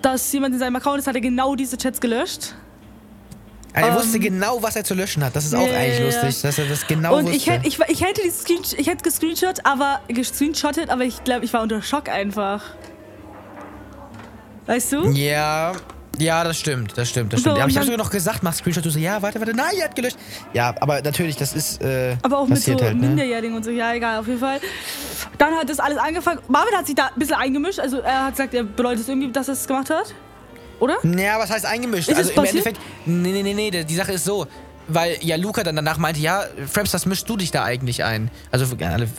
dass 0.00 0.32
jemand 0.32 0.54
in 0.54 0.60
seinem 0.60 0.76
Account 0.76 1.00
ist, 1.00 1.06
hat 1.06 1.14
er 1.14 1.20
genau 1.20 1.54
diese 1.54 1.76
Chats 1.76 2.00
gelöscht. 2.00 2.54
Er 3.74 3.88
Ähm. 3.88 3.94
wusste 3.96 4.18
genau, 4.18 4.62
was 4.62 4.74
er 4.74 4.82
zu 4.82 4.94
löschen 4.94 5.22
hat. 5.22 5.36
Das 5.36 5.44
ist 5.44 5.54
auch 5.54 5.60
Ja, 5.66 5.74
eigentlich 5.78 6.00
lustig, 6.00 6.40
dass 6.42 6.58
er 6.58 6.64
das 6.66 6.86
genau 6.86 7.14
Und 7.16 7.24
wusste. 7.24 7.36
ich 7.36 7.48
hätte, 7.50 7.68
ich, 7.68 7.78
ich 7.88 8.00
hätte 8.02 8.22
die 8.24 8.30
Screen, 8.30 8.62
ich 8.78 8.86
hätte 8.88 9.02
gescreenshot, 9.04 9.64
aber 9.64 10.00
gescreenshottet, 10.08 10.88
aber 10.88 11.04
ich 11.04 11.22
glaube, 11.24 11.44
ich 11.44 11.52
war 11.52 11.60
unter 11.62 11.82
Schock 11.82 12.08
einfach. 12.08 12.62
Weißt 14.66 14.92
du? 14.92 15.10
ja, 15.10 15.72
ja, 16.18 16.44
das 16.44 16.58
stimmt, 16.58 16.96
das 16.96 17.08
stimmt, 17.08 17.32
das 17.32 17.40
So, 17.40 17.50
stimmt. 17.50 17.56
aber 17.56 17.64
und 17.64 17.70
ich 17.70 17.76
habe 17.76 17.86
sogar 17.86 17.98
noch 17.98 18.10
gesagt, 18.10 18.42
mach 18.42 18.52
Screenshot. 18.54 18.84
Du 18.84 18.90
so, 18.90 18.98
ja, 18.98 19.20
warte, 19.22 19.38
warte, 19.40 19.54
nein, 19.54 19.72
er 19.78 19.84
hat 19.84 19.96
gelöscht. 19.96 20.16
Ja, 20.52 20.74
aber 20.80 21.00
natürlich, 21.02 21.36
das 21.36 21.54
ist 21.54 21.82
äh, 21.82 22.16
Aber 22.22 22.38
auch 22.38 22.46
mit 22.48 22.58
so 22.62 22.72
halt, 22.72 22.96
ne? 22.96 23.06
Minderjährigen 23.08 23.56
und 23.56 23.64
so, 23.64 23.70
ja, 23.70 23.94
egal, 23.94 24.18
auf 24.18 24.26
jeden 24.26 24.40
Fall. 24.40 24.60
Dann 25.38 25.54
hat 25.54 25.68
das 25.68 25.80
alles 25.80 25.98
angefangen. 25.98 26.40
Marvin 26.48 26.74
hat 26.76 26.86
sich 26.86 26.94
da 26.94 27.06
ein 27.06 27.12
bisschen 27.18 27.36
eingemischt, 27.36 27.78
also 27.80 28.00
er 28.00 28.24
hat 28.26 28.32
gesagt, 28.32 28.54
er 28.54 28.64
bereut 28.64 28.98
es 28.98 29.08
irgendwie, 29.08 29.30
dass 29.32 29.48
er 29.48 29.54
es 29.54 29.66
gemacht 29.66 29.90
hat. 29.90 30.14
Oder? 30.80 30.96
Ja, 31.04 31.38
was 31.38 31.50
heißt 31.50 31.66
eingemischt? 31.66 32.08
Ist 32.08 32.16
also 32.16 32.30
im 32.30 32.36
passiert? 32.36 32.66
Endeffekt, 32.66 32.80
nee, 33.06 33.32
nee, 33.32 33.42
nee, 33.42 33.70
nee, 33.70 33.84
die 33.84 33.94
Sache 33.94 34.12
ist 34.12 34.24
so, 34.24 34.46
weil 34.92 35.16
ja 35.20 35.36
Luca 35.36 35.62
dann 35.62 35.76
danach 35.76 35.98
meinte, 35.98 36.20
ja, 36.20 36.42
Fraps, 36.70 36.92
was 36.94 37.06
mischst 37.06 37.28
du 37.28 37.36
dich 37.36 37.50
da 37.50 37.64
eigentlich 37.64 38.04
ein? 38.04 38.30
Also 38.50 38.66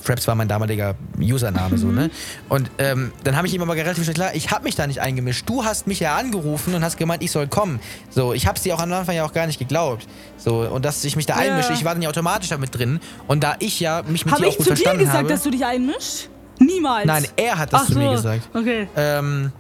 Fraps 0.04 0.28
war 0.28 0.36
mein 0.36 0.48
damaliger 0.48 0.96
Username 1.20 1.78
so, 1.78 1.88
Mhm. 1.88 1.96
ne? 1.96 2.10
Und 2.50 2.70
ähm, 2.78 3.12
dann 3.24 3.36
habe 3.38 3.48
ich 3.48 3.54
ihm 3.54 3.62
aber 3.62 3.76
relativ 3.76 4.04
schnell 4.04 4.14
klar, 4.16 4.32
ich 4.36 4.52
habe 4.52 4.64
mich 4.64 4.76
da 4.76 4.88
nicht 4.88 5.02
eingemischt. 5.02 5.48
Du 5.50 5.64
hast 5.66 5.88
mich 5.88 6.00
ja 6.00 6.16
angerufen 6.16 6.74
und 6.76 6.84
hast 6.84 6.98
gemeint, 6.98 7.24
ich 7.24 7.32
soll 7.32 7.48
kommen. 7.48 7.80
So, 8.10 8.34
ich 8.34 8.48
habe 8.48 8.58
es 8.58 8.64
dir 8.64 8.76
auch 8.76 8.80
am 8.82 8.92
Anfang 8.94 9.16
ja 9.16 9.26
auch 9.26 9.34
gar 9.34 9.48
nicht 9.48 9.60
geglaubt. 9.60 10.08
So, 10.38 10.60
und 10.62 10.86
dass 10.86 11.04
ich 11.04 11.16
mich 11.16 11.26
da 11.26 11.42
Ja. 11.42 11.52
einmische, 11.52 11.74
ich 11.74 11.84
war 11.86 11.94
dann 11.94 12.02
ja 12.02 12.10
automatisch 12.10 12.50
damit 12.50 12.76
drin. 12.78 13.00
Und 13.28 13.44
da 13.44 13.56
ich 13.60 13.80
ja 13.80 14.04
mich 14.04 14.26
mit 14.26 14.34
Habe 14.34 14.44
dir 14.44 14.48
auch 14.50 14.52
ich 14.52 14.58
gut 14.58 14.68
zu 14.68 14.74
dir 14.74 14.78
verstanden 14.78 15.00
gesagt, 15.06 15.18
habe. 15.20 15.28
dass 15.30 15.44
du 15.44 15.52
dich 15.52 15.66
einmischst? 15.66 16.30
Niemals. 16.60 17.06
Nein, 17.06 17.26
er 17.38 17.58
hat 17.58 17.74
das 17.74 17.82
Ach 17.82 17.88
zu 17.88 17.94
so. 17.94 18.00
mir 18.00 18.12
gesagt. 18.12 18.50
Okay. 18.54 18.88
Ähm, 18.96 19.52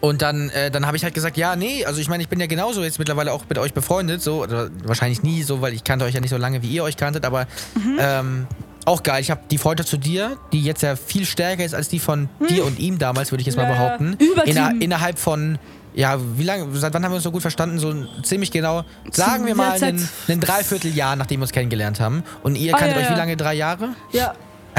und 0.00 0.22
dann, 0.22 0.50
äh, 0.50 0.70
dann 0.70 0.86
habe 0.86 0.96
ich 0.96 1.04
halt 1.04 1.14
gesagt, 1.14 1.36
ja, 1.36 1.56
nee, 1.56 1.84
also 1.84 2.00
ich 2.00 2.08
meine, 2.08 2.22
ich 2.22 2.28
bin 2.28 2.40
ja 2.40 2.46
genauso 2.46 2.82
jetzt 2.82 2.98
mittlerweile 2.98 3.32
auch 3.32 3.44
mit 3.48 3.58
euch 3.58 3.72
befreundet, 3.74 4.22
so, 4.22 4.42
oder 4.42 4.70
wahrscheinlich 4.84 5.22
nie 5.22 5.42
so, 5.42 5.60
weil 5.60 5.72
ich 5.74 5.84
kannte 5.84 6.04
euch 6.04 6.14
ja 6.14 6.20
nicht 6.20 6.30
so 6.30 6.36
lange, 6.36 6.62
wie 6.62 6.68
ihr 6.68 6.82
euch 6.84 6.96
kanntet, 6.96 7.24
aber 7.24 7.46
Mhm. 7.74 7.98
ähm, 8.00 8.46
auch 8.84 9.02
geil. 9.02 9.20
Ich 9.20 9.30
habe 9.30 9.42
die 9.50 9.58
Freundschaft 9.58 9.90
zu 9.90 9.98
dir, 9.98 10.38
die 10.52 10.62
jetzt 10.62 10.82
ja 10.82 10.96
viel 10.96 11.26
stärker 11.26 11.62
ist 11.64 11.74
als 11.74 11.88
die 11.88 11.98
von 11.98 12.28
dir 12.48 12.64
und 12.64 12.78
ihm 12.78 12.98
damals, 12.98 13.30
würde 13.32 13.40
ich 13.42 13.46
jetzt 13.46 13.56
mal. 13.56 13.64
Ja, 13.64 13.72
behaupten. 13.72 14.16
Inner, 14.46 14.72
innerhalb 14.80 15.18
von, 15.18 15.58
ja, 15.94 16.18
wie 16.38 16.44
lange, 16.44 16.74
seit 16.74 16.94
wann 16.94 17.04
haben 17.04 17.12
wir 17.12 17.16
uns 17.16 17.24
so 17.24 17.30
gut 17.30 17.42
verstanden? 17.42 17.78
So 17.78 17.92
ziemlich 18.22 18.50
genau, 18.50 18.84
sagen 19.12 19.44
wir 19.44 19.54
mal, 19.54 19.78
ein, 19.82 20.40
Dreivierteljahr, 20.40 21.16
nachdem 21.16 21.40
wir 21.40 21.42
uns 21.44 21.52
kennengelernt 21.52 22.00
haben. 22.00 22.22
Und 22.42 22.56
ihr 22.56 22.74
Ah, 22.74 22.78
kanntet 22.78 22.96
ja, 22.96 23.02
euch 23.02 23.08
wie 23.10 23.12
ja. 23.12 23.18
lange? 23.18 23.36
Drei 23.36 23.54
Jahre? 23.54 23.90
Ja. 24.12 24.32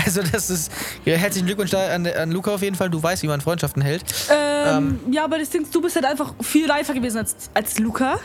Also 0.06 0.22
das 0.22 0.50
ist, 0.50 0.72
ja, 1.06 1.16
herzlichen 1.16 1.46
Glückwunsch 1.46 1.74
an, 1.74 2.08
an 2.08 2.32
Luca 2.32 2.54
auf 2.54 2.62
jeden 2.62 2.76
Fall. 2.76 2.90
Du 2.90 3.02
weißt, 3.02 3.24
wie 3.24 3.28
man 3.28 3.42
Freundschaften 3.42 3.82
hält. 3.82 4.04
Ähm, 4.32 5.00
ja, 5.12 5.24
aber 5.26 5.38
das 5.38 5.50
Ding, 5.50 5.66
du 5.72 5.82
bist 5.82 5.96
halt 5.96 6.06
einfach 6.06 6.34
viel 6.42 6.70
reifer 6.70 6.94
gewesen 6.94 7.18
als, 7.18 7.36
als 7.54 7.80
Luca. 7.80 8.20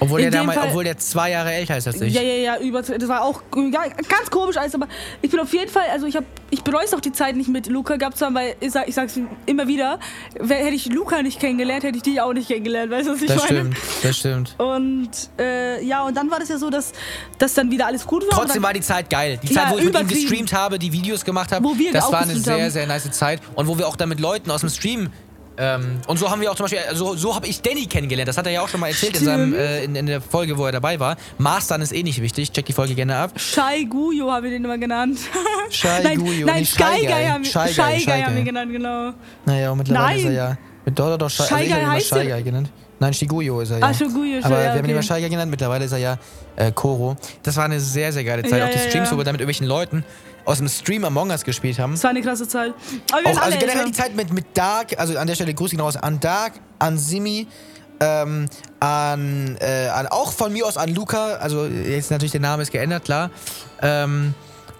Obwohl 0.00 0.20
der, 0.20 0.30
damals, 0.30 0.58
Fall- 0.58 0.68
obwohl 0.68 0.84
der 0.84 0.96
zwei 0.98 1.30
Jahre 1.30 1.52
älter 1.52 1.76
ist 1.76 1.86
als 1.86 2.00
ich. 2.00 2.14
Ja, 2.14 2.22
ja, 2.22 2.34
ja, 2.34 2.58
über, 2.60 2.82
das 2.82 3.08
war 3.08 3.22
auch 3.22 3.42
ja, 3.56 3.82
ganz 4.08 4.30
komisch 4.30 4.56
alles, 4.56 4.74
aber 4.74 4.86
ich 5.22 5.30
bin 5.30 5.40
auf 5.40 5.52
jeden 5.52 5.70
Fall, 5.70 5.86
also 5.92 6.06
ich 6.06 6.14
habe, 6.16 6.26
ich 6.50 6.62
bereue 6.62 6.84
es 6.84 6.94
auch 6.94 7.00
die 7.00 7.12
Zeit 7.12 7.34
nicht 7.36 7.48
mit 7.48 7.66
Luca 7.66 7.96
gehabt 7.96 8.16
zu 8.16 8.24
haben, 8.26 8.34
weil 8.34 8.54
ich, 8.60 8.70
sag, 8.70 8.88
ich 8.88 8.94
sag's 8.94 9.18
immer 9.46 9.66
wieder, 9.66 9.98
wär- 10.38 10.58
hätte 10.58 10.74
ich 10.74 10.86
Luca 10.86 11.22
nicht 11.22 11.40
kennengelernt, 11.40 11.82
hätte 11.84 11.96
ich 11.96 12.02
dich 12.02 12.20
auch 12.20 12.32
nicht 12.32 12.48
kennengelernt, 12.48 12.90
weißt 12.92 13.08
du, 13.08 13.12
was 13.14 13.22
ich 13.22 13.28
das 13.28 13.36
meine? 13.38 13.46
stimmt, 13.60 13.76
das 14.02 14.16
stimmt. 14.16 14.54
Und 14.58 15.10
äh, 15.38 15.82
ja, 15.84 16.04
und 16.04 16.16
dann 16.16 16.30
war 16.30 16.38
das 16.38 16.48
ja 16.48 16.58
so, 16.58 16.70
dass, 16.70 16.92
dass 17.38 17.54
dann 17.54 17.70
wieder 17.70 17.86
alles 17.86 18.06
gut 18.06 18.22
war. 18.24 18.30
Trotzdem 18.38 18.54
dann, 18.54 18.62
war 18.62 18.72
die 18.72 18.80
Zeit 18.80 19.10
geil. 19.10 19.38
Die 19.42 19.52
Ja, 19.52 19.62
Zeit, 19.64 19.72
wo 19.72 19.78
ich 19.78 19.84
mit 19.84 19.98
ihm 20.00 20.06
gestreamt 20.08 20.52
habe, 20.52 20.78
die 20.78 20.92
Videos 20.92 21.24
gemacht 21.24 21.50
habe, 21.52 21.64
Wo 21.64 21.76
wir 21.76 21.92
das 21.92 22.10
war 22.12 22.20
eine 22.22 22.36
sehr, 22.36 22.62
haben. 22.64 22.70
sehr 22.70 22.86
nice 22.86 23.10
Zeit. 23.10 23.40
Und 23.54 23.66
wo 23.66 23.76
wir 23.78 23.88
auch 23.88 23.96
dann 23.96 24.08
mit 24.08 24.20
Leuten 24.20 24.50
aus 24.50 24.60
dem 24.60 24.70
Stream 24.70 25.10
ähm, 25.58 26.00
und 26.06 26.18
so 26.18 26.30
haben 26.30 26.40
wir 26.40 26.50
auch 26.50 26.54
zum 26.54 26.64
Beispiel, 26.64 26.80
so, 26.94 27.16
so 27.16 27.34
habe 27.34 27.46
ich 27.48 27.60
Danny 27.60 27.86
kennengelernt. 27.86 28.28
Das 28.28 28.38
hat 28.38 28.46
er 28.46 28.52
ja 28.52 28.62
auch 28.62 28.68
schon 28.68 28.78
mal 28.78 28.88
erzählt 28.88 29.18
in, 29.18 29.24
seinem, 29.24 29.54
äh, 29.54 29.82
in, 29.82 29.96
in 29.96 30.06
der 30.06 30.20
Folge, 30.20 30.56
wo 30.56 30.64
er 30.66 30.72
dabei 30.72 31.00
war. 31.00 31.16
Mastern 31.36 31.82
ist 31.82 31.92
eh 31.92 32.04
nicht 32.04 32.22
wichtig. 32.22 32.52
Check 32.52 32.66
die 32.66 32.72
Folge 32.72 32.94
gerne 32.94 33.16
ab. 33.16 33.32
Shai 33.36 33.82
Guyo 33.84 34.30
haben 34.30 34.44
wir 34.44 34.50
den 34.50 34.64
immer 34.64 34.78
genannt. 34.78 35.18
Shai 35.70 36.02
nein, 36.02 36.18
Guyo, 36.18 36.46
nein, 36.46 36.60
nicht 36.60 36.72
Sky 36.72 37.04
Guy. 37.04 37.24
Haben 37.24 37.44
wir, 37.44 37.50
Shy 37.50 37.74
Guy, 37.74 37.98
Shy 37.98 38.06
Guy 38.06 38.22
haben 38.22 38.36
wir 38.36 38.44
genannt, 38.44 38.70
genau. 38.70 39.12
Naja, 39.44 39.72
und 39.72 39.78
mittlerweile 39.78 40.06
Nein. 40.06 40.18
ist 40.18 40.24
er 40.24 40.32
ja. 40.32 40.58
Mit 40.84 40.98
doch, 40.98 41.18
doch, 41.18 41.28
Shy, 41.28 41.42
also 41.42 41.56
Shy 41.56 41.70
habe 41.70 41.80
Guy 41.80 41.90
heißt 41.90 42.08
Shy 42.08 42.14
er- 42.18 42.36
Guy 42.36 42.42
genannt. 42.42 42.70
Nein, 43.00 43.14
Shiguyo 43.14 43.60
ist 43.60 43.70
er 43.70 43.78
ja. 43.78 43.86
Ah, 43.86 43.94
Shiguyo, 43.94 44.40
Aber 44.42 44.56
ja, 44.56 44.62
wir 44.62 44.78
haben 44.78 44.84
ihn 44.84 44.90
immer 44.90 45.02
Guy 45.02 45.28
genannt. 45.28 45.50
Mittlerweile 45.50 45.84
ist 45.84 45.92
er 45.92 45.98
ja 45.98 46.18
äh, 46.56 46.72
Koro. 46.72 47.16
Das 47.42 47.56
war 47.56 47.64
eine 47.64 47.78
sehr, 47.78 48.12
sehr 48.12 48.24
geile 48.24 48.42
Zeit. 48.42 48.58
Ja, 48.58 48.66
auch 48.66 48.70
die 48.70 48.78
Streams, 48.78 49.08
ja. 49.08 49.14
wo 49.14 49.18
wir 49.18 49.24
da 49.24 49.32
mit 49.32 49.40
irgendwelchen 49.40 49.66
Leuten 49.66 50.04
aus 50.48 50.58
dem 50.58 50.68
Stream 50.68 51.04
Among 51.04 51.30
Us 51.30 51.44
gespielt 51.44 51.78
haben. 51.78 51.92
Das 51.92 52.02
war 52.02 52.10
eine 52.10 52.22
krasse 52.22 52.48
Zeit. 52.48 52.72
Aber 53.12 53.22
wir 53.22 53.32
Auch, 53.32 53.42
also 53.42 53.58
generell 53.58 53.84
die 53.84 53.92
Zeit 53.92 54.16
mit, 54.16 54.32
mit 54.32 54.56
Dark, 54.56 54.98
also 54.98 55.16
an 55.18 55.26
der 55.26 55.34
Stelle 55.34 55.52
Grüße 55.52 55.76
gehen 55.76 55.80
raus 55.80 55.96
an 55.96 56.20
Dark, 56.20 56.54
an 56.78 56.96
Simi, 56.96 57.46
ähm, 58.00 58.46
an, 58.80 59.58
äh, 59.60 59.88
an 59.88 60.06
auch 60.06 60.32
von 60.32 60.52
mir 60.52 60.66
aus 60.66 60.78
an 60.78 60.94
Luca, 60.94 61.34
also 61.34 61.66
jetzt 61.66 62.10
natürlich 62.10 62.32
der 62.32 62.40
Name 62.40 62.62
ist 62.62 62.72
geändert, 62.72 63.04
klar. 63.04 63.30
Ähm, 63.82 64.34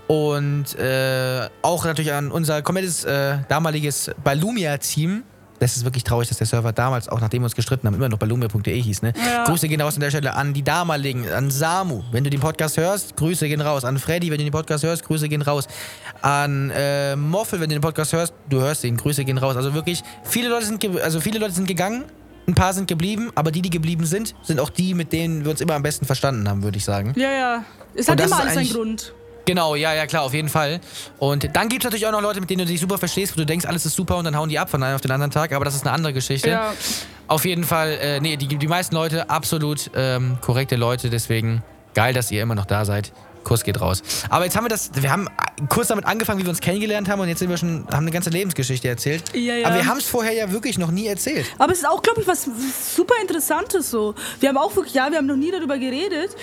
und 0.06 0.74
äh, 0.78 1.48
auch 1.60 1.84
natürlich 1.84 2.14
an 2.14 2.30
unser 2.30 2.62
komplettes 2.62 3.04
äh, 3.04 3.36
damaliges 3.48 4.10
Balumia-Team. 4.24 5.22
Das 5.58 5.76
ist 5.76 5.84
wirklich 5.84 6.04
traurig, 6.04 6.28
dass 6.28 6.38
der 6.38 6.46
Server 6.46 6.72
damals, 6.72 7.08
auch 7.08 7.20
nachdem 7.20 7.42
wir 7.42 7.46
uns 7.46 7.54
gestritten 7.54 7.86
haben, 7.86 7.94
immer 7.94 8.08
noch 8.08 8.18
balumia.de 8.18 8.80
hieß, 8.80 9.02
ne? 9.02 9.12
Ja. 9.16 9.44
Grüße 9.44 9.68
gehen 9.68 9.80
raus 9.80 9.94
an 9.94 10.00
der 10.00 10.10
Stelle 10.10 10.34
an 10.34 10.54
die 10.54 10.62
damaligen, 10.62 11.28
an 11.30 11.50
Samu, 11.50 12.02
wenn 12.12 12.24
du 12.24 12.30
den 12.30 12.40
Podcast 12.40 12.76
hörst, 12.76 13.16
Grüße 13.16 13.48
gehen 13.48 13.60
raus. 13.60 13.84
An 13.84 13.98
Freddy, 13.98 14.30
wenn 14.30 14.38
du 14.38 14.44
den 14.44 14.52
Podcast 14.52 14.84
hörst, 14.84 15.04
Grüße 15.04 15.28
gehen 15.28 15.42
raus. 15.42 15.66
An 16.22 16.70
äh, 16.70 17.16
Moffel, 17.16 17.60
wenn 17.60 17.68
du 17.68 17.76
den 17.76 17.82
Podcast 17.82 18.12
hörst, 18.12 18.32
du 18.48 18.60
hörst 18.60 18.84
ihn, 18.84 18.96
Grüße 18.96 19.24
gehen 19.24 19.38
raus. 19.38 19.56
Also 19.56 19.74
wirklich, 19.74 20.02
viele 20.22 20.48
Leute 20.48 20.66
sind, 20.66 20.84
also 21.00 21.20
viele 21.20 21.38
Leute 21.38 21.54
sind 21.54 21.66
gegangen, 21.66 22.04
ein 22.46 22.54
paar 22.54 22.72
sind 22.72 22.88
geblieben, 22.88 23.30
aber 23.34 23.50
die, 23.50 23.62
die 23.62 23.70
geblieben 23.70 24.06
sind, 24.06 24.34
sind 24.42 24.60
auch 24.60 24.70
die, 24.70 24.94
mit 24.94 25.12
denen 25.12 25.44
wir 25.44 25.50
uns 25.50 25.60
immer 25.60 25.74
am 25.74 25.82
besten 25.82 26.06
verstanden 26.06 26.48
haben, 26.48 26.62
würde 26.62 26.78
ich 26.78 26.84
sagen. 26.84 27.12
Ja, 27.16 27.30
ja. 27.30 27.64
Es 27.94 28.08
hat 28.08 28.20
immer 28.20 28.40
alles 28.40 28.54
seinen 28.54 28.70
Grund. 28.70 29.12
Genau, 29.48 29.76
ja, 29.76 29.94
ja, 29.94 30.06
klar, 30.06 30.24
auf 30.24 30.34
jeden 30.34 30.50
Fall. 30.50 30.78
Und 31.18 31.56
dann 31.56 31.70
gibt 31.70 31.82
es 31.82 31.84
natürlich 31.84 32.06
auch 32.06 32.12
noch 32.12 32.20
Leute, 32.20 32.38
mit 32.38 32.50
denen 32.50 32.58
du 32.58 32.64
dich 32.66 32.82
super 32.82 32.98
verstehst, 32.98 33.32
wo 33.34 33.40
du 33.40 33.46
denkst, 33.46 33.64
alles 33.64 33.86
ist 33.86 33.96
super 33.96 34.18
und 34.18 34.26
dann 34.26 34.36
hauen 34.36 34.50
die 34.50 34.58
ab 34.58 34.68
von 34.68 34.82
einem 34.82 34.94
auf 34.94 35.00
den 35.00 35.10
anderen 35.10 35.30
Tag, 35.30 35.54
aber 35.54 35.64
das 35.64 35.74
ist 35.74 35.86
eine 35.86 35.92
andere 35.94 36.12
Geschichte. 36.12 36.50
Ja. 36.50 36.74
Auf 37.28 37.46
jeden 37.46 37.64
Fall, 37.64 37.92
äh, 37.92 38.20
nee, 38.20 38.36
die, 38.36 38.46
die 38.46 38.68
meisten 38.68 38.94
Leute, 38.94 39.30
absolut 39.30 39.90
ähm, 39.94 40.36
korrekte 40.42 40.76
Leute, 40.76 41.08
deswegen 41.08 41.62
geil, 41.94 42.12
dass 42.12 42.30
ihr 42.30 42.42
immer 42.42 42.56
noch 42.56 42.66
da 42.66 42.84
seid. 42.84 43.10
Kuss 43.42 43.64
geht 43.64 43.80
raus. 43.80 44.02
Aber 44.28 44.44
jetzt 44.44 44.54
haben 44.54 44.66
wir 44.66 44.68
das, 44.68 44.90
wir 44.92 45.10
haben 45.10 45.28
kurz 45.70 45.88
damit 45.88 46.04
angefangen, 46.04 46.40
wie 46.40 46.44
wir 46.44 46.50
uns 46.50 46.60
kennengelernt 46.60 47.08
haben 47.08 47.20
und 47.20 47.28
jetzt 47.28 47.38
sind 47.38 47.48
wir 47.48 47.56
schon, 47.56 47.86
haben 47.90 48.04
eine 48.04 48.10
ganze 48.10 48.28
Lebensgeschichte 48.28 48.86
erzählt. 48.86 49.24
Ja, 49.32 49.54
ja. 49.54 49.66
Aber 49.66 49.76
wir 49.76 49.86
haben 49.86 49.96
es 49.96 50.04
vorher 50.04 50.34
ja 50.34 50.52
wirklich 50.52 50.76
noch 50.76 50.90
nie 50.90 51.06
erzählt. 51.06 51.46
Aber 51.56 51.72
es 51.72 51.78
ist 51.78 51.88
auch, 51.88 52.02
glaube 52.02 52.20
ich, 52.20 52.26
was 52.26 52.46
super 52.94 53.14
Interessantes 53.22 53.90
so. 53.90 54.14
Wir 54.40 54.50
haben 54.50 54.58
auch 54.58 54.76
wirklich, 54.76 54.92
ja, 54.92 55.10
wir 55.10 55.16
haben 55.16 55.26
noch 55.26 55.36
nie 55.36 55.50
darüber 55.50 55.78
geredet, 55.78 56.36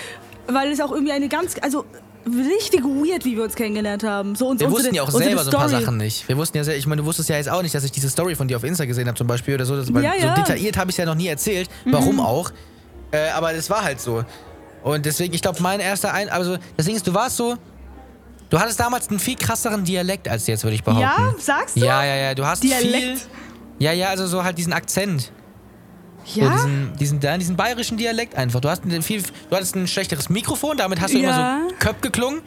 weil 0.47 0.71
es 0.71 0.81
auch 0.81 0.91
irgendwie 0.91 1.11
eine 1.11 1.29
ganz, 1.29 1.53
also 1.61 1.85
richtig 2.25 2.83
weird, 2.83 3.25
wie 3.25 3.35
wir 3.35 3.43
uns 3.43 3.55
kennengelernt 3.55 4.03
haben. 4.03 4.35
So 4.35 4.47
uns, 4.47 4.59
Wir 4.59 4.67
unsere, 4.67 4.83
wussten 4.83 4.95
ja 4.95 5.01
auch 5.03 5.07
unsere 5.07 5.23
selber 5.23 5.43
so 5.43 5.51
ein 5.51 5.57
paar. 5.57 5.69
Sachen 5.69 5.97
nicht. 5.97 6.27
Wir 6.27 6.37
wussten 6.37 6.57
ja 6.57 6.63
sehr, 6.63 6.77
ich 6.77 6.87
meine, 6.87 7.01
du 7.01 7.05
wusstest 7.07 7.29
ja 7.29 7.37
jetzt 7.37 7.49
auch 7.49 7.61
nicht, 7.61 7.73
dass 7.75 7.83
ich 7.83 7.91
diese 7.91 8.09
Story 8.09 8.35
von 8.35 8.47
dir 8.47 8.57
auf 8.57 8.63
Insta 8.63 8.85
gesehen 8.85 9.07
habe 9.07 9.17
zum 9.17 9.27
Beispiel 9.27 9.55
oder 9.55 9.65
so. 9.65 9.75
Das, 9.75 9.89
Ja, 9.89 9.93
so 9.93 10.25
ja. 10.25 10.31
Mhm. 10.31 10.35
detailliert 10.35 10.77
habe 10.77 10.89
ich 10.89 10.95
es 10.95 10.97
ja 10.97 11.05
noch 11.05 11.15
nie 11.15 11.27
erzählt. 11.27 11.69
Warum 11.85 12.19
auch? 12.19 12.51
Äh, 13.11 13.29
aber 13.29 13.53
es 13.53 13.69
war 13.69 13.83
halt 13.83 13.99
so. 14.01 14.23
Und 14.83 15.05
deswegen, 15.05 15.33
ich 15.33 15.41
glaube, 15.41 15.61
mein 15.61 15.79
erster 15.79 16.13
Ein... 16.13 16.29
Also, 16.29 16.57
das 16.77 16.85
Ding 16.85 16.95
ist, 16.95 17.07
du 17.07 17.13
warst 17.13 17.37
so... 17.37 17.55
Du 18.49 18.59
hattest 18.59 18.79
damals 18.79 19.09
einen 19.09 19.19
viel 19.19 19.35
krasseren 19.35 19.83
Dialekt 19.83 20.27
als 20.27 20.45
jetzt, 20.45 20.63
würde 20.63 20.75
ich 20.75 20.83
behaupten. 20.83 21.01
Ja, 21.01 21.33
sagst 21.39 21.75
du? 21.75 21.79
Ja, 21.79 22.05
ja, 22.05 22.15
ja. 22.15 22.35
Du 22.35 22.45
hast 22.45 22.61
viel... 22.61 22.69
Dialekt? 22.69 23.27
Ja, 23.79 23.91
ja, 23.91 24.09
also 24.09 24.27
so 24.27 24.43
halt 24.43 24.57
diesen 24.57 24.73
Akzent. 24.73 25.31
So 26.25 26.41
Ja? 26.41 26.49
diesen, 26.51 26.95
diesen, 26.97 27.21
ja, 27.21 27.37
diesen 27.37 27.55
bayerischen 27.55 27.97
Dialekt 27.97 28.35
einfach. 28.35 28.59
Du, 28.59 28.69
hast 28.69 28.83
einen 28.83 29.01
viel, 29.01 29.21
du 29.21 29.55
hattest 29.55 29.75
ein 29.75 29.87
schlechteres 29.87 30.29
Mikrofon, 30.29 30.75
damit 30.77 30.99
hast 30.99 31.13
du 31.13 31.19
Ja. 31.19 31.57
immer 31.59 31.67
so 31.69 31.75
Köp 31.77 32.01
geklungen. 32.01 32.41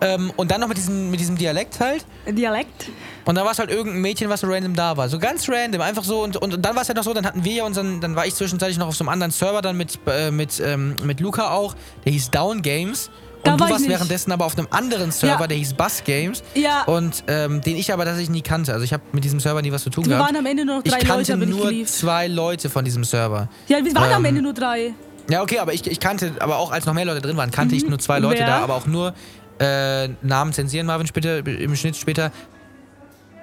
Ähm, 0.00 0.32
und 0.36 0.50
dann 0.50 0.60
noch 0.60 0.68
mit 0.68 0.76
diesem, 0.76 1.10
mit 1.10 1.20
diesem 1.20 1.36
Dialekt 1.36 1.80
halt. 1.80 2.04
Dialekt? 2.26 2.90
Und 3.24 3.34
da 3.36 3.44
war 3.44 3.52
es 3.52 3.58
halt 3.58 3.70
irgendein 3.70 4.02
Mädchen, 4.02 4.28
was 4.28 4.40
so 4.40 4.46
random 4.46 4.74
da 4.74 4.96
war. 4.96 5.08
So 5.08 5.18
ganz 5.18 5.48
random, 5.48 5.80
einfach 5.80 6.04
so. 6.04 6.22
Und, 6.22 6.36
und, 6.36 6.54
und 6.54 6.62
dann 6.62 6.74
war 6.74 6.82
es 6.82 6.88
halt 6.88 6.96
noch 6.96 7.04
so, 7.04 7.12
dann 7.14 7.26
hatten 7.26 7.44
wir 7.44 7.52
ja 7.52 7.64
unseren, 7.64 8.00
dann 8.00 8.14
war 8.16 8.26
ich 8.26 8.34
zwischenzeitlich 8.34 8.78
noch 8.78 8.88
auf 8.88 8.96
so 8.96 9.02
einem 9.04 9.08
anderen 9.10 9.30
Server 9.32 9.62
dann 9.62 9.76
mit, 9.76 9.98
äh, 10.06 10.30
mit, 10.30 10.60
ähm, 10.64 10.96
mit 11.02 11.20
Luca 11.20 11.50
auch. 11.50 11.74
Der 12.04 12.12
hieß 12.12 12.30
Down 12.30 12.62
Games. 12.62 13.10
Und 13.52 13.60
war 13.60 13.68
du 13.68 13.74
ich 13.74 13.80
warst 13.80 13.88
währenddessen 13.88 14.32
aber 14.32 14.46
auf 14.46 14.56
einem 14.56 14.68
anderen 14.70 15.10
Server, 15.12 15.40
Ja. 15.42 15.46
der 15.46 15.56
hieß 15.56 15.74
Bus 15.74 16.02
Games. 16.04 16.42
Ja. 16.54 16.84
Und 16.84 17.24
ähm, 17.26 17.60
den 17.60 17.76
ich 17.76 17.92
aber 17.92 18.04
tatsächlich 18.04 18.30
nie 18.30 18.42
kannte. 18.42 18.72
Also 18.72 18.84
ich 18.84 18.92
habe 18.92 19.02
mit 19.12 19.22
diesem 19.24 19.40
Server 19.40 19.60
nie 19.62 19.70
was 19.72 19.82
zu 19.82 19.90
tun 19.90 20.04
Wir 20.04 20.16
gehabt. 20.16 20.28
waren 20.28 20.36
am 20.36 20.46
Ende 20.46 20.64
nur 20.64 20.76
noch 20.78 20.84
ich 20.84 20.90
drei 20.92 20.98
kannte 21.00 21.32
Leute, 21.32 21.44
ich 21.44 21.50
nur 21.56 21.66
geliebt. 21.68 21.88
zwei 21.90 22.26
Leute 22.28 22.70
von 22.70 22.84
diesem 22.84 23.04
Server. 23.04 23.48
Ja, 23.68 23.84
wir 23.84 23.94
waren 23.94 24.12
am 24.12 24.24
Ähm, 24.24 24.28
Ende 24.30 24.42
nur 24.42 24.54
drei. 24.54 24.94
Ja, 25.30 25.42
okay, 25.42 25.58
aber 25.58 25.72
ich, 25.72 25.86
ich 25.86 26.00
kannte, 26.00 26.32
aber 26.40 26.58
auch 26.58 26.70
als 26.70 26.84
noch 26.86 26.92
mehr 26.94 27.04
Leute 27.06 27.20
drin 27.22 27.36
waren, 27.36 27.50
kannte 27.50 27.74
ich 27.74 27.86
nur 27.88 27.98
zwei 27.98 28.18
Leute 28.18 28.40
Wer? 28.40 28.46
da, 28.46 28.58
aber 28.60 28.74
auch 28.74 28.86
nur 28.86 29.14
äh, 29.58 30.08
Namen 30.22 30.52
zensieren, 30.52 30.86
Marvin 30.86 31.06
später, 31.06 31.38
im 31.46 31.74
Schnitt 31.76 31.96
später. 31.96 32.30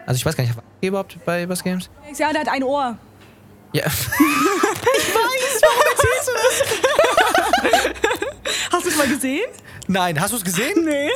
Also 0.05 0.17
ich 0.17 0.25
weiß 0.25 0.35
gar 0.35 0.43
nicht, 0.43 0.55
war 0.55 0.63
ich 0.81 0.87
überhaupt 0.89 1.17
bei 1.25 1.45
Bus 1.45 1.63
Games? 1.63 1.89
Ja, 2.17 2.31
der 2.31 2.41
hat 2.41 2.49
ein 2.49 2.63
Ohr. 2.63 2.97
Ja. 3.73 3.85
Hast 8.71 8.85
du 8.85 8.89
es 8.89 8.97
mal 8.97 9.07
gesehen? 9.07 9.45
Nein, 9.87 10.19
hast 10.19 10.31
du 10.31 10.37
es 10.37 10.43
gesehen? 10.43 10.85
Nee. 10.85 11.09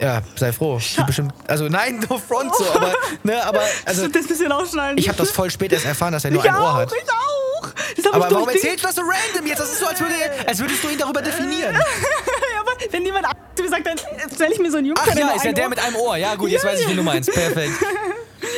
Ja, 0.00 0.22
sei 0.34 0.52
froh. 0.52 0.80
Bestimmt, 1.06 1.32
also 1.46 1.68
nein, 1.68 2.04
no 2.08 2.18
front 2.18 2.54
so, 2.56 2.64
aber, 2.72 2.92
ne, 3.22 3.44
aber, 3.44 3.62
also 3.84 4.08
das 4.08 4.26
bisschen 4.26 4.50
ausschneiden. 4.50 4.98
ich 4.98 5.08
habe 5.08 5.18
das 5.18 5.30
voll 5.30 5.50
spät 5.50 5.72
erst 5.72 5.84
erfahren, 5.84 6.12
dass 6.12 6.24
er 6.24 6.32
nur 6.32 6.42
ich 6.42 6.50
ein 6.50 6.56
Ohr 6.56 6.70
auch, 6.70 6.74
hat. 6.74 6.92
Ich 6.92 7.10
auch. 7.10 7.68
Das 7.96 8.12
Aber 8.12 8.26
ich 8.26 8.34
warum 8.34 8.48
erzählst 8.48 8.82
du 8.82 8.86
das 8.86 8.96
so 8.96 9.02
random 9.02 9.46
jetzt? 9.46 9.60
Das 9.60 9.70
ist 9.70 9.78
so, 9.78 9.86
als, 9.86 10.00
würde, 10.00 10.14
als 10.46 10.58
würdest 10.58 10.82
du 10.82 10.88
ihn 10.88 10.98
darüber 10.98 11.22
definieren. 11.22 11.76
Ja, 12.80 12.86
wenn 12.92 13.04
jemand 13.04 13.26
zu 13.54 13.62
mir 13.62 13.68
sagt, 13.68 13.86
dann 13.86 13.98
stelle 14.34 14.52
ich 14.52 14.58
mir 14.58 14.70
so 14.70 14.78
einen 14.78 14.86
Jungen 14.88 15.00
Ach 15.00 15.14
ja, 15.14 15.30
ist 15.30 15.44
ja 15.44 15.52
der 15.52 15.68
mit 15.68 15.78
einem 15.78 15.96
Ohr. 15.96 16.16
Ja, 16.16 16.34
gut, 16.34 16.50
jetzt 16.50 16.64
weiß 16.64 16.80
ich, 16.80 16.88
wie 16.88 16.94
du 16.94 17.02
meinst. 17.02 17.32
Perfekt. 17.32 17.72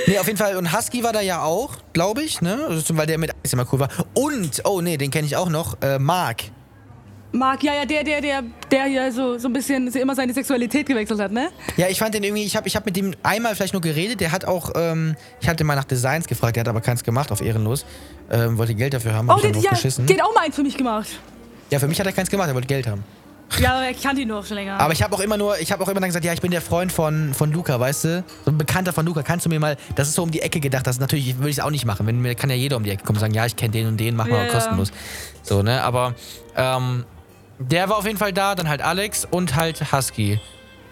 Nee, 0.07 0.19
auf 0.19 0.27
jeden 0.27 0.39
Fall. 0.39 0.57
Und 0.57 0.77
Husky 0.77 1.03
war 1.03 1.13
da 1.13 1.21
ja 1.21 1.43
auch, 1.43 1.71
glaube 1.93 2.23
ich, 2.23 2.41
ne? 2.41 2.67
Also, 2.69 2.97
weil 2.97 3.07
der 3.07 3.17
mit 3.19 3.31
Eis 3.45 3.53
immer 3.53 3.67
cool 3.73 3.81
war. 3.81 3.89
Und, 4.15 4.63
oh 4.65 4.81
nee, 4.81 4.97
den 4.97 5.11
kenne 5.11 5.27
ich 5.27 5.37
auch 5.37 5.49
noch, 5.49 5.81
äh, 5.83 5.99
Mark. 5.99 6.43
Marc, 7.33 7.63
ja, 7.63 7.75
ja, 7.75 7.85
der, 7.85 8.03
der, 8.03 8.21
der, 8.21 8.43
der 8.71 8.85
hier 8.87 9.13
so, 9.13 9.39
so 9.39 9.49
ein 9.49 9.53
bisschen 9.53 9.87
immer 9.89 10.15
seine 10.15 10.35
Sexualität 10.35 10.87
gewechselt 10.87 11.21
hat, 11.21 11.31
ne? 11.33 11.51
Ja, 11.77 11.89
ich 11.89 11.99
fand 11.99 12.15
den 12.15 12.25
irgendwie, 12.25 12.45
ich 12.45 12.57
habe 12.57 12.67
ich 12.67 12.75
hab 12.77 12.85
mit 12.87 12.97
dem 12.97 13.15
einmal 13.23 13.55
vielleicht 13.55 13.73
nur 13.73 13.81
geredet. 13.83 14.21
Der 14.21 14.33
hat 14.33 14.45
auch, 14.45 14.73
ähm, 14.75 15.17
ich 15.41 15.49
hatte 15.49 15.63
mal 15.65 15.77
nach 15.77 15.85
Designs 15.85 16.27
gefragt, 16.27 16.57
der 16.57 16.63
hat 16.63 16.69
aber 16.69 16.81
keins 16.81 17.05
gemacht, 17.05 17.31
auf 17.31 17.41
ehrenlos. 17.41 17.85
Ähm, 18.31 18.59
wollte 18.59 18.75
Geld 18.75 18.95
dafür 18.95 19.15
haben, 19.15 19.29
hab 19.31 19.37
Oh, 19.37 19.39
ich 19.39 19.45
dann 19.45 19.53
der, 19.53 19.63
drauf 19.63 19.65
ja, 19.65 19.77
geschissen. 19.77 20.07
der 20.07 20.17
hat 20.17 20.25
auch 20.25 20.35
mal 20.35 20.45
eins 20.45 20.57
für 20.57 20.63
mich 20.63 20.77
gemacht. 20.77 21.09
Ja, 21.71 21.79
für 21.79 21.87
mich 21.89 21.99
hat 22.01 22.07
er 22.07 22.13
keins 22.13 22.29
gemacht, 22.31 22.49
er 22.49 22.55
wollte 22.55 22.67
Geld 22.69 22.87
haben. 22.89 23.05
Ja, 23.59 23.75
aber 23.75 23.91
ich 23.91 24.01
kannte 24.03 24.23
ihn 24.23 24.29
noch 24.29 24.45
schon 24.47 24.57
länger. 24.57 24.79
Aber 24.79 24.93
ich 24.93 25.03
habe 25.03 25.15
auch 25.15 25.21
immer 25.21 25.37
nur, 25.37 25.59
ich 25.59 25.73
habe 25.73 25.83
auch 25.83 25.89
immer 25.89 26.01
dann 26.01 26.09
gesagt, 26.09 26.25
ja, 26.25 26.33
ich 26.33 26.41
bin 26.41 26.51
der 26.51 26.61
Freund 26.63 26.93
von, 26.93 27.35
von 27.35 27.53
Luca, 27.53 27.79
weißt 27.81 28.05
du? 28.05 28.25
So 28.45 28.51
ein 28.53 28.59
Bekannter 28.59 28.93
von 28.93 29.05
Luca. 29.05 29.23
Kannst 29.23 29.45
du 29.45 29.51
mir 29.51 29.59
mal, 29.61 29.77
das 29.97 30.09
ist 30.09 30.15
so 30.15 30.23
um 30.23 30.31
die 30.31 30.41
Ecke 30.41 30.61
gedacht, 30.61 30.87
das 30.87 30.97
ist 30.97 31.01
natürlich, 31.01 31.37
würde 31.39 31.51
ich 31.51 31.59
es 31.59 31.65
auch 31.65 31.71
nicht 31.71 31.85
machen. 31.85 32.07
Wenn 32.07 32.21
mir 32.21 32.35
kann 32.35 32.49
ja 32.51 32.57
jeder 32.57 32.77
um 32.77 32.85
die 32.85 32.91
Ecke 32.91 33.05
kommen 33.05 33.17
und 33.17 33.21
sagen, 33.21 33.35
ja, 33.35 33.45
ich 33.47 33.57
kenne 33.57 33.73
den 33.73 33.87
und 33.89 33.97
den, 33.99 34.15
mach 34.17 34.27
mal 34.27 34.37
Ja, 34.39 34.45
ja. 34.47 34.53
kostenlos. 34.53 34.93
So, 35.43 35.63
ne? 35.63 35.83
Aber 35.83 36.15
ähm, 36.57 37.05
der 37.59 37.89
war 37.89 37.97
auf 37.99 38.07
jeden 38.07 38.19
Fall 38.19 38.33
da, 38.33 38.55
dann 38.55 38.69
halt 38.69 38.83
Alex 38.83 39.27
und 39.31 39.57
halt 39.57 39.93
Husky. 39.93 40.41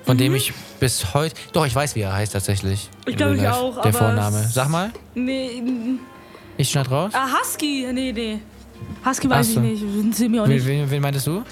Von 0.04 0.16
dem 0.16 0.34
ich 0.34 0.52
bis 0.80 1.12
heute. 1.14 1.34
Doch, 1.52 1.66
ich 1.66 1.74
weiß, 1.74 1.94
wie 1.94 2.00
er 2.00 2.14
heißt 2.14 2.32
tatsächlich. 2.32 2.88
Ich 3.04 3.12
in 3.12 3.16
glaub, 3.18 3.30
Real 3.30 3.38
ich 3.38 3.48
auch, 3.48 3.74
Der 3.74 3.82
aber 3.86 3.92
Vorname. 3.92 4.48
Sag 4.50 4.68
mal, 4.68 4.90
nee, 5.14 5.62
ich 6.56 6.70
schneid 6.70 6.90
raus. 6.90 7.12
ah, 7.14 7.26
Husky, 7.40 7.86
nee, 7.92 8.12
nee. 8.12 8.38
Husky 9.04 9.28
weiß 9.28 9.52
so. 9.54 9.60
ich 9.62 9.80
nicht, 9.82 10.16
sind 10.16 10.30
mir 10.30 10.42
auch 10.42 10.46
nicht. 10.46 10.64
wen, 10.64 10.90
wen 10.90 11.02
meintest 11.02 11.26
du? 11.26 11.42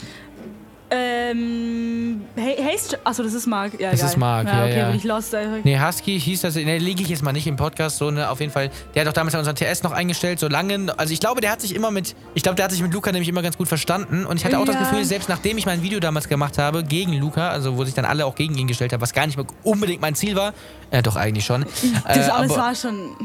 Ähm, 0.89 2.21
hey, 2.37 2.57
Haste, 2.63 2.99
achso, 3.03 3.23
das 3.25 3.35
ist 3.35 3.47
Marc. 3.47 3.81
Ja, 3.81 3.91
Das 3.91 4.01
geil. 4.01 4.09
ist 4.11 4.17
Marc, 4.17 4.47
ja, 4.47 4.65
okay, 4.65 4.79
ja. 4.79 4.95
ich 4.95 5.03
lost. 5.03 5.35
einfach. 5.35 5.65
Nee, 5.65 5.79
Husky 5.81 6.21
hieß 6.21 6.43
das, 6.43 6.55
ne, 6.55 6.79
liege 6.79 7.03
ich 7.03 7.09
jetzt 7.09 7.23
mal 7.25 7.33
nicht 7.33 7.47
im 7.49 7.57
Podcast, 7.57 7.99
so, 7.99 8.11
ne, 8.13 8.31
auf 8.31 8.39
jeden 8.41 8.53
Fall. 8.53 8.71
Der 8.95 9.03
hat 9.03 9.09
auch 9.09 9.13
damals 9.13 9.35
unseren 9.35 9.57
TS 9.57 9.83
noch 9.83 9.91
eingestellt, 9.93 10.39
so 10.39 10.47
lange, 10.49 10.95
also 10.97 11.13
ich 11.13 11.19
glaube, 11.19 11.41
der 11.41 11.51
hat 11.51 11.61
sich 11.61 11.75
immer 11.75 11.91
mit, 11.91 12.15
ich 12.35 12.43
glaube, 12.45 12.55
der 12.57 12.67
hat 12.67 12.73
sich 12.73 12.83
mit 12.83 12.95
Luca 12.95 13.11
nämlich 13.11 13.29
immer 13.29 13.43
ganz 13.43 13.57
gut 13.59 13.67
verstanden 13.67 14.27
und 14.27 14.37
ich 14.37 14.45
hatte 14.45 14.59
auch 14.61 14.65
das 14.65 14.77
Ja. 14.77 14.83
Gefühl, 14.83 15.05
selbst 15.05 15.29
nachdem 15.29 15.59
ich 15.59 15.67
mein 15.67 15.83
Video 15.83 15.99
damals 15.99 16.29
gemacht 16.29 16.57
habe, 16.59 16.85
gegen 16.85 17.15
Luca, 17.15 17.49
also 17.51 17.77
wo 17.77 17.85
sich 17.85 17.95
dann 17.95 18.05
alle 18.05 18.25
auch 18.25 18.37
gegen 18.37 18.57
ihn 18.57 18.69
gestellt 18.69 18.93
haben, 18.93 19.01
was 19.01 19.13
gar 19.13 19.27
nicht 19.27 19.37
mehr 19.37 19.47
unbedingt 19.65 20.01
mein 20.01 20.15
Ziel 20.15 20.37
war, 20.37 20.55
äh, 20.93 21.03
doch 21.03 21.17
eigentlich 21.17 21.45
schon. 21.45 21.65
Das 22.07 22.29
äh, 22.29 22.31
alles 22.31 22.53
aber, 22.53 22.57
war 22.63 22.75
schon. 22.77 23.17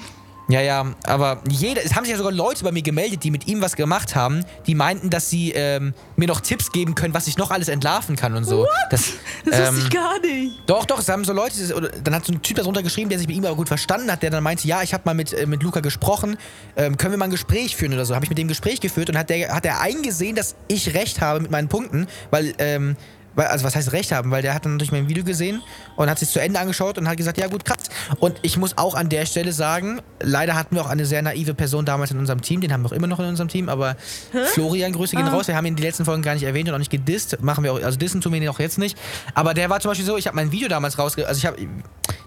Ja, 0.52 0.62
ja, 0.62 0.86
aber 1.06 1.42
jeder, 1.50 1.84
es 1.84 1.96
haben 1.96 2.04
sich 2.04 2.12
ja 2.12 2.18
sogar 2.18 2.32
Leute 2.32 2.64
bei 2.64 2.72
mir 2.72 2.82
gemeldet, 2.82 3.24
die 3.24 3.32
mit 3.32 3.48
ihm 3.48 3.62
was 3.62 3.76
gemacht 3.76 4.16
haben, 4.16 4.44
die 4.68 4.76
meinten, 4.76 5.10
dass 5.10 5.30
sie 5.30 5.52
ähm, 5.52 5.94
mir 6.16 6.28
noch 6.28 6.42
Tipps 6.42 6.72
geben 6.72 6.96
können, 6.96 7.14
was 7.14 7.28
ich 7.28 7.38
noch 7.38 7.52
alles 7.52 7.70
entlarven 7.70 8.16
kann 8.16 8.36
und 8.36 8.44
so. 8.44 8.68
Das, 8.90 9.14
Das 9.46 9.60
ähm, 9.60 9.76
wusste 9.76 9.88
ich 9.88 9.90
gar 9.90 10.20
nicht. 10.20 10.60
doch, 10.68 10.86
doch, 10.86 11.00
es 11.00 11.10
haben 11.10 11.24
so 11.24 11.34
Leute, 11.34 11.54
oder 11.76 11.90
dann 11.90 12.14
hat 12.16 12.26
so 12.26 12.34
ein 12.34 12.42
Typ 12.42 12.58
das 12.58 12.66
runtergeschrieben, 12.66 13.10
der 13.10 13.18
sich 13.18 13.28
mit 13.28 13.38
ihm 13.38 13.46
aber 13.46 13.56
gut 13.56 13.68
verstanden 13.68 14.12
hat, 14.12 14.22
der 14.24 14.30
dann 14.30 14.44
meinte, 14.44 14.68
ja, 14.68 14.82
ich 14.82 14.94
habe 14.94 15.04
mal 15.06 15.14
mit, 15.14 15.34
äh, 15.34 15.46
mit 15.46 15.64
Luca 15.64 15.80
gesprochen, 15.80 16.38
ähm, 16.76 16.98
können 16.98 17.14
wir 17.14 17.18
mal 17.18 17.26
ein 17.26 17.32
Gespräch 17.32 17.76
führen 17.76 17.94
oder 17.94 18.06
so. 18.06 18.16
Habe 18.16 18.26
ich 18.26 18.30
mit 18.30 18.38
dem 18.38 18.48
Gespräch 18.48 18.82
geführt 18.82 19.10
und 19.10 19.18
hat, 19.18 19.30
der, 19.30 19.54
hat 19.54 19.66
er 19.66 19.80
eingesehen, 19.82 20.36
dass 20.36 20.56
ich 20.68 20.94
recht 20.94 21.22
habe 21.22 21.40
mit 21.40 21.52
meinen 21.52 21.70
Punkten, 21.70 22.08
weil, 22.30 22.54
ähm, 22.58 22.96
weil, 22.96 22.98
also 23.36 23.66
was 23.66 23.76
heißt 23.76 23.92
recht 23.94 24.12
haben, 24.12 24.32
weil 24.32 24.42
der 24.42 24.54
hat 24.54 24.66
dann 24.66 24.74
natürlich 24.74 24.92
mein 24.92 25.08
Video 25.10 25.24
gesehen 25.24 25.62
und 25.96 26.10
hat 26.10 26.20
sich 26.20 26.30
zu 26.30 26.40
Ende 26.40 26.60
angeschaut 26.60 26.98
und 26.98 27.08
hat 27.08 27.18
gesagt, 27.18 27.38
ja 27.38 27.48
gut, 27.48 27.66
krass. 27.66 27.84
Und 28.20 28.40
ich 28.42 28.58
muss 28.58 28.78
auch 28.78 28.96
an 28.96 29.10
der 29.10 29.26
Stelle 29.26 29.54
sagen, 29.54 30.02
leider 30.20 30.56
hatten 30.56 30.76
wir 30.76 30.82
auch 30.82 30.90
eine 30.90 31.06
sehr 31.06 31.22
naive 31.22 31.54
Person 31.54 31.86
damals 31.86 32.12
in 32.12 32.20
unserem 32.20 32.42
Team, 32.42 32.62
den 32.62 32.74
haben 32.74 32.84
wir 32.84 32.90
auch 32.90 32.94
immer 32.94 33.08
noch 33.08 33.20
in 33.20 33.26
unserem 33.26 33.48
Team, 33.48 33.70
aber 33.70 33.96
Florian, 34.54 34.92
Grüße 34.94 35.16
gehen 35.16 35.28
Ah. 35.28 35.32
raus, 35.32 35.48
wir 35.48 35.56
haben 35.56 35.66
ihn 35.66 35.76
die 35.76 35.84
letzten 35.84 36.06
Folgen 36.06 36.22
gar 36.22 36.34
nicht 36.34 36.44
erwähnt 36.44 36.68
und 36.70 36.76
auch 36.76 36.80
nicht 36.80 36.92
gedisst, 36.92 37.42
machen 37.42 37.64
wir 37.64 37.74
auch, 37.74 37.82
also 37.82 37.98
dissen 37.98 38.22
tun 38.22 38.34
wir 38.34 38.42
ihn 38.42 38.50
auch 38.50 38.60
jetzt 38.60 38.78
nicht. 38.78 38.98
Aber 39.34 39.54
der 39.54 39.70
war 39.70 39.80
zum 39.80 39.90
Beispiel 39.92 40.06
so, 40.06 40.18
ich 40.18 40.28
habe 40.28 40.36
mein 40.36 40.52
Video 40.52 40.68
damals 40.68 40.98
rausge... 40.98 41.28
Also 41.28 41.38
ich 41.40 41.46
habe... 41.46 41.58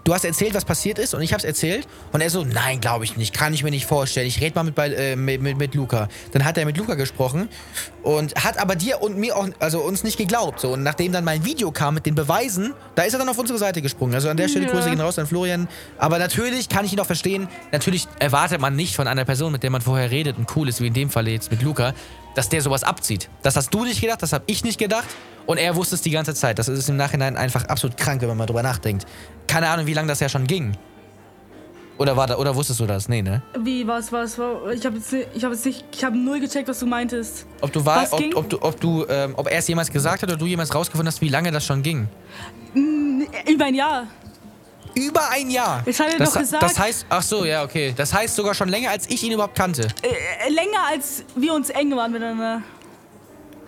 Du 0.05 0.13
hast 0.13 0.23
erzählt, 0.23 0.53
was 0.53 0.65
passiert 0.65 0.99
ist 0.99 1.15
und 1.15 1.23
ich 1.23 1.33
habe 1.33 1.39
es 1.39 1.45
erzählt 1.45 1.87
und 2.11 2.21
er 2.21 2.29
so, 2.29 2.43
nein, 2.43 2.79
glaube 2.79 3.05
ich 3.05 3.17
nicht, 3.17 3.33
kann 3.33 3.55
ich 3.55 3.63
mir 3.63 3.71
nicht 3.71 3.87
vorstellen. 3.87 4.27
Ich 4.27 4.39
rede 4.39 4.53
mal 4.53 4.61
mit, 4.61 4.77
äh, 4.77 5.15
mit, 5.15 5.41
mit, 5.41 5.57
mit 5.57 5.73
Luca. 5.73 6.09
Dann 6.31 6.45
hat 6.45 6.59
er 6.59 6.65
mit 6.65 6.77
Luca 6.77 6.93
gesprochen 6.93 7.49
und 8.03 8.35
hat 8.35 8.59
aber 8.59 8.75
dir 8.75 9.01
und 9.01 9.17
mir 9.17 9.35
auch, 9.35 9.47
also 9.57 9.79
uns 9.79 10.03
nicht 10.03 10.19
geglaubt. 10.19 10.59
So. 10.59 10.73
Und 10.73 10.83
nachdem 10.83 11.11
dann 11.11 11.23
mein 11.23 11.43
Video 11.43 11.71
kam 11.71 11.95
mit 11.95 12.05
den 12.05 12.13
Beweisen, 12.13 12.75
da 12.93 13.01
ist 13.01 13.13
er 13.13 13.19
dann 13.19 13.29
auf 13.29 13.39
unsere 13.39 13.57
Seite 13.57 13.81
gesprungen. 13.81 14.13
Also 14.13 14.29
an 14.29 14.37
der 14.37 14.47
Stelle 14.47 14.67
Ja. 14.67 14.73
Grüße 14.73 14.91
gehen 14.91 15.01
raus 15.01 15.17
an 15.17 15.25
Florian. 15.25 15.67
Aber 15.97 16.19
natürlich 16.19 16.69
kann 16.69 16.85
ich 16.85 16.93
ihn 16.93 16.99
auch 16.99 17.07
verstehen, 17.07 17.47
natürlich 17.71 18.07
erwartet 18.19 18.61
man 18.61 18.75
nicht 18.75 18.95
von 18.95 19.07
einer 19.07 19.25
Person, 19.25 19.53
mit 19.53 19.63
der 19.63 19.71
man 19.71 19.81
vorher 19.81 20.11
redet 20.11 20.37
und 20.37 20.55
cool 20.55 20.69
ist, 20.69 20.81
wie 20.81 20.87
in 20.87 20.93
dem 20.93 21.09
Fall 21.09 21.27
jetzt 21.27 21.49
mit 21.49 21.63
Luca, 21.63 21.95
dass 22.35 22.49
der 22.49 22.61
sowas 22.61 22.83
abzieht. 22.83 23.29
Das 23.41 23.55
hast 23.55 23.73
du 23.73 23.83
nicht 23.83 23.99
gedacht, 24.01 24.21
das 24.21 24.31
habe 24.33 24.43
ich 24.47 24.63
nicht 24.63 24.77
gedacht. 24.77 25.07
Und 25.47 25.57
er 25.57 25.75
wusste 25.75 25.95
es 25.95 26.01
die 26.01 26.09
ganze 26.11 26.33
Zeit. 26.35 26.57
Das 26.59 26.67
ist 26.67 26.89
im 26.89 26.97
Nachhinein 26.97 27.37
einfach 27.37 27.65
absolut 27.65 27.97
krank, 27.97 28.21
wenn 28.21 28.27
man 28.29 28.37
mal 28.37 28.45
drüber 28.45 28.63
nachdenkt. 28.63 29.05
Keine 29.47 29.69
Ahnung, 29.69 29.85
wie 29.87 29.93
lange 29.93 30.07
das 30.07 30.19
ja 30.19 30.29
schon 30.29 30.45
ging. 30.47 30.75
Oder 31.97 32.17
war 32.17 32.27
da, 32.27 32.35
oder 32.37 32.53
wusstest 32.55 32.81
du 32.81 32.85
das? 32.85 33.07
Nee, 33.07 33.21
ne? 33.21 33.41
Wie, 33.59 33.87
was, 33.87 34.11
was, 34.11 34.37
was? 34.37 34.75
Ich 34.75 34.85
habe 34.85 34.97
jetzt, 34.97 35.13
nicht- 35.13 35.27
ich 35.33 35.43
hab 35.45 35.51
jetzt 35.53 35.65
nicht, 35.65 35.85
ich 35.93 36.03
habe 36.03 36.17
null 36.17 36.41
gecheckt, 36.41 36.67
was 36.67 36.79
du 36.79 36.85
meintest. 36.87 37.45
Ob 37.61 37.71
du 37.71 37.85
war, 37.85 38.05
ob, 38.11 38.21
ob 38.35 38.49
du, 38.49 38.61
ob 38.61 38.79
du, 38.81 39.05
ähm, 39.07 39.33
ob 39.37 39.47
er 39.49 39.59
es 39.59 39.67
jemals 39.69 39.89
gesagt 39.91 40.21
hat 40.21 40.29
oder 40.29 40.37
du 40.37 40.45
jemals 40.45 40.75
rausgefunden 40.75 41.07
hast, 41.07 41.21
wie 41.21 41.29
lange 41.29 41.51
das 41.51 41.65
schon 41.65 41.83
ging. 41.83 42.09
Über 42.73 43.65
ein 43.65 43.75
Jahr. 43.75 44.07
Über 44.95 45.29
ein 45.29 45.49
Jahr. 45.49 45.83
Ich 45.85 45.99
hatte 45.99 46.17
das, 46.17 46.33
doch 46.33 46.39
gesagt- 46.39 46.63
Das 46.63 46.79
heißt, 46.79 47.05
ach 47.09 47.21
so, 47.21 47.45
ja, 47.45 47.63
okay. 47.63 47.93
Das 47.95 48.13
heißt 48.13 48.35
sogar 48.35 48.53
schon 48.53 48.69
länger, 48.69 48.89
als 48.91 49.09
ich 49.09 49.21
ihn 49.23 49.31
überhaupt 49.33 49.55
kannte. 49.55 49.87
Äh, 50.01 50.49
länger 50.49 50.79
als 50.89 51.23
wir 51.35 51.53
uns 51.53 51.69
eng 51.69 51.95
waren 51.95 52.11
miteinander. 52.11 52.61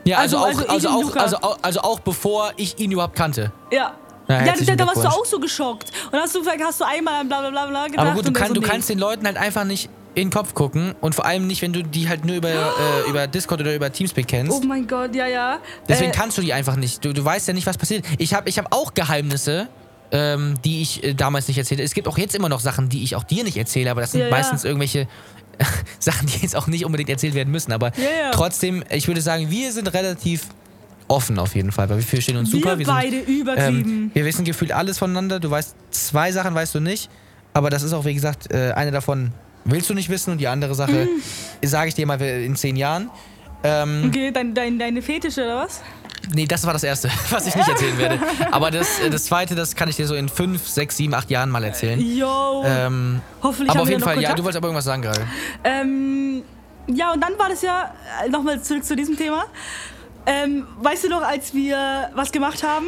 Ja, 0.06 0.20
also, 0.20 0.38
Also- 0.38 0.64
auch, 0.66 0.70
also 0.70 0.90
also, 0.90 0.90
auch, 1.10 1.16
also, 1.16 1.38
auch, 1.38 1.58
also 1.62 1.80
auch 1.82 2.00
bevor 2.00 2.52
ich 2.56 2.80
ihn 2.80 2.92
überhaupt 2.92 3.16
kannte. 3.16 3.52
Ja. 3.72 3.94
Ja, 4.30 4.36
herzlichen 4.36 4.78
da, 4.78 4.84
da 4.86 4.88
warst 4.88 5.04
du 5.04 5.08
auch 5.08 5.26
so 5.26 5.40
geschockt. 5.40 5.92
Und 6.12 6.20
hast 6.20 6.36
du 6.36 6.42
vielleicht 6.44 6.64
hast 6.64 6.82
du 6.82 6.86
einmal 6.86 7.22
an 7.22 7.28
bla 7.30 7.40
bla 7.42 7.50
bla 7.50 7.66
bla 7.68 7.88
gedacht. 7.88 8.00
Aber 8.06 8.16
gut, 8.16 8.28
du, 8.28 8.34
kann, 8.34 8.50
so, 8.50 8.54
du 8.56 8.62
nee. 8.62 8.68
kannst 8.68 8.90
den 8.90 9.00
Leuten 9.00 9.26
halt 9.26 9.38
einfach 9.38 9.64
nicht 9.64 9.90
in 10.16 10.28
den 10.30 10.34
Kopf 10.34 10.54
gucken 10.54 10.96
und 11.00 11.14
vor 11.16 11.26
allem 11.26 11.48
nicht, 11.48 11.62
wenn 11.62 11.72
du 11.72 11.84
die 11.84 12.10
halt 12.10 12.26
nur 12.26 12.36
über, 12.36 12.50
äh, 12.50 13.10
über 13.10 13.28
Discord 13.28 13.62
oder 13.62 13.74
über 13.76 13.92
Teamspeak 13.92 14.28
kennst. 14.28 14.52
Oh 14.52 14.66
mein 14.66 14.88
Gott, 14.88 15.16
ja, 15.16 15.28
ja. 15.28 15.60
Deswegen 15.88 16.12
äh, 16.12 16.14
kannst 16.14 16.38
du 16.38 16.42
die 16.42 16.52
einfach 16.54 16.76
nicht. 16.76 17.06
Du, 17.06 17.14
du 17.14 17.24
weißt 17.24 17.48
ja 17.48 17.54
nicht, 17.54 17.68
was 17.68 17.78
passiert. 17.78 18.04
Ich 18.18 18.34
habe 18.34 18.50
ich 18.50 18.58
hab 18.58 18.74
auch 18.76 18.94
Geheimnisse, 18.94 19.68
ähm, 20.12 20.56
die 20.64 20.82
ich 20.82 21.04
äh, 21.04 21.14
damals 21.14 21.48
nicht 21.48 21.58
erzählte. 21.58 21.84
Es 21.84 21.94
gibt 21.94 22.08
auch 22.08 22.18
jetzt 22.18 22.36
immer 22.36 22.50
noch 22.50 22.60
Sachen, 22.62 22.90
die 22.90 23.04
ich 23.04 23.16
auch 23.16 23.24
dir 23.24 23.44
nicht 23.44 23.58
erzähle, 23.58 23.92
aber 23.92 24.02
das 24.02 24.12
sind 24.12 24.22
Ja, 24.22 24.28
ja. 24.28 24.32
meistens 24.32 24.64
irgendwelche 24.64 25.08
Sachen, 26.00 26.28
die 26.28 26.40
jetzt 26.42 26.56
auch 26.56 26.68
nicht 26.68 26.86
unbedingt 26.86 27.10
erzählt 27.10 27.34
werden 27.34 27.52
müssen. 27.52 27.72
Aber 27.72 27.88
Ja, 27.98 28.04
ja. 28.28 28.32
trotzdem, 28.32 28.84
ich 28.92 29.08
würde 29.08 29.22
sagen, 29.22 29.50
wir 29.52 29.72
sind 29.72 29.92
relativ 29.94 30.44
offen 31.10 31.40
auf 31.40 31.56
jeden 31.56 31.72
Fall, 31.72 31.90
weil 31.90 31.98
wir 31.98 32.04
verstehen 32.04 32.38
uns 32.38 32.52
wir 32.52 32.60
super. 32.60 32.78
Wir 32.78 32.86
sind, 32.86 32.94
beide 32.96 33.20
übertrieben. 33.20 33.82
ähm, 33.90 34.12
wir 34.14 34.26
wissen 34.26 34.46
gefühlt 34.46 34.72
alles 34.72 34.98
voneinander. 34.98 35.40
Du 35.40 35.50
weißt 35.50 35.76
zwei 35.92 36.32
Sachen, 36.32 36.54
weißt 36.56 36.76
du 36.76 36.80
nicht. 36.80 37.10
Aber 37.54 37.70
das 37.70 37.82
ist 37.84 37.94
auch, 37.94 38.06
wie 38.06 38.14
gesagt, 38.14 38.52
äh, 38.54 38.74
eine 38.74 38.92
davon 38.92 39.32
willst 39.66 39.90
du 39.90 39.94
nicht 39.94 40.10
wissen 40.10 40.32
und 40.32 40.38
die 40.38 40.48
andere 40.48 40.76
Sache 40.76 41.08
Mhm. 41.62 41.68
sage 41.68 41.90
ich 41.90 41.96
dir 41.96 42.06
mal 42.06 42.22
in 42.22 42.56
zehn 42.56 42.76
Jahren. 42.76 43.10
Ähm, 43.64 44.06
okay, 44.08 44.32
dein, 44.32 44.54
dein, 44.54 44.78
deine 44.80 45.02
Fetische 45.02 45.44
oder 45.44 45.58
was? 45.66 45.82
Nee, 46.34 46.46
das 46.46 46.66
war 46.66 46.74
das 46.74 46.84
Erste, 46.84 47.10
was 47.30 47.48
ich 47.48 47.56
nicht 47.56 47.68
erzählen 47.68 47.98
werde. 47.98 48.20
Aber 48.52 48.72
das, 48.72 49.00
äh, 49.00 49.10
das 49.10 49.26
Zweite, 49.26 49.56
das 49.56 49.76
kann 49.76 49.90
ich 49.90 49.96
dir 49.96 50.08
so 50.08 50.16
in 50.16 50.30
fünf, 50.30 50.68
sechs, 50.68 50.98
sieben, 50.98 51.14
acht 51.14 51.30
Jahren 51.30 51.50
mal 51.50 51.64
erzählen. 51.64 52.00
Yo. 52.00 52.64
Ähm, 52.66 53.22
Hoffentlich 53.42 53.70
aber 53.70 53.80
haben 53.80 53.82
auf 53.82 53.88
wir 53.88 53.94
jeden 53.94 54.04
Fall, 54.04 54.16
ja, 54.16 54.30
Kontakt. 54.30 54.40
du 54.40 54.44
wolltest 54.44 54.58
aber 54.58 54.68
irgendwas 54.68 54.86
sagen 54.86 55.02
gerade. 55.02 55.28
Ähm, 55.64 56.44
ja, 56.88 57.14
und 57.14 57.22
dann 57.22 57.38
war 57.38 57.50
das 57.50 57.62
ja, 57.62 57.94
äh, 58.24 58.30
nochmal 58.30 58.62
zurück 58.62 58.84
zu 58.84 58.96
diesem 58.96 59.18
Thema. 59.18 59.46
Ähm, 60.26 60.68
weißt 60.82 61.06
du 61.06 61.10
noch, 61.10 61.22
als 61.22 61.54
wir 61.54 62.10
was 62.14 62.32
gemacht 62.32 62.64
haben? 62.64 62.88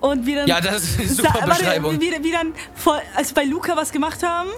Und 0.00 0.26
wir 0.26 0.36
dann. 0.36 0.48
Ja, 0.48 0.60
das 0.60 0.82
ist 0.82 0.98
eine 0.98 1.08
super 1.08 1.46
Beschreibung. 1.46 2.00
Wie, 2.00 2.10
wie 2.22 2.32
dann, 2.32 2.52
vor, 2.74 3.00
als 3.14 3.32
bei 3.32 3.44
Luca 3.44 3.76
was 3.76 3.92
gemacht 3.92 4.22
haben, 4.24 4.50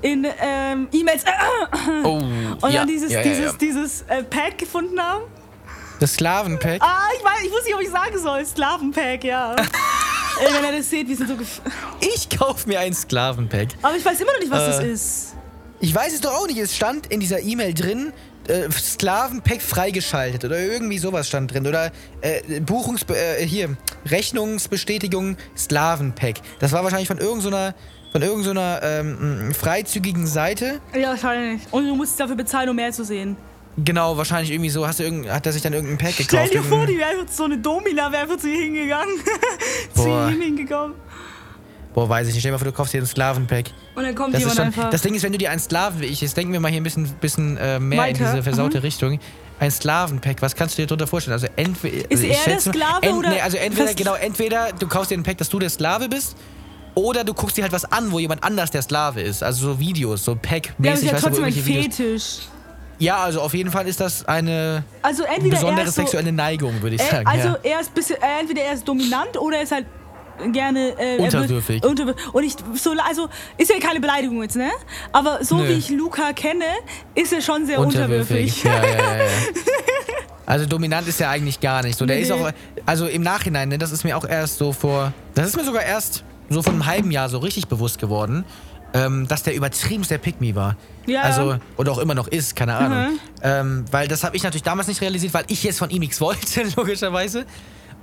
in 0.00 0.26
ähm, 0.40 0.88
E-Mails, 0.92 1.24
Oh, 2.02 2.16
und 2.16 2.58
ja, 2.62 2.80
dann 2.80 2.88
dieses, 2.88 3.12
ja, 3.12 3.20
ja, 3.20 3.24
dieses, 3.24 3.52
ja. 3.52 3.58
dieses 3.60 4.02
äh, 4.02 4.24
Pack 4.24 4.58
gefunden 4.58 5.00
haben. 5.00 5.22
Das 6.02 6.14
Sklavenpack. 6.14 6.82
Ah, 6.82 7.08
ich 7.16 7.24
weiß, 7.24 7.44
ich 7.44 7.52
wusste 7.52 7.66
nicht, 7.66 7.74
ob 7.76 7.80
ich 7.80 7.90
sagen 7.90 8.18
soll. 8.18 8.44
Sklavenpack, 8.44 9.22
ja. 9.22 9.54
Ey, 10.40 10.52
wenn 10.52 10.64
ihr 10.72 10.78
das 10.78 10.90
seht, 10.90 11.06
wir 11.06 11.16
sind 11.16 11.28
so. 11.28 11.34
gef- 11.34 11.60
Ich 12.00 12.28
kauf 12.28 12.66
mir 12.66 12.80
ein 12.80 12.92
Sklavenpack. 12.92 13.68
Aber 13.82 13.96
ich 13.96 14.04
weiß 14.04 14.20
immer 14.20 14.32
noch 14.32 14.40
nicht, 14.40 14.50
was 14.50 14.66
das 14.66 14.80
Äh. 14.80 14.90
ist. 14.90 15.34
Ich 15.78 15.94
weiß 15.94 16.12
es 16.14 16.20
doch 16.20 16.32
auch 16.32 16.48
nicht. 16.48 16.58
Es 16.58 16.74
stand 16.74 17.06
in 17.06 17.20
dieser 17.20 17.38
E-Mail 17.40 17.72
drin, 17.72 18.12
äh, 18.48 18.68
Sklavenpack 18.72 19.62
freigeschaltet 19.62 20.44
oder 20.44 20.58
irgendwie 20.58 20.98
sowas 20.98 21.28
stand 21.28 21.54
drin. 21.54 21.68
Oder 21.68 21.92
äh, 22.20 22.58
Buchungs... 22.60 23.02
Äh, 23.08 23.46
hier, 23.46 23.76
Rechnungsbestätigung 24.06 25.36
Sklavenpack. 25.56 26.36
Das 26.58 26.72
war 26.72 26.82
wahrscheinlich 26.82 27.06
von 27.08 27.18
irgendeiner 27.18 27.76
von 28.10 28.22
irgendeiner 28.22 28.80
ähm, 28.82 29.54
freizügigen 29.54 30.26
Seite. 30.26 30.80
Ja, 30.94 31.10
wahrscheinlich. 31.10 31.62
Und 31.70 31.86
du 31.86 31.94
musst 31.94 32.18
dafür 32.18 32.34
bezahlen, 32.36 32.68
um 32.68 32.74
mehr 32.76 32.90
zu 32.90 33.04
sehen. 33.04 33.36
Genau, 33.78 34.16
wahrscheinlich 34.18 34.50
irgendwie 34.50 34.68
so. 34.70 34.86
Hast 34.86 34.98
du 34.98 35.04
irgend, 35.04 35.30
hat 35.30 35.46
er 35.46 35.52
sich 35.52 35.62
dann 35.62 35.72
irgendein 35.72 35.96
Pack 35.98 36.12
Stell 36.14 36.26
gekauft? 36.26 36.54
dir 36.54 36.62
vor, 36.62 36.86
die 36.86 36.98
wäre 36.98 37.08
einfach 37.10 37.32
so 37.32 37.44
eine 37.44 37.56
Domina, 37.58 38.12
wäre 38.12 38.22
einfach 38.24 38.36
zu 38.36 38.48
ihr 38.48 38.62
hingegangen. 38.64 39.14
zu 39.94 40.08
ihm 40.08 40.40
hingekommen. 40.40 40.94
Boah, 41.94 42.08
weiß 42.08 42.28
ich 42.28 42.34
nicht. 42.34 42.40
Stell 42.42 42.50
dir 42.50 42.54
mal 42.54 42.58
vor, 42.58 42.66
du 42.70 42.72
kaufst 42.72 42.92
dir 42.94 43.00
ein 43.02 43.06
Sklavenpack. 43.06 43.66
Und 43.94 44.02
dann 44.04 44.14
kommt 44.14 44.34
Das, 44.34 44.42
ist 44.42 44.48
jemand 44.50 44.56
schon, 44.56 44.64
einfach. 44.66 44.90
das 44.90 45.02
Ding 45.02 45.14
ist, 45.14 45.22
wenn 45.22 45.32
du 45.32 45.38
dir 45.38 45.50
einen 45.50 45.60
Sklaven, 45.60 46.02
ich, 46.02 46.20
jetzt 46.20 46.36
denken 46.36 46.52
wir 46.52 46.60
mal 46.60 46.70
hier 46.70 46.80
ein 46.80 46.84
bisschen, 46.84 47.06
bisschen 47.20 47.56
äh, 47.58 47.78
mehr 47.78 47.98
Weiter. 47.98 48.20
in 48.20 48.30
diese 48.32 48.42
versaute 48.42 48.78
Mhm. 48.78 48.82
Richtung. 48.82 49.20
Ein 49.60 49.70
Sklavenpack, 49.70 50.42
was 50.42 50.54
kannst 50.54 50.76
du 50.76 50.82
dir 50.82 50.86
darunter 50.86 51.06
vorstellen? 51.06 51.34
Also 51.34 51.46
entweder. 51.56 52.10
Ist 52.10 52.22
also 52.22 52.26
er 52.26 52.44
der 52.44 52.54
mal- 52.54 52.60
Sklave 52.60 53.02
ent, 53.06 53.14
oder- 53.18 53.28
Nee, 53.30 53.40
also 53.40 53.56
entweder, 53.58 53.94
genau, 53.94 54.14
entweder 54.14 54.72
du 54.78 54.86
kaufst 54.88 55.10
dir 55.10 55.16
ein 55.18 55.22
Pack, 55.22 55.38
dass 55.38 55.48
du 55.48 55.58
der 55.58 55.70
Sklave 55.70 56.08
bist. 56.08 56.36
Oder 56.94 57.24
du 57.24 57.32
guckst 57.32 57.56
dir 57.56 57.62
halt 57.62 57.72
was 57.72 57.84
an, 57.90 58.10
wo 58.12 58.18
jemand 58.18 58.42
anders 58.44 58.70
der 58.70 58.82
Sklave 58.82 59.22
ist. 59.22 59.42
Also 59.42 59.72
so 59.72 59.78
Videos, 59.80 60.24
so 60.24 60.32
ja, 60.32 60.38
Pack-mäßig. 60.42 60.94
ist 60.94 61.02
ja 61.04 61.10
du, 61.10 61.16
wo 61.16 61.20
trotzdem 61.28 61.44
ein 61.44 61.52
irgendwelche 61.52 61.66
Videos- 61.88 61.96
Fetisch. 61.96 62.38
Ja, 63.02 63.16
also 63.18 63.40
auf 63.40 63.52
jeden 63.52 63.70
Fall 63.72 63.88
ist 63.88 64.00
das 64.00 64.24
eine 64.26 64.84
Also 65.02 65.24
er 65.24 65.40
besondere 65.40 65.86
ist 65.86 65.96
so, 65.96 66.02
sexuelle 66.02 66.30
Neigung, 66.30 66.80
würde 66.82 66.94
ich 66.96 67.02
äh, 67.02 67.10
sagen. 67.10 67.26
also 67.26 67.48
ja. 67.48 67.58
er 67.64 67.80
ist 67.80 67.92
bisschen, 67.92 68.16
äh, 68.16 68.40
entweder 68.40 68.62
er 68.62 68.74
ist 68.74 68.86
dominant 68.86 69.36
oder 69.36 69.56
er 69.56 69.62
ist 69.64 69.72
halt 69.72 69.86
gerne 70.52 70.96
äh, 70.98 71.16
er 71.16 71.24
Unterwürfig. 71.24 71.84
unterwürfig. 71.84 72.32
Und 72.32 72.44
ich 72.44 72.54
so 72.80 72.92
also 73.08 73.28
ist 73.58 73.70
ja 73.70 73.80
keine 73.80 73.98
Beleidigung 73.98 74.40
jetzt, 74.42 74.54
ne? 74.56 74.70
Aber 75.10 75.44
so 75.44 75.56
Nö. 75.56 75.68
wie 75.68 75.72
ich 75.72 75.88
Luca 75.90 76.32
kenne, 76.32 76.64
ist 77.16 77.32
er 77.32 77.40
schon 77.40 77.66
sehr 77.66 77.80
unterwürfig. 77.80 78.62
Ja, 78.62 78.74
ja, 78.74 78.88
ja, 78.88 79.16
ja. 79.16 79.24
Also 80.46 80.66
dominant 80.66 81.06
ist 81.08 81.20
er 81.20 81.30
eigentlich 81.30 81.60
gar 81.60 81.82
nicht 81.82 81.96
so. 81.96 82.04
Der 82.04 82.16
Nee. 82.16 82.22
ist 82.22 82.32
auch, 82.32 82.50
also 82.84 83.06
im 83.06 83.22
Nachhinein, 83.22 83.68
ne, 83.68 83.78
das 83.78 83.90
ist 83.92 84.04
mir 84.04 84.16
auch 84.16 84.24
erst 84.24 84.58
so 84.58 84.72
vor, 84.72 85.12
das 85.34 85.46
ist 85.48 85.56
mir 85.56 85.64
sogar 85.64 85.82
erst 85.82 86.24
so 86.50 86.62
vor 86.62 86.72
einem 86.72 86.84
halben 86.86 87.10
Jahr 87.10 87.28
so 87.28 87.38
richtig 87.38 87.68
bewusst 87.68 87.98
geworden, 87.98 88.44
ähm, 88.94 89.26
dass 89.28 89.42
der 89.42 89.54
übertriebenst 89.54 90.10
der 90.10 90.20
Me 90.40 90.54
war. 90.54 90.76
Ja. 91.06 91.22
Also, 91.22 91.56
oder 91.76 91.92
auch 91.92 91.98
immer 91.98 92.14
noch 92.14 92.28
ist, 92.28 92.54
keine 92.56 92.74
Ahnung. 92.74 93.12
Mhm. 93.14 93.18
Ähm, 93.42 93.84
weil 93.90 94.08
das 94.08 94.24
habe 94.24 94.36
ich 94.36 94.42
natürlich 94.42 94.62
damals 94.62 94.88
nicht 94.88 95.00
realisiert, 95.00 95.34
weil 95.34 95.44
ich 95.48 95.62
jetzt 95.62 95.78
von 95.78 95.90
ihm 95.90 96.00
nichts 96.00 96.20
wollte, 96.20 96.62
logischerweise. 96.76 97.44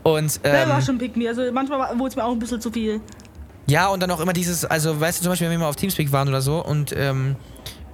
Und 0.03 0.43
Der 0.43 0.63
ähm, 0.63 0.69
war 0.69 0.81
schon 0.81 0.97
Pick 0.97 1.15
Me. 1.17 1.27
Also 1.27 1.43
manchmal 1.51 1.97
wurde 1.97 2.09
es 2.09 2.15
mir 2.15 2.23
auch 2.23 2.31
ein 2.31 2.39
bisschen 2.39 2.61
zu 2.61 2.71
viel. 2.71 3.01
ja, 3.67 3.87
und 3.87 4.01
dann 4.01 4.09
auch 4.11 4.19
immer 4.19 4.33
dieses, 4.33 4.65
also 4.65 4.99
weißt 4.99 5.19
du 5.19 5.23
zum 5.23 5.31
Beispiel, 5.31 5.47
wenn 5.47 5.51
wir 5.53 5.59
mal 5.59 5.69
auf 5.69 5.75
Teamspeak 5.75 6.11
waren 6.11 6.27
oder 6.27 6.41
so 6.41 6.63
und 6.63 6.93
ähm, 6.97 7.35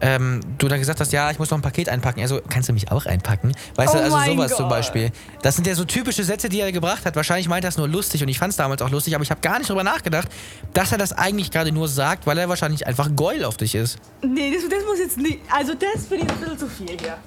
ähm, 0.02 0.42
du 0.58 0.68
dann 0.68 0.80
gesagt 0.80 1.00
hast, 1.00 1.12
ja, 1.14 1.32
ich 1.32 1.40
muss 1.40 1.50
noch 1.50 1.58
ein 1.58 1.62
Paket 1.62 1.90
einpacken. 1.90 2.22
Also, 2.22 2.42
kannst 2.50 2.70
du 2.70 2.74
mich 2.74 2.92
auch 2.92 3.06
einpacken? 3.06 3.54
Weißt 3.76 3.94
Oh 3.94 3.98
du, 3.98 4.04
also 4.04 4.32
sowas 4.34 4.52
zum 4.52 4.66
Gott. 4.66 4.70
Beispiel. 4.70 5.12
Das 5.42 5.56
sind 5.56 5.68
ja 5.68 5.76
so 5.76 5.86
typische 5.86 6.24
Sätze, 6.24 6.50
die 6.50 6.60
er 6.60 6.72
gebracht 6.72 7.06
hat. 7.06 7.16
Wahrscheinlich 7.16 7.48
meint 7.48 7.64
er 7.66 7.70
es 7.70 7.78
nur 7.78 7.88
lustig 7.88 8.22
und 8.22 8.28
ich 8.30 8.38
fand 8.40 8.52
es 8.52 8.58
damals 8.58 8.82
auch 8.82 8.90
lustig, 8.90 9.16
aber 9.16 9.24
ich 9.24 9.32
habe 9.32 9.42
gar 9.42 9.58
nicht 9.58 9.70
drüber 9.70 9.84
nachgedacht, 9.84 10.28
dass 10.74 10.92
er 10.92 10.98
das 10.98 11.14
eigentlich 11.14 11.52
gerade 11.52 11.72
nur 11.72 11.88
sagt, 11.88 12.28
weil 12.28 12.38
er 12.38 12.50
wahrscheinlich 12.50 12.86
einfach 12.88 13.10
Geul 13.16 13.44
auf 13.46 13.58
dich 13.58 13.76
ist. 13.76 13.98
Nee, 14.22 14.54
das, 14.54 14.64
das 14.70 14.86
muss 14.86 15.00
jetzt 15.00 15.18
nicht. 15.18 15.40
Also 15.52 15.74
das 15.74 16.06
finde 16.08 16.26
ich 16.26 16.32
ein 16.32 16.40
bisschen 16.40 16.60
zu 16.60 16.68
viel 16.68 16.98
hier. 17.00 17.18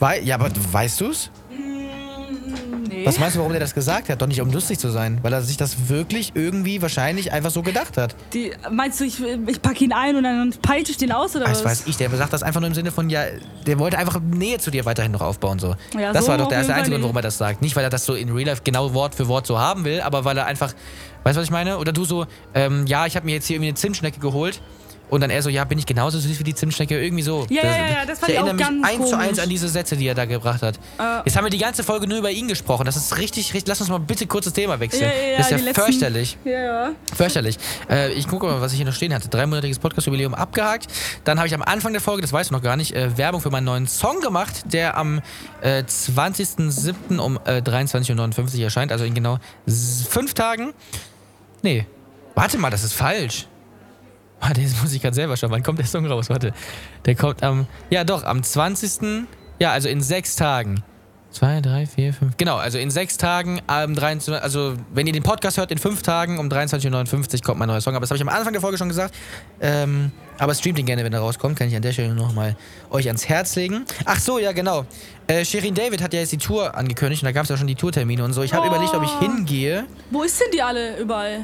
Wei 0.00 0.20
ja, 0.20 0.34
aber 0.36 0.50
weißt 0.72 1.00
du's? 1.02 1.30
Nee. 2.88 3.06
Was 3.06 3.18
meinst 3.18 3.36
du, 3.36 3.40
warum 3.40 3.52
er 3.52 3.60
das 3.60 3.74
gesagt 3.74 4.08
hat? 4.08 4.20
Doch 4.20 4.26
nicht, 4.26 4.40
um 4.40 4.50
lustig 4.50 4.78
zu 4.78 4.90
sein, 4.90 5.18
weil 5.22 5.32
er 5.32 5.42
sich 5.42 5.56
das 5.56 5.88
wirklich 5.88 6.32
irgendwie 6.34 6.82
wahrscheinlich 6.82 7.32
einfach 7.32 7.50
so 7.50 7.62
gedacht 7.62 7.96
hat. 7.96 8.14
Die, 8.32 8.52
meinst 8.70 9.00
du, 9.00 9.04
ich, 9.04 9.20
ich 9.46 9.62
packe 9.62 9.84
ihn 9.84 9.92
ein 9.92 10.16
und 10.16 10.24
dann 10.24 10.54
peitsche 10.62 10.92
ich 10.92 10.98
den 10.98 11.12
aus 11.12 11.34
oder 11.36 11.46
Das 11.46 11.64
was? 11.64 11.82
weiß 11.82 11.86
ich, 11.86 11.96
der 11.96 12.10
sagt 12.10 12.32
das 12.32 12.42
einfach 12.42 12.60
nur 12.60 12.68
im 12.68 12.74
Sinne 12.74 12.90
von, 12.92 13.08
ja, 13.10 13.24
der 13.66 13.78
wollte 13.78 13.98
einfach 13.98 14.20
Nähe 14.20 14.58
zu 14.58 14.70
dir 14.70 14.84
weiterhin 14.84 15.12
noch 15.12 15.20
aufbauen. 15.22 15.58
So. 15.58 15.74
Ja, 15.98 16.12
das 16.12 16.24
so 16.24 16.30
war 16.30 16.38
doch 16.38 16.48
der 16.48 16.58
erste 16.58 16.74
einzige 16.74 17.00
warum 17.02 17.16
er 17.16 17.22
das 17.22 17.38
sagt. 17.38 17.62
Nicht, 17.62 17.76
weil 17.76 17.84
er 17.84 17.90
das 17.90 18.04
so 18.04 18.14
in 18.14 18.30
Real 18.30 18.46
Life 18.48 18.62
genau 18.64 18.94
Wort 18.94 19.14
für 19.14 19.28
Wort 19.28 19.46
so 19.46 19.58
haben 19.58 19.84
will, 19.84 20.00
aber 20.00 20.24
weil 20.24 20.36
er 20.36 20.46
einfach, 20.46 20.74
weißt 21.24 21.36
du, 21.36 21.40
was 21.40 21.44
ich 21.46 21.50
meine? 21.50 21.78
Oder 21.78 21.92
du 21.92 22.04
so, 22.04 22.26
ähm, 22.54 22.86
ja, 22.86 23.06
ich 23.06 23.16
habe 23.16 23.26
mir 23.26 23.32
jetzt 23.34 23.46
hier 23.46 23.56
irgendwie 23.56 23.68
eine 23.68 23.76
Zimtschnecke 23.76 24.20
geholt. 24.20 24.60
Und 25.10 25.20
dann 25.20 25.30
er 25.30 25.42
so, 25.42 25.48
ja, 25.50 25.64
bin 25.64 25.78
ich 25.78 25.86
genauso 25.86 26.18
süß 26.18 26.38
wie 26.40 26.44
die 26.44 26.54
Zimtschnecke? 26.54 27.00
Irgendwie 27.00 27.22
so. 27.22 27.46
Ja, 27.50 27.62
ja, 27.62 27.70
ja, 27.70 27.76
ja, 27.76 28.06
das 28.06 28.18
fand 28.18 28.30
ich 28.30 28.36
erinnere 28.36 28.54
auch 28.66 28.70
mich 28.70 28.82
ganz 28.82 28.84
eins 29.00 29.10
zu 29.10 29.16
eins 29.16 29.26
komisch. 29.28 29.42
an 29.42 29.48
diese 29.48 29.68
Sätze, 29.68 29.96
die 29.96 30.06
er 30.08 30.14
da 30.14 30.24
gebracht 30.24 30.62
hat. 30.62 30.76
Äh. 30.98 31.22
Jetzt 31.26 31.36
haben 31.36 31.44
wir 31.44 31.50
die 31.50 31.58
ganze 31.58 31.84
Folge 31.84 32.06
nur 32.08 32.18
über 32.18 32.30
ihn 32.30 32.48
gesprochen. 32.48 32.84
Das 32.86 32.96
ist 32.96 33.16
richtig, 33.18 33.54
richtig. 33.54 33.68
Lass 33.68 33.80
uns 33.80 33.90
mal 33.90 33.98
bitte 34.00 34.26
kurz 34.26 34.46
das 34.46 34.54
Thema 34.54 34.80
wechseln. 34.80 35.02
Ja, 35.02 35.08
ja, 35.08 35.28
ja, 35.32 35.36
das 35.36 35.46
ist 35.46 35.50
ja 35.52 35.56
die 35.58 35.62
letzten- 35.64 35.82
fürchterlich. 35.82 36.38
Ja, 36.44 36.50
ja. 36.52 36.90
Fürchterlich. 37.14 37.58
Äh, 37.88 38.12
ich 38.12 38.26
gucke 38.26 38.46
mal, 38.46 38.60
was 38.60 38.72
ich 38.72 38.78
hier 38.78 38.86
noch 38.86 38.94
stehen 38.94 39.14
hatte. 39.14 39.28
Dreimonatiges 39.28 39.78
Podcast-Jubiläum 39.78 40.34
abgehakt. 40.34 40.86
Dann 41.24 41.38
habe 41.38 41.46
ich 41.48 41.54
am 41.54 41.62
Anfang 41.62 41.92
der 41.92 42.00
Folge, 42.02 42.22
das 42.22 42.32
weißt 42.32 42.50
du 42.50 42.54
noch 42.54 42.62
gar 42.62 42.76
nicht, 42.76 42.92
äh, 42.94 43.16
Werbung 43.16 43.40
für 43.40 43.50
meinen 43.50 43.64
neuen 43.64 43.86
Song 43.86 44.20
gemacht, 44.20 44.62
der 44.72 44.96
am 44.96 45.20
äh, 45.60 45.82
20.07. 45.82 47.18
um 47.18 47.38
äh, 47.44 47.58
23.59 47.60 48.56
Uhr 48.58 48.64
erscheint. 48.64 48.90
Also 48.92 49.04
in 49.04 49.14
genau 49.14 49.38
fünf 50.08 50.34
Tagen. 50.34 50.72
Nee. 51.62 51.86
Warte 52.34 52.58
mal, 52.58 52.70
das 52.70 52.82
ist 52.82 52.94
falsch. 52.94 53.46
Warte, 54.46 54.60
jetzt 54.60 54.80
muss 54.82 54.92
ich 54.92 55.00
gerade 55.00 55.14
selber 55.14 55.36
schauen. 55.36 55.50
Wann 55.50 55.62
kommt 55.62 55.78
der 55.78 55.86
Song 55.86 56.06
raus? 56.06 56.28
Warte. 56.30 56.52
Der 57.06 57.14
kommt 57.14 57.42
am. 57.42 57.66
Ja, 57.90 58.04
doch, 58.04 58.24
am 58.24 58.42
20. 58.42 59.26
Ja, 59.58 59.72
also 59.72 59.88
in 59.88 60.00
sechs 60.00 60.36
Tagen. 60.36 60.82
Zwei, 61.30 61.60
drei, 61.60 61.84
vier, 61.86 62.12
fünf. 62.14 62.36
Genau, 62.36 62.54
also 62.56 62.78
in 62.78 62.92
sechs 62.92 63.16
Tagen, 63.16 63.60
am 63.66 63.96
23, 63.96 64.40
also 64.40 64.74
wenn 64.92 65.08
ihr 65.08 65.12
den 65.12 65.24
Podcast 65.24 65.56
hört, 65.56 65.72
in 65.72 65.78
fünf 65.78 66.02
Tagen 66.02 66.38
um 66.38 66.48
23.59 66.48 67.34
Uhr 67.34 67.40
kommt 67.42 67.58
mein 67.58 67.66
neuer 67.66 67.80
Song. 67.80 67.94
Aber 67.96 68.02
das 68.02 68.10
habe 68.10 68.16
ich 68.18 68.22
am 68.22 68.28
Anfang 68.28 68.52
der 68.52 68.62
Folge 68.62 68.78
schon 68.78 68.86
gesagt. 68.88 69.12
Ähm, 69.60 70.12
aber 70.38 70.54
streamt 70.54 70.78
ihn 70.78 70.86
gerne, 70.86 71.02
wenn 71.02 71.12
er 71.12 71.18
rauskommt. 71.18 71.58
Kann 71.58 71.66
ich 71.66 71.74
an 71.74 71.82
der 71.82 71.90
Stelle 71.92 72.14
nochmal 72.14 72.54
euch 72.90 73.08
ans 73.08 73.28
Herz 73.28 73.56
legen. 73.56 73.84
Ach 74.04 74.20
so, 74.20 74.38
ja, 74.38 74.52
genau. 74.52 74.84
Äh, 75.26 75.44
Shirin 75.44 75.74
David 75.74 76.02
hat 76.02 76.12
ja 76.14 76.20
jetzt 76.20 76.30
die 76.30 76.38
Tour 76.38 76.72
angekündigt 76.76 77.22
und 77.22 77.26
da 77.26 77.32
gab 77.32 77.42
es 77.44 77.48
ja 77.50 77.56
schon 77.56 77.66
die 77.66 77.74
Tourtermine 77.74 78.22
und 78.22 78.32
so. 78.32 78.42
Ich 78.44 78.52
habe 78.54 78.66
Oh. 78.68 78.70
überlegt, 78.70 78.94
ob 78.94 79.02
ich 79.02 79.18
hingehe. 79.18 79.86
Wo 80.12 80.22
ist 80.22 80.40
denn 80.40 80.52
die 80.52 80.62
alle 80.62 80.98
überall? 81.00 81.40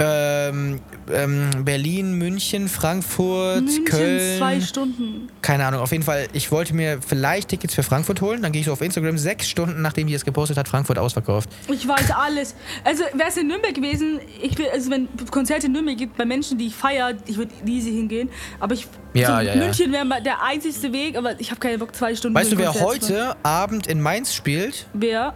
Ähm, 0.00 0.80
ähm, 1.12 1.50
Berlin, 1.64 2.12
München, 2.14 2.68
Frankfurt, 2.68 3.62
München, 3.62 3.84
Köln. 3.84 4.38
zwei 4.38 4.60
Stunden. 4.60 5.28
Keine 5.42 5.66
Ahnung, 5.66 5.80
auf 5.80 5.90
jeden 5.90 6.04
Fall, 6.04 6.28
ich 6.32 6.52
wollte 6.52 6.74
mir 6.74 7.00
vielleicht 7.04 7.48
Tickets 7.48 7.74
für 7.74 7.82
Frankfurt 7.82 8.20
holen. 8.20 8.42
Dann 8.42 8.52
gehe 8.52 8.60
ich 8.60 8.66
so 8.66 8.72
auf 8.72 8.80
Instagram, 8.80 9.18
sechs 9.18 9.48
Stunden 9.48 9.82
nachdem 9.82 10.06
die 10.06 10.14
es 10.14 10.24
gepostet 10.24 10.56
hat, 10.56 10.68
Frankfurt 10.68 10.98
ausverkauft. 10.98 11.48
Ich 11.72 11.86
weiß 11.86 12.12
alles. 12.12 12.54
Also 12.84 13.02
wäre 13.14 13.28
es 13.28 13.36
in 13.36 13.48
Nürnberg 13.48 13.74
gewesen, 13.74 14.20
ich 14.40 14.56
will, 14.56 14.66
also 14.72 14.90
wenn 14.90 15.08
Konzerte 15.30 15.66
in 15.66 15.72
Nürnberg 15.72 15.98
gibt, 15.98 16.16
bei 16.16 16.24
Menschen, 16.24 16.58
die 16.58 16.68
ich 16.68 16.74
feiere, 16.74 17.14
ich 17.26 17.36
würde 17.36 17.52
easy 17.66 17.90
hingehen. 17.90 18.28
Aber 18.60 18.74
ich 18.74 18.86
Ja, 19.14 19.26
so 19.26 19.32
ja, 19.32 19.54
ja. 19.54 19.56
München 19.56 19.90
wäre 19.90 20.04
mal 20.04 20.22
der 20.22 20.42
einzigste 20.44 20.92
Weg, 20.92 21.16
aber 21.16 21.40
ich 21.40 21.50
habe 21.50 21.60
keinen 21.60 21.78
Bock, 21.80 21.94
zwei 21.94 22.14
Stunden. 22.14 22.36
Weißt 22.36 22.52
du, 22.52 22.58
wer 22.58 22.74
heute 22.74 23.36
Abend 23.42 23.88
in 23.88 24.00
Mainz 24.00 24.32
spielt? 24.32 24.86
Wer? 24.92 25.34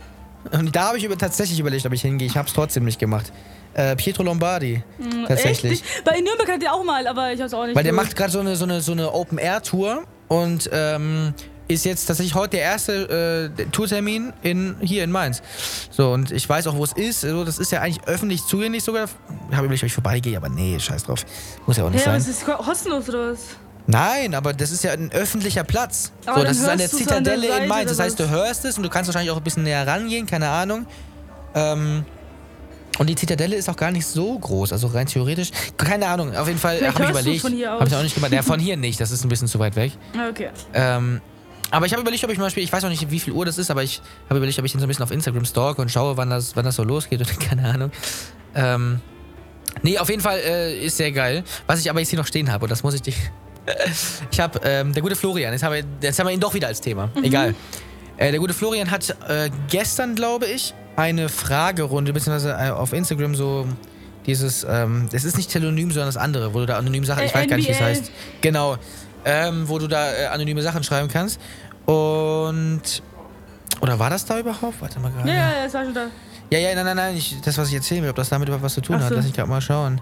Und 0.52 0.74
da 0.74 0.88
habe 0.88 0.98
ich 0.98 1.04
über, 1.04 1.16
tatsächlich 1.16 1.58
überlegt, 1.58 1.86
ob 1.86 1.92
ich 1.92 2.02
hingehe. 2.02 2.26
Ich 2.26 2.36
habe 2.36 2.48
es 2.48 2.54
trotzdem 2.54 2.84
nicht 2.84 2.98
gemacht. 2.98 3.32
Äh, 3.74 3.96
Pietro 3.96 4.22
Lombardi. 4.22 4.82
Tatsächlich. 5.26 5.82
Echt? 5.82 6.04
Bei 6.04 6.12
in 6.18 6.24
Nürnberg 6.24 6.50
hat 6.50 6.62
der 6.62 6.72
auch 6.74 6.84
mal, 6.84 7.06
aber 7.06 7.32
ich 7.32 7.38
habe 7.38 7.46
es 7.46 7.54
auch 7.54 7.64
nicht. 7.66 7.74
Weil 7.76 7.84
der 7.84 7.92
macht 7.92 8.14
gerade 8.16 8.30
so 8.30 8.40
eine, 8.40 8.54
so 8.56 8.64
eine, 8.64 8.80
so 8.80 8.92
eine 8.92 9.12
Open-Air-Tour 9.12 10.02
und 10.28 10.68
ähm, 10.72 11.32
ist 11.68 11.84
jetzt 11.84 12.04
tatsächlich 12.06 12.34
heute 12.34 12.56
der 12.56 12.60
erste 12.62 13.50
äh, 13.58 13.64
Tourtermin 13.72 14.32
in, 14.42 14.76
hier 14.80 15.04
in 15.04 15.10
Mainz. 15.10 15.42
So, 15.90 16.12
und 16.12 16.30
ich 16.32 16.46
weiß 16.46 16.66
auch, 16.66 16.76
wo 16.76 16.84
es 16.84 16.92
ist. 16.92 17.24
Also, 17.24 17.44
das 17.44 17.58
ist 17.58 17.72
ja 17.72 17.80
eigentlich 17.80 18.06
öffentlich 18.06 18.44
zugänglich 18.44 18.84
sogar. 18.84 19.04
Ich 19.50 19.56
habe 19.56 19.66
überlegt, 19.66 19.82
ob 19.82 19.86
ich 19.86 19.94
vorbeigehe, 19.94 20.36
aber 20.36 20.48
nee, 20.48 20.78
scheiß 20.78 21.04
drauf. 21.04 21.24
Muss 21.66 21.76
ja 21.78 21.84
auch 21.84 21.90
nicht 21.90 22.04
Ja, 22.04 22.12
sein. 22.12 22.20
es 22.20 22.28
ist 22.28 22.44
kostenlos 22.44 23.08
oder 23.08 23.32
was? 23.32 23.38
Nein, 23.86 24.34
aber 24.34 24.52
das 24.52 24.70
ist 24.70 24.84
ja 24.84 24.92
ein 24.92 25.10
öffentlicher 25.12 25.64
Platz. 25.64 26.12
Aber 26.26 26.40
so, 26.40 26.44
das 26.44 26.58
ist 26.58 26.68
an 26.68 26.78
der 26.78 26.88
du's 26.88 27.00
an 27.00 27.24
der 27.24 27.34
Zitadelle 27.34 27.62
in 27.62 27.68
Mainz. 27.68 27.90
Das 27.90 27.98
heißt, 27.98 28.20
du 28.20 28.28
hörst 28.28 28.64
es 28.64 28.76
und 28.76 28.84
du 28.84 28.88
kannst 28.90 29.08
wahrscheinlich 29.08 29.30
auch 29.32 29.38
ein 29.38 29.42
bisschen 29.42 29.64
näher 29.64 29.86
rangehen, 29.86 30.26
keine 30.26 30.48
Ahnung. 30.48 30.86
Ähm, 31.54 32.04
und 32.98 33.08
die 33.08 33.14
Zitadelle 33.14 33.56
ist 33.56 33.68
auch 33.68 33.76
gar 33.76 33.90
nicht 33.90 34.06
so 34.06 34.38
groß, 34.38 34.72
also 34.72 34.86
rein 34.88 35.06
theoretisch. 35.06 35.50
Keine 35.76 36.06
Ahnung, 36.08 36.34
auf 36.36 36.46
jeden 36.46 36.58
Fall 36.60 36.80
habe 36.86 37.04
ich 37.04 37.10
überlegt. 37.10 37.40
von 37.40 37.52
hier 37.52 37.70
Habe 37.70 37.84
ich 37.86 37.92
aus. 37.92 37.98
auch 37.98 38.02
nicht 38.02 38.14
gemacht. 38.14 38.32
Ja, 38.32 38.42
von 38.42 38.60
hier 38.60 38.76
nicht, 38.76 39.00
das 39.00 39.10
ist 39.10 39.24
ein 39.24 39.28
bisschen 39.28 39.48
zu 39.48 39.58
weit 39.58 39.76
weg. 39.76 39.92
Ah, 40.16 40.28
Okay. 40.28 40.50
Ähm, 40.74 41.20
aber 41.70 41.86
ich 41.86 41.92
habe 41.92 42.02
überlegt, 42.02 42.22
ob 42.22 42.28
ich 42.28 42.36
zum 42.36 42.44
Beispiel, 42.44 42.62
ich 42.62 42.70
weiß 42.72 42.82
noch 42.82 42.90
nicht, 42.90 43.10
wie 43.10 43.18
viel 43.18 43.32
Uhr 43.32 43.46
das 43.46 43.56
ist, 43.56 43.70
aber 43.70 43.82
ich 43.82 44.02
habe 44.28 44.36
überlegt, 44.36 44.58
ob 44.58 44.64
ich 44.66 44.74
ihn 44.74 44.78
so 44.78 44.84
ein 44.84 44.88
bisschen 44.88 45.04
auf 45.04 45.10
Instagram 45.10 45.46
stalke 45.46 45.80
und 45.80 45.90
schaue, 45.90 46.18
wann 46.18 46.28
das, 46.28 46.54
wann 46.54 46.66
das 46.66 46.76
so 46.76 46.82
losgeht 46.84 47.20
oder 47.22 47.30
keine 47.48 47.66
Ahnung. 47.66 47.90
Ähm, 48.54 49.00
nee, 49.82 49.96
auf 49.98 50.10
jeden 50.10 50.20
Fall 50.20 50.38
äh, 50.38 50.84
ist 50.84 50.98
sehr 50.98 51.12
geil. 51.12 51.44
Was 51.66 51.80
ich 51.80 51.88
aber 51.88 52.00
jetzt 52.00 52.10
hier 52.10 52.18
noch 52.18 52.26
stehen 52.26 52.52
habe, 52.52 52.64
und 52.66 52.70
das 52.70 52.82
muss 52.82 52.92
ich 52.92 53.00
dich. 53.00 53.16
ich 54.30 54.38
habe, 54.38 54.60
ähm, 54.64 54.92
der 54.92 55.00
gute 55.02 55.16
Florian, 55.16 55.52
jetzt 55.52 55.62
haben, 55.62 55.72
wir, 55.72 55.84
jetzt 56.02 56.18
haben 56.18 56.26
wir 56.26 56.34
ihn 56.34 56.40
doch 56.40 56.52
wieder 56.52 56.66
als 56.68 56.80
Thema. 56.82 57.08
Egal. 57.22 57.54
Äh, 58.18 58.32
der 58.32 58.40
gute 58.40 58.52
Florian 58.52 58.90
hat 58.90 59.08
äh, 59.28 59.48
gestern, 59.70 60.14
glaube 60.14 60.44
ich, 60.46 60.74
eine 60.96 61.28
Fragerunde, 61.28 62.12
beziehungsweise 62.12 62.52
äh, 62.52 62.70
auf 62.70 62.92
Instagram 62.92 63.34
so 63.34 63.66
dieses, 64.26 64.64
ähm, 64.68 65.08
es 65.12 65.24
ist 65.24 65.36
nicht 65.36 65.50
Telonym, 65.50 65.90
sondern 65.90 66.08
das 66.08 66.16
andere, 66.16 66.54
wo 66.54 66.60
du 66.60 66.66
da 66.66 66.76
anonym 66.76 67.04
Sachen, 67.04 67.24
ich 67.24 67.34
weiß 67.34 67.48
gar 67.48 67.56
nicht, 67.56 67.68
wie 67.68 67.72
es 67.72 67.80
heißt. 67.80 68.10
Genau. 68.40 68.76
Ähm, 69.24 69.68
wo 69.68 69.78
du 69.78 69.86
da 69.86 70.12
äh, 70.12 70.26
anonyme 70.26 70.62
Sachen 70.62 70.82
schreiben 70.82 71.08
kannst. 71.08 71.40
Und. 71.86 73.02
Oder 73.80 73.98
war 73.98 74.10
das 74.10 74.24
da 74.24 74.38
überhaupt? 74.38 74.80
Warte 74.80 75.00
mal 75.00 75.10
gerade. 75.10 75.28
Ja, 75.28 75.34
ja, 75.34 75.40
ja, 75.40 75.64
das 75.64 75.74
war 75.74 75.84
schon 75.84 75.94
da. 75.94 76.06
Ja, 76.50 76.58
ja, 76.58 76.74
nein, 76.74 76.84
nein, 76.84 76.96
nein. 76.96 77.16
Ich, 77.16 77.40
das, 77.40 77.56
was 77.58 77.68
ich 77.68 77.74
erzählen 77.74 78.02
will, 78.02 78.10
ob 78.10 78.16
das 78.16 78.28
damit 78.28 78.48
überhaupt 78.48 78.64
was 78.64 78.74
zu 78.74 78.80
tun 78.80 78.96
Ach 78.98 79.02
hat. 79.02 79.08
so. 79.08 79.14
Lass 79.14 79.24
mich 79.24 79.34
gerade 79.34 79.48
mal 79.48 79.60
schauen. 79.60 80.00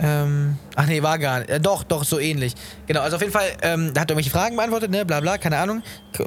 Ähm, 0.00 0.56
ach 0.74 0.86
nee, 0.86 1.02
war 1.02 1.18
gar 1.18 1.38
nicht. 1.40 1.50
Äh, 1.50 1.60
doch, 1.60 1.84
doch, 1.84 2.02
so 2.04 2.18
ähnlich. 2.18 2.54
Genau, 2.86 3.00
also 3.00 3.14
auf 3.16 3.22
jeden 3.22 3.32
Fall, 3.32 3.46
ähm, 3.62 3.94
da 3.94 4.00
hat 4.00 4.10
er 4.10 4.14
irgendwelche 4.16 4.30
Fragen 4.30 4.56
beantwortet, 4.56 4.90
ne, 4.90 5.04
bla 5.06 5.20
bla, 5.20 5.38
keine 5.38 5.56
Ahnung. 5.58 5.82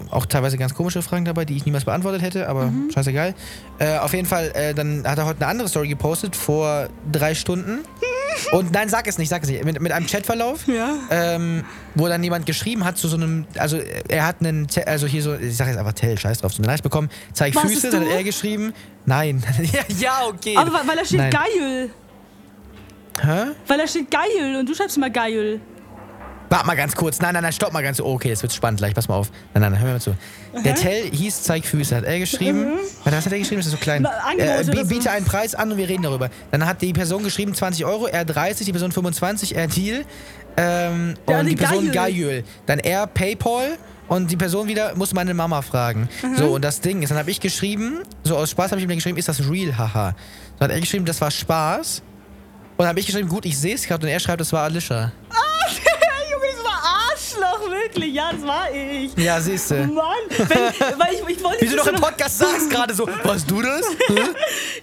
Auch 0.09 0.25
teilweise 0.25 0.57
ganz 0.57 0.73
komische 0.73 1.01
Fragen 1.01 1.25
dabei, 1.25 1.43
die 1.43 1.57
ich 1.57 1.65
niemals 1.65 1.83
beantwortet 1.85 2.21
hätte, 2.21 2.47
aber 2.47 2.67
Mhm. 2.67 2.91
scheißegal. 2.93 3.33
Äh, 3.79 3.97
auf 3.97 4.13
jeden 4.13 4.25
Fall, 4.27 4.51
äh, 4.55 4.73
dann 4.73 5.03
hat 5.05 5.17
er 5.17 5.25
heute 5.25 5.41
eine 5.41 5.47
andere 5.51 5.67
Story 5.67 5.89
gepostet 5.89 6.35
vor 6.35 6.87
drei 7.11 7.35
Stunden. 7.35 7.79
Und 8.51 8.71
nein, 8.71 8.87
sag 8.87 9.07
es 9.07 9.17
nicht, 9.17 9.29
sag 9.29 9.43
es 9.43 9.49
nicht. 9.49 9.65
Mit, 9.65 9.81
mit 9.81 9.91
einem 9.91 10.05
Chatverlauf, 10.07 10.67
Ja. 10.67 10.95
ähm, 11.09 11.65
wo 11.95 12.07
dann 12.07 12.23
jemand 12.23 12.45
geschrieben 12.45 12.85
hat 12.85 12.97
zu 12.97 13.07
so 13.07 13.17
einem, 13.17 13.45
also 13.57 13.79
er 14.07 14.25
hat 14.25 14.37
einen, 14.39 14.67
also 14.85 15.07
hier 15.07 15.23
so, 15.23 15.33
ich 15.35 15.57
sag 15.57 15.67
jetzt 15.67 15.77
einfach 15.77 15.93
Tell, 15.93 16.17
scheiß 16.17 16.39
drauf, 16.39 16.53
so 16.53 16.59
eine 16.59 16.67
Nachricht 16.67 16.83
bekommen, 16.83 17.09
zeig 17.33 17.55
Warst 17.55 17.67
Füße, 17.67 17.89
dann 17.89 18.05
hat 18.05 18.11
er 18.11 18.23
geschrieben, 18.23 18.73
nein. 19.05 19.43
ja, 19.99 20.21
okay. 20.27 20.55
Aber 20.55 20.71
weil- 20.71 20.95
da 20.97 21.03
steht 21.05 21.17
Nein. 21.19 21.31
geil. 21.31 21.89
Hä? 23.21 23.51
Weil 23.67 23.77
da 23.77 23.87
steht 23.87 24.09
geil 24.11 24.55
und 24.59 24.67
du 24.67 24.73
schreibst 24.73 24.97
immer 24.97 25.09
geil. 25.09 25.59
Warte 26.49 26.65
mal 26.65 26.75
ganz 26.77 26.95
kurz. 26.95 27.19
Nein, 27.19 27.33
nein, 27.33 27.43
nein, 27.43 27.51
stopp 27.51 27.73
mal 27.73 27.83
ganz. 27.83 27.99
Oh, 27.99 28.13
okay, 28.13 28.29
jetzt 28.29 28.41
wird's 28.41 28.55
spannend 28.55 28.79
gleich. 28.79 28.93
Pass 28.93 29.09
mal 29.09 29.15
auf. 29.15 29.29
Nein, 29.53 29.63
nein, 29.63 29.77
hör 29.77 29.85
mir 29.87 29.93
mal 29.93 29.99
zu. 30.01 30.15
Der 30.63 30.75
Tell 30.75 31.09
hieß 31.11 31.43
Zeig 31.43 31.65
Füße. 31.65 31.93
Hat 31.95 32.05
er 32.05 32.19
geschrieben. 32.19 32.67
Was 33.03 33.25
hat 33.25 33.33
er 33.33 33.39
geschrieben? 33.39 33.59
Das 33.59 33.65
ist 33.65 33.73
so 33.73 33.77
klein. 33.77 34.07
Äh, 34.37 34.63
biete 34.85 35.11
einen 35.11 35.25
Preis 35.25 35.55
an 35.55 35.71
und 35.71 35.77
wir 35.77 35.89
reden 35.89 36.03
darüber. 36.03 36.29
Dann 36.51 36.65
hat 36.65 36.81
die 36.81 36.93
Person 36.93 37.23
geschrieben 37.23 37.53
20 37.53 37.83
Euro, 37.83 38.07
er 38.07 38.23
30, 38.23 38.65
die 38.65 38.71
Person 38.71 38.93
25, 38.93 39.55
er 39.55 39.67
Deal. 39.67 40.05
Ähm, 40.55 41.15
Ja, 41.29 41.41
und 41.41 41.47
die 41.47 41.55
Person 41.57 41.91
Geil. 41.91 42.13
Geil. 42.13 42.43
Dann 42.65 42.79
er 42.79 43.07
Paypal. 43.07 43.77
Und 44.07 44.31
die 44.31 44.37
Person 44.37 44.69
wieder 44.69 44.95
muss 44.95 45.13
meine 45.13 45.33
Mama 45.33 45.61
fragen. 45.61 46.07
So, 46.37 46.55
und 46.55 46.63
das 46.63 46.79
Ding 46.79 47.01
ist, 47.01 47.09
dann 47.09 47.17
habe 47.17 47.29
ich 47.29 47.41
geschrieben, 47.41 48.03
so 48.23 48.37
aus 48.37 48.51
Spaß 48.51 48.71
habe 48.71 48.79
ich 48.79 48.85
ihm 48.85 48.87
dann 48.87 48.99
geschrieben, 48.99 49.17
ist 49.17 49.27
das 49.27 49.41
real, 49.49 49.77
haha. 49.77 50.15
Dann 50.59 50.69
hat 50.69 50.75
er 50.75 50.79
geschrieben, 50.79 51.03
das 51.03 51.19
war 51.19 51.29
Spaß. 51.29 52.03
Und 52.77 52.83
dann 52.83 52.89
habe 52.89 52.99
ich 52.99 53.07
geschrieben, 53.07 53.27
gut, 53.27 53.45
ich 53.45 53.57
sehe 53.57 53.73
es 53.73 53.87
gerade. 53.87 54.05
Und 54.05 54.11
er 54.13 54.19
schreibt, 54.19 54.39
das 54.39 54.53
war 54.53 54.63
Alicia. 54.63 55.11
Arschloch, 55.29 55.96
wirklich. 57.71 58.13
Ja, 58.13 58.31
das 58.31 58.45
war 58.45 58.71
ich. 58.73 59.15
Ja, 59.17 59.39
siehst 59.39 59.71
du. 59.71 59.75
Mann, 59.75 60.05
wenn, 60.29 60.47
weil 60.99 61.13
ich, 61.13 61.37
ich 61.37 61.43
wollte 61.43 61.61
Wie 61.65 61.69
du 61.69 61.75
doch 61.77 61.87
im 61.87 61.95
Podcast 61.95 62.37
sagst 62.39 62.69
gerade 62.69 62.93
so, 62.93 63.07
warst 63.23 63.49
du 63.49 63.61
das? 63.61 63.81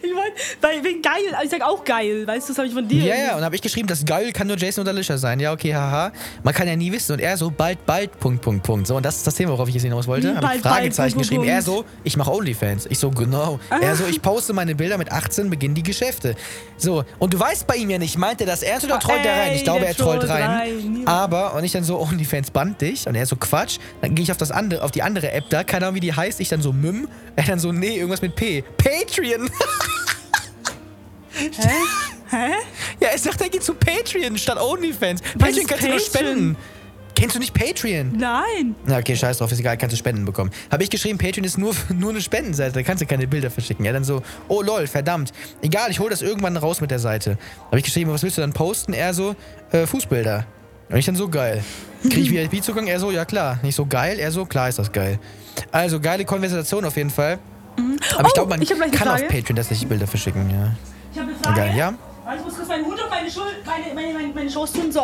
Ich 0.03 0.15
wollte, 0.15 0.33
weil 0.61 0.85
wegen 0.85 1.01
geil, 1.03 1.15
aber 1.35 1.45
ich 1.45 1.51
sag 1.51 1.63
auch 1.63 1.83
geil, 1.85 2.27
weißt 2.27 2.49
du, 2.49 2.53
das 2.53 2.59
habe 2.59 2.69
ich 2.69 2.75
von 2.75 2.87
dir. 2.87 3.03
Ja, 3.05 3.15
ja, 3.17 3.37
und 3.37 3.43
habe 3.45 3.55
ich 3.57 3.63
geschrieben, 3.63 3.89
das 3.89 4.05
geil 4.05 4.33
kann 4.33 4.47
nur 4.47 4.57
Jason 4.59 4.83
oder 4.83 4.91
Alicia 4.91 5.17
sein. 5.17 5.41
Ja, 5.41 5.53
okay, 5.53 5.75
haha. 5.75 6.13
Man 6.43 6.53
kann 6.53 6.69
ja 6.69 6.77
nie 6.77 6.93
wissen. 6.93 7.13
Und 7.13 7.21
er 7.21 7.37
so, 7.37 7.51
bald, 7.51 7.85
bald, 7.87 8.19
Punkt, 8.21 8.43
Punkt, 8.43 8.63
Punkt. 8.65 8.87
So, 8.87 8.97
und 8.97 9.05
das 9.05 9.17
ist 9.17 9.27
das 9.27 9.35
Thema, 9.35 9.53
worauf 9.53 9.69
ich 9.69 9.75
jetzt 9.75 9.85
hinaus 9.85 10.07
wollte. 10.07 10.29
Wie 10.29 10.37
Habe 10.37 10.39
ich 10.39 10.43
bald, 10.51 10.63
bald, 10.63 10.75
Fragezeichen 10.75 11.15
Punkt, 11.15 11.29
geschrieben. 11.29 11.43
Punkt, 11.45 11.55
Er 11.55 11.63
so, 11.63 11.85
ich 12.05 12.17
mache 12.17 12.31
Onlyfans. 12.31 12.87
Ich 12.91 12.99
so, 12.99 13.11
genau. 13.11 13.59
Er 13.81 13.97
so, 13.97 14.05
ich 14.07 14.21
poste 14.21 14.53
meine 14.53 14.75
Bilder 14.75 14.99
mit 14.99 15.11
18, 15.11 15.49
beginnen 15.49 15.75
die 15.75 15.83
Geschäfte. 15.83 16.37
So, 16.77 17.05
und 17.19 17.33
du 17.33 17.41
weißt 17.41 17.67
bei 17.67 17.77
ihm 17.77 17.89
ja 17.91 17.99
nicht, 17.99 18.19
meint 18.19 18.41
er 18.41 18.47
das 18.47 18.63
ernst 18.63 18.85
oder 18.87 18.99
trollt 18.99 19.25
er 19.25 19.33
rein? 19.33 19.51
ey, 19.53 19.57
Ich 19.57 19.65
glaube, 19.65 19.87
er 19.87 19.95
trollt 19.97 20.29
rein. 20.29 20.43
rein. 20.51 21.03
Aber, 21.07 21.55
und 21.55 21.65
ich 21.65 21.73
dann 21.73 21.85
so, 21.85 21.99
Onlyfans 21.99 22.51
band 22.75 22.81
dich. 22.81 23.07
Und 23.07 23.15
er 23.15 23.27
so, 23.27 23.37
Quatsch. 23.37 23.79
Dann 24.01 24.15
gehe 24.15 24.23
ich 24.23 24.31
auf, 24.31 24.37
das 24.37 24.51
andere, 24.51 24.83
auf 24.83 24.91
die 24.91 25.03
andere 25.03 25.31
App 25.33 25.45
da, 25.51 25.65
keine 25.65 25.87
Ahnung, 25.87 25.97
wie 25.97 26.01
die 26.01 26.13
heißt. 26.13 26.41
Ich 26.41 26.49
dann 26.49 26.63
so, 26.63 26.73
Mim. 26.73 27.09
Er 27.37 27.45
dann 27.45 27.59
so, 27.59 27.73
nee, 27.73 27.97
irgendwas 27.97 28.23
mit 28.23 28.37
P. 28.37 28.63
Patreon. 28.77 29.51
Hä? 31.37 31.51
Hä? 32.31 32.53
Ja, 33.01 33.09
er 33.09 33.19
sagt, 33.19 33.41
er 33.41 33.49
geht 33.49 33.65
zu 33.65 33.75
Patreon 33.75 34.39
statt 34.39 34.61
OnlyFans. 34.61 35.21
Patreon 35.39 35.67
kannst 35.67 35.85
du 35.85 35.89
nur 35.89 35.99
Patreon? 35.99 36.01
spenden. 36.01 36.57
Kennst 37.17 37.37
du 37.37 37.41
nicht 37.41 37.55
Patreon? 37.55 38.13
Nein. 38.17 38.75
Na, 38.87 38.99
okay, 38.99 39.15
scheiß 39.17 39.39
drauf, 39.39 39.51
ist 39.53 39.61
egal, 39.61 39.77
kannst 39.77 39.93
du 39.93 39.97
Spenden 39.97 40.25
bekommen. 40.25 40.51
Habe 40.71 40.83
ich 40.83 40.91
geschrieben, 40.91 41.17
Patreon 41.17 41.45
ist 41.45 41.59
nur, 41.59 41.73
nur 41.95 42.11
eine 42.11 42.21
Spendenseite, 42.21 42.73
da 42.73 42.83
kannst 42.83 43.03
du 43.03 43.07
keine 43.07 43.29
Bilder 43.29 43.51
verschicken. 43.53 43.85
Ja, 43.85 43.93
dann 43.93 44.03
so, 44.03 44.23
oh 44.49 44.63
lol, 44.63 44.89
verdammt. 44.89 45.33
Egal, 45.63 45.91
ich 45.93 46.01
hole 46.01 46.11
das 46.11 46.23
irgendwann 46.23 46.57
raus 46.57 46.81
mit 46.81 46.91
der 46.91 46.99
Seite. 46.99 47.39
Habe 47.67 47.79
ich 47.79 47.85
geschrieben, 47.85 48.11
was 48.11 48.25
willst 48.25 48.39
du 48.39 48.43
dann 48.43 48.53
posten? 48.53 48.95
Er 48.95 49.15
so, 49.15 49.37
äh, 49.71 49.87
Fußbilder. 49.87 50.45
Und 50.89 50.97
ich 50.97 51.07
dann 51.07 51.17
so, 51.17 51.29
geil. 51.29 51.63
Krieg 52.11 52.19
ich 52.19 52.31
VIP-Zugang? 52.31 52.87
Er 52.87 53.01
so, 53.01 53.11
ja 53.11 53.25
klar. 53.25 53.59
Nicht 53.63 53.75
so 53.75 53.87
geil? 53.87 54.19
Er 54.19 54.31
so, 54.31 54.45
klar 54.45 54.69
ist 54.69 54.79
das 54.79 54.93
geil. 54.93 55.19
Also, 55.73 56.01
geile 56.01 56.25
Konversation 56.25 56.85
auf 56.85 56.97
jeden 56.97 57.11
Fall. 57.11 57.39
Aber 57.77 57.89
ich 57.89 58.33
Oh, 58.33 58.35
glaube, 58.35 58.51
man 58.51 58.63
ich 58.63 58.69
kann 58.93 59.09
auf. 59.09 59.27
Patreon 59.29 59.57
tatsächlich 59.57 59.89
Bilder 59.89 60.07
verschicken, 60.07 60.49
ja. 60.51 60.73
Ich 61.13 61.19
habe 61.19 61.31
eine 61.31 61.39
Frage. 61.41 61.61
Geil, 61.61 61.77
ja? 61.77 61.95
Warte, 62.25 62.39
Ich 62.39 62.45
muss 62.45 62.55
kurz 62.57 62.69
meinen 62.69 62.85
Hut 62.87 62.93
und 63.03 63.11
meine, 63.11 63.31
Schul 63.31 63.43
meine, 63.67 63.95
meine, 63.95 64.13
meine, 64.15 64.35
meine 64.35 64.51
Shows 64.51 64.73
tun. 64.73 64.91
So. 64.93 65.01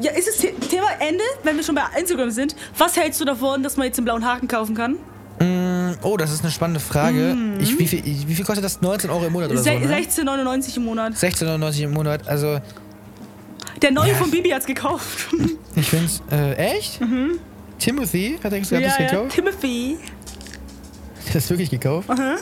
Ja, 0.00 0.10
ist 0.12 0.28
das 0.28 0.38
The- 0.38 0.52
Thema 0.68 0.88
Ende, 1.00 1.22
wenn 1.44 1.56
wir 1.56 1.62
schon 1.64 1.74
bei 1.74 1.82
Instagram 1.98 2.30
sind? 2.30 2.56
Was 2.76 2.96
hältst 2.96 3.20
du 3.20 3.24
davon, 3.24 3.62
dass 3.62 3.76
man 3.76 3.86
jetzt 3.86 3.96
den 3.98 4.04
blauen 4.04 4.24
Haken 4.24 4.48
kaufen 4.48 4.74
kann? 4.74 4.96
Oh, 6.02 6.16
das 6.16 6.30
ist 6.32 6.42
eine 6.42 6.50
spannende 6.52 6.78
Frage. 6.80 7.36
Ich, 7.60 7.76
wie, 7.78 7.86
viel, 7.86 8.02
wie 8.04 8.34
viel 8.34 8.44
kostet 8.44 8.64
das? 8.64 8.80
19 8.80 9.10
Euro 9.10 9.26
im 9.26 9.32
Monat 9.32 9.50
oder 9.50 9.58
Se 9.62 9.72
so? 9.72 9.78
Ne? 9.88 9.96
16,99 9.96 10.76
im 10.76 10.84
Monat. 10.84 11.14
16,99 11.14 11.80
im 11.82 11.92
Monat. 11.92 12.28
Also, 12.28 12.60
Der 13.82 13.90
neue 13.90 14.10
Ja. 14.10 14.14
von 14.16 14.30
Bibi 14.30 14.50
hat's 14.50 14.66
gekauft. 14.66 15.28
ich 15.74 15.88
find's. 15.88 16.22
Äh, 16.30 16.54
echt? 16.54 17.00
Timothy 17.78 18.38
hat 18.42 18.52
er 18.52 18.60
hat 18.60 18.62
das 18.62 18.70
Mhm. 18.70 18.80
ja, 18.80 18.88
ja. 19.00 19.10
gekauft? 19.10 19.34
Timothy. 19.34 19.98
Hat 21.18 21.26
er 21.28 21.32
das 21.34 21.50
wirklich 21.50 21.70
gekauft? 21.70 22.08
Aha. 22.10 22.36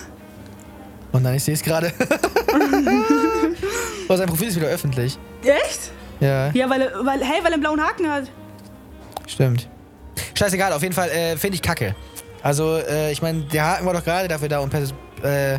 Oh 1.13 1.19
nein, 1.19 1.37
ich 1.37 1.45
sehe 1.45 1.55
es 1.55 1.63
gerade. 1.63 1.93
oh, 4.09 4.17
sein 4.17 4.29
Profil 4.29 4.49
ist 4.49 4.57
wieder 4.57 4.69
öffentlich. 4.69 5.19
Echt? 5.43 5.93
Ja, 6.21 6.51
Ja, 6.53 6.69
weil 6.69 6.83
er, 6.83 6.93
weil, 7.05 7.21
hey, 7.25 7.39
weil 7.43 7.47
er 7.47 7.53
einen 7.55 7.61
blauen 7.63 7.81
Haken 7.83 8.09
hat. 8.09 8.31
stimmt. 9.27 9.69
Scheißegal, 10.35 10.73
auf 10.73 10.83
jeden 10.83 10.95
Fall 10.95 11.09
äh, 11.11 11.37
finde 11.37 11.55
ich 11.57 11.63
kacke. 11.63 11.95
Also, 12.43 12.77
äh, 12.77 13.13
ich 13.13 13.23
meine, 13.23 13.43
der 13.43 13.65
Haken 13.67 13.87
war 13.87 13.95
doch 13.95 14.05
gerade 14.05 14.29
dafür 14.29 14.49
da, 14.49 14.61
um, 14.61 14.71
äh, 15.23 15.59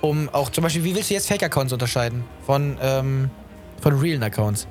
um 0.00 0.28
auch 0.30 0.50
zum 0.50 0.62
Beispiel, 0.62 0.84
wie 0.84 0.94
willst 0.94 1.10
du 1.10 1.14
jetzt 1.14 1.28
Fake-Accounts 1.28 1.72
unterscheiden? 1.72 2.24
Von, 2.46 2.76
ähm, 2.80 3.30
von 3.80 3.98
realen 3.98 4.22
Accounts? 4.22 4.66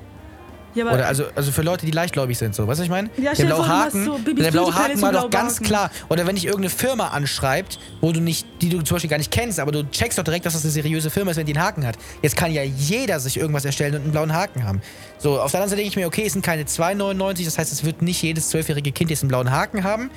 Ja, 0.74 0.84
Oder 0.86 1.06
also, 1.06 1.24
also 1.34 1.50
für 1.50 1.62
Leute, 1.62 1.84
die 1.84 1.92
leichtgläubig 1.92 2.38
sind, 2.38 2.54
so. 2.54 2.66
Weißt 2.66 2.78
du, 2.78 2.82
was 2.82 2.84
ich 2.84 2.90
meine? 2.90 3.10
Ja, 3.16 3.32
der 3.34 3.44
blaue 3.44 3.64
vor, 3.64 3.68
Haken, 3.68 4.04
so 4.04 4.18
der 4.18 4.50
blaue 4.50 4.74
Haken 4.74 5.02
war 5.02 5.12
doch 5.12 5.30
ganz 5.30 5.56
Haken. 5.56 5.64
klar. 5.64 5.90
Oder 6.08 6.26
wenn 6.26 6.36
dich 6.36 6.44
irgendeine 6.44 6.70
Firma 6.70 7.08
anschreibt, 7.08 7.78
wo 8.00 8.12
du 8.12 8.20
nicht, 8.20 8.46
die 8.60 8.68
du 8.68 8.82
zum 8.82 8.96
Beispiel 8.96 9.10
gar 9.10 9.18
nicht 9.18 9.32
kennst, 9.32 9.58
aber 9.58 9.72
du 9.72 9.88
checkst 9.90 10.18
doch 10.18 10.24
direkt, 10.24 10.46
dass 10.46 10.52
das 10.52 10.62
eine 10.62 10.72
seriöse 10.72 11.10
Firma 11.10 11.32
ist, 11.32 11.36
wenn 11.36 11.46
die 11.46 11.56
einen 11.56 11.64
Haken 11.64 11.86
hat. 11.86 11.96
Jetzt 12.22 12.36
kann 12.36 12.52
ja 12.52 12.62
jeder 12.62 13.18
sich 13.20 13.36
irgendwas 13.36 13.64
erstellen 13.64 13.94
und 13.96 14.02
einen 14.02 14.12
blauen 14.12 14.32
Haken 14.32 14.64
haben. 14.64 14.80
So, 15.18 15.40
auf 15.40 15.50
der 15.50 15.60
anderen 15.60 15.70
Seite 15.70 15.76
denke 15.82 15.88
ich 15.90 15.96
mir, 15.96 16.06
okay, 16.06 16.24
es 16.26 16.32
sind 16.34 16.44
keine 16.44 16.62
2,99, 16.64 17.44
das 17.44 17.58
heißt, 17.58 17.72
es 17.72 17.84
wird 17.84 18.02
nicht 18.02 18.22
jedes 18.22 18.48
zwölfjährige 18.50 18.92
Kind 18.92 19.10
jetzt 19.10 19.22
einen 19.22 19.28
blauen 19.28 19.50
Haken 19.50 19.84
haben. 19.84 20.10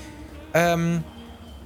Ähm, 0.53 1.03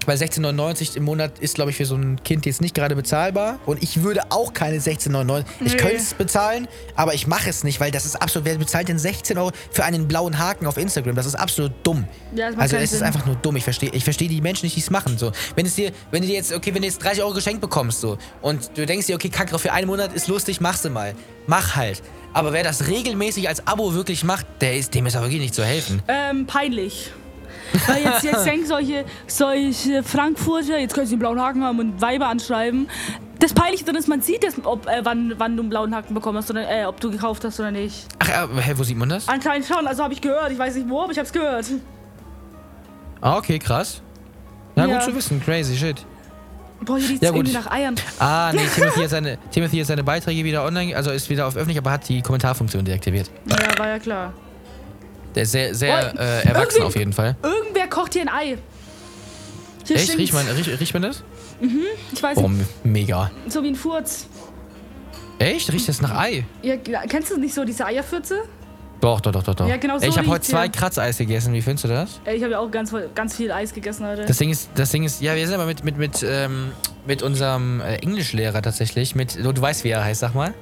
weil 0.07 0.17
16,99 0.17 0.97
im 0.97 1.03
Monat 1.03 1.37
ist, 1.37 1.53
glaube 1.55 1.69
ich, 1.69 1.77
für 1.77 1.85
so 1.85 1.95
ein 1.95 2.23
Kind 2.23 2.47
jetzt 2.47 2.61
nicht 2.61 2.73
gerade 2.73 2.95
bezahlbar. 2.95 3.59
Und 3.67 3.83
ich 3.83 4.01
würde 4.01 4.21
auch 4.31 4.53
keine 4.53 4.79
16,99. 4.79 5.45
Ich 5.63 5.73
Nee. 5.73 5.77
könnte 5.77 5.97
es 5.97 6.13
bezahlen, 6.15 6.67
aber 6.95 7.13
ich 7.13 7.27
mache 7.27 7.47
es 7.49 7.63
nicht, 7.63 7.79
weil 7.79 7.91
das 7.91 8.05
ist 8.05 8.15
absolut. 8.15 8.45
Wer 8.47 8.57
bezahlt 8.57 8.87
denn 8.87 8.97
16 8.97 9.37
Euro 9.37 9.51
für 9.69 9.83
einen 9.83 10.07
blauen 10.07 10.39
Haken 10.39 10.65
auf 10.65 10.77
Instagram? 10.77 11.15
Das 11.15 11.27
ist 11.27 11.35
absolut 11.35 11.73
dumm. 11.83 12.07
Ja, 12.35 12.47
also 12.57 12.77
es 12.77 12.83
ist 12.83 12.91
Sinn. 12.99 13.03
einfach 13.03 13.25
nur 13.27 13.35
dumm. 13.35 13.55
Ich 13.57 13.63
verstehe 13.63 13.91
ich 13.93 14.03
versteh 14.03 14.27
die 14.27 14.41
Menschen 14.41 14.65
nicht, 14.65 14.75
die 14.75 14.81
es 14.81 14.89
machen. 14.89 15.17
So. 15.17 15.31
Wenn 15.55 15.65
es 15.65 15.75
dir, 15.75 15.91
wenn 16.09 16.21
du 16.21 16.27
dir 16.27 16.35
jetzt, 16.35 16.51
okay, 16.53 16.73
wenn 16.73 16.81
du 16.81 16.87
jetzt 16.87 17.03
30 17.03 17.21
Euro 17.21 17.33
geschenkt 17.33 17.61
bekommst, 17.61 18.01
so, 18.01 18.17
und 18.41 18.71
du 18.77 18.85
denkst 18.85 19.07
dir, 19.07 19.15
okay, 19.15 19.29
kack 19.29 19.49
drauf, 19.49 19.61
für 19.61 19.73
einen 19.73 19.87
Monat 19.87 20.13
ist 20.13 20.27
lustig, 20.27 20.61
machst 20.61 20.85
du 20.85 20.89
mal. 20.89 21.13
Mach 21.47 21.75
halt. 21.75 22.01
Aber 22.33 22.53
wer 22.53 22.63
das 22.63 22.87
regelmäßig 22.87 23.47
als 23.49 23.65
Abo 23.67 23.93
wirklich 23.93 24.23
macht, 24.23 24.45
der 24.61 24.77
ist, 24.77 24.93
dem 24.95 25.05
ist 25.05 25.15
aber 25.15 25.25
wirklich 25.25 25.41
nicht 25.41 25.55
zu 25.55 25.65
helfen. 25.65 26.01
Ähm, 26.07 26.45
peinlich. 26.45 27.11
Weil 27.88 28.03
jetzt, 28.03 28.24
jetzt 28.24 28.45
denken 28.45 28.65
solche, 28.65 29.05
solche 29.28 30.03
Frankfurter, 30.03 30.78
jetzt 30.80 30.93
können 30.93 31.07
sie 31.07 31.13
einen 31.13 31.20
blauen 31.20 31.41
Haken 31.41 31.63
haben 31.63 31.80
und 31.80 32.01
Weiber 32.01 32.28
anschreiben. 32.28 32.88
Das 33.39 33.53
Peinliche 33.53 33.86
drin 33.86 33.95
ist, 33.95 34.07
man 34.07 34.22
sieht 34.22 34.43
es, 34.43 34.55
ob, 34.65 34.88
äh, 34.88 35.01
wann, 35.03 35.34
wann 35.38 35.55
du 35.55 35.61
einen 35.61 35.70
blauen 35.70 35.93
Haken 35.95 36.13
bekommen 36.15 36.38
hast 36.39 36.49
oder 36.49 36.70
äh, 36.70 36.86
ob 36.86 36.99
du 36.99 37.11
gekauft 37.11 37.43
hast 37.43 37.59
oder 37.59 37.72
nicht. 37.72 38.07
Ach, 38.20 38.30
äh, 38.30 38.61
hä, 38.61 38.74
wo 38.76 38.84
sieht 38.84 38.97
man 38.97 39.09
das? 39.09 39.28
Anscheinend 39.28 39.68
schon, 39.68 39.86
also 39.86 40.03
habe 40.03 40.13
ich 40.13 40.22
gehört. 40.22 40.51
Ich 40.51 40.57
weiß 40.57 40.76
nicht 40.76 40.89
wo, 40.89 41.01
aber 41.01 41.11
ich 41.11 41.18
habe 41.20 41.28
es 41.28 41.34
gehört. 41.34 41.65
Ah, 43.22 43.38
okay, 43.38 43.59
krass. 43.59 44.01
Na 44.76 44.86
Ja. 44.88 44.95
gut 44.95 45.03
zu 45.03 45.15
wissen, 45.15 45.41
crazy 45.43 45.76
shit. 45.76 46.05
Boah, 46.82 46.97
hier 46.97 47.09
riecht 47.09 47.24
Ja, 47.24 47.30
irgendwie 47.34 47.53
nach 47.53 47.70
Eiern. 47.72 47.95
Ah, 48.20 48.51
nee, 48.53 48.61
Timothy 48.76 49.01
hat, 49.01 49.09
seine, 49.09 49.38
Timothy 49.51 49.80
hat 49.80 49.88
seine 49.88 50.03
Beiträge 50.03 50.43
wieder 50.43 50.63
online, 50.63 50.95
also 50.95 51.11
ist 51.11 51.30
wieder 51.30 51.47
auf 51.47 51.55
öffentlich, 51.55 51.78
aber 51.78 51.91
hat 51.91 52.07
die 52.07 52.22
Kommentarfunktion 52.22 52.86
deaktiviert. 52.86 53.32
Ja, 53.47 53.80
war 53.80 53.88
ja 53.88 53.99
klar. 53.99 54.34
Der 55.38 55.43
ist 55.43 55.51
sehr, 55.51 55.75
sehr 55.75 56.13
Oh, 56.15 56.19
äh, 56.19 56.47
erwachsen 56.47 56.81
auf 56.81 56.95
jeden 56.95 57.13
Fall. 57.13 57.35
Irgendwer 57.43 57.85
kocht 57.88 58.13
hier 58.13 58.23
ein 58.23 58.29
Ei. 58.29 58.57
Hier 59.85 59.95
Echt? 59.95 60.05
stinkt's. 60.05 60.17
Riecht 60.17 60.33
man, 60.33 60.47
riecht, 60.47 60.79
riecht 60.79 60.93
man 60.95 61.03
das? 61.03 61.23
Ich 62.11 62.23
weiß 62.23 62.39
Oh, 62.39 62.47
nicht, 62.49 62.65
mega. 62.83 63.29
so 63.47 63.61
wie 63.61 63.67
ein 63.67 63.75
Furz. 63.75 64.25
Echt? 65.38 65.71
Riecht 65.71 65.88
das 65.88 66.01
nach 66.01 66.17
Ei? 66.17 66.43
Ja, 66.63 66.75
kennst 67.07 67.29
du 67.29 67.38
nicht 67.38 67.53
so 67.53 67.63
diese 67.63 67.85
Eierfürze? 67.85 68.45
Doch, 68.99 69.21
doch, 69.21 69.31
doch, 69.31 69.43
doch. 69.43 69.53
doch. 69.53 69.67
Ja, 69.67 69.77
genau 69.77 69.99
so 69.99 70.07
ich 70.07 70.17
habe 70.17 70.27
heute 70.27 70.41
zwei 70.41 70.63
hier. 70.63 70.71
Kratzeis 70.71 71.19
gegessen. 71.19 71.53
Wie 71.53 71.61
findest 71.61 71.83
du 71.83 71.89
das? 71.89 72.19
Ich 72.33 72.41
habe 72.41 72.53
ja 72.53 72.59
auch 72.59 72.71
ganz, 72.71 72.91
ganz 73.13 73.35
viel 73.35 73.51
Eis 73.51 73.71
gegessen 73.75 74.07
heute. 74.07 74.25
Das 74.25 74.38
Ding 74.38 74.49
ist, 74.49 74.71
das 74.73 74.89
Ding 74.89 75.03
ist, 75.03 75.21
ja, 75.21 75.35
wir 75.35 75.45
sind 75.45 75.53
aber 75.53 75.67
mit, 75.67 75.83
mit, 75.83 75.99
mit, 75.99 76.25
ähm, 76.27 76.71
mit 77.05 77.21
unserem 77.21 77.79
äh, 77.81 77.97
Englischlehrer 77.97 78.59
tatsächlich, 78.63 79.13
mit, 79.13 79.35
du, 79.35 79.51
du 79.51 79.61
weißt, 79.61 79.83
wie 79.83 79.89
er 79.89 80.03
heißt, 80.03 80.21
sag 80.21 80.33
mal. 80.33 80.55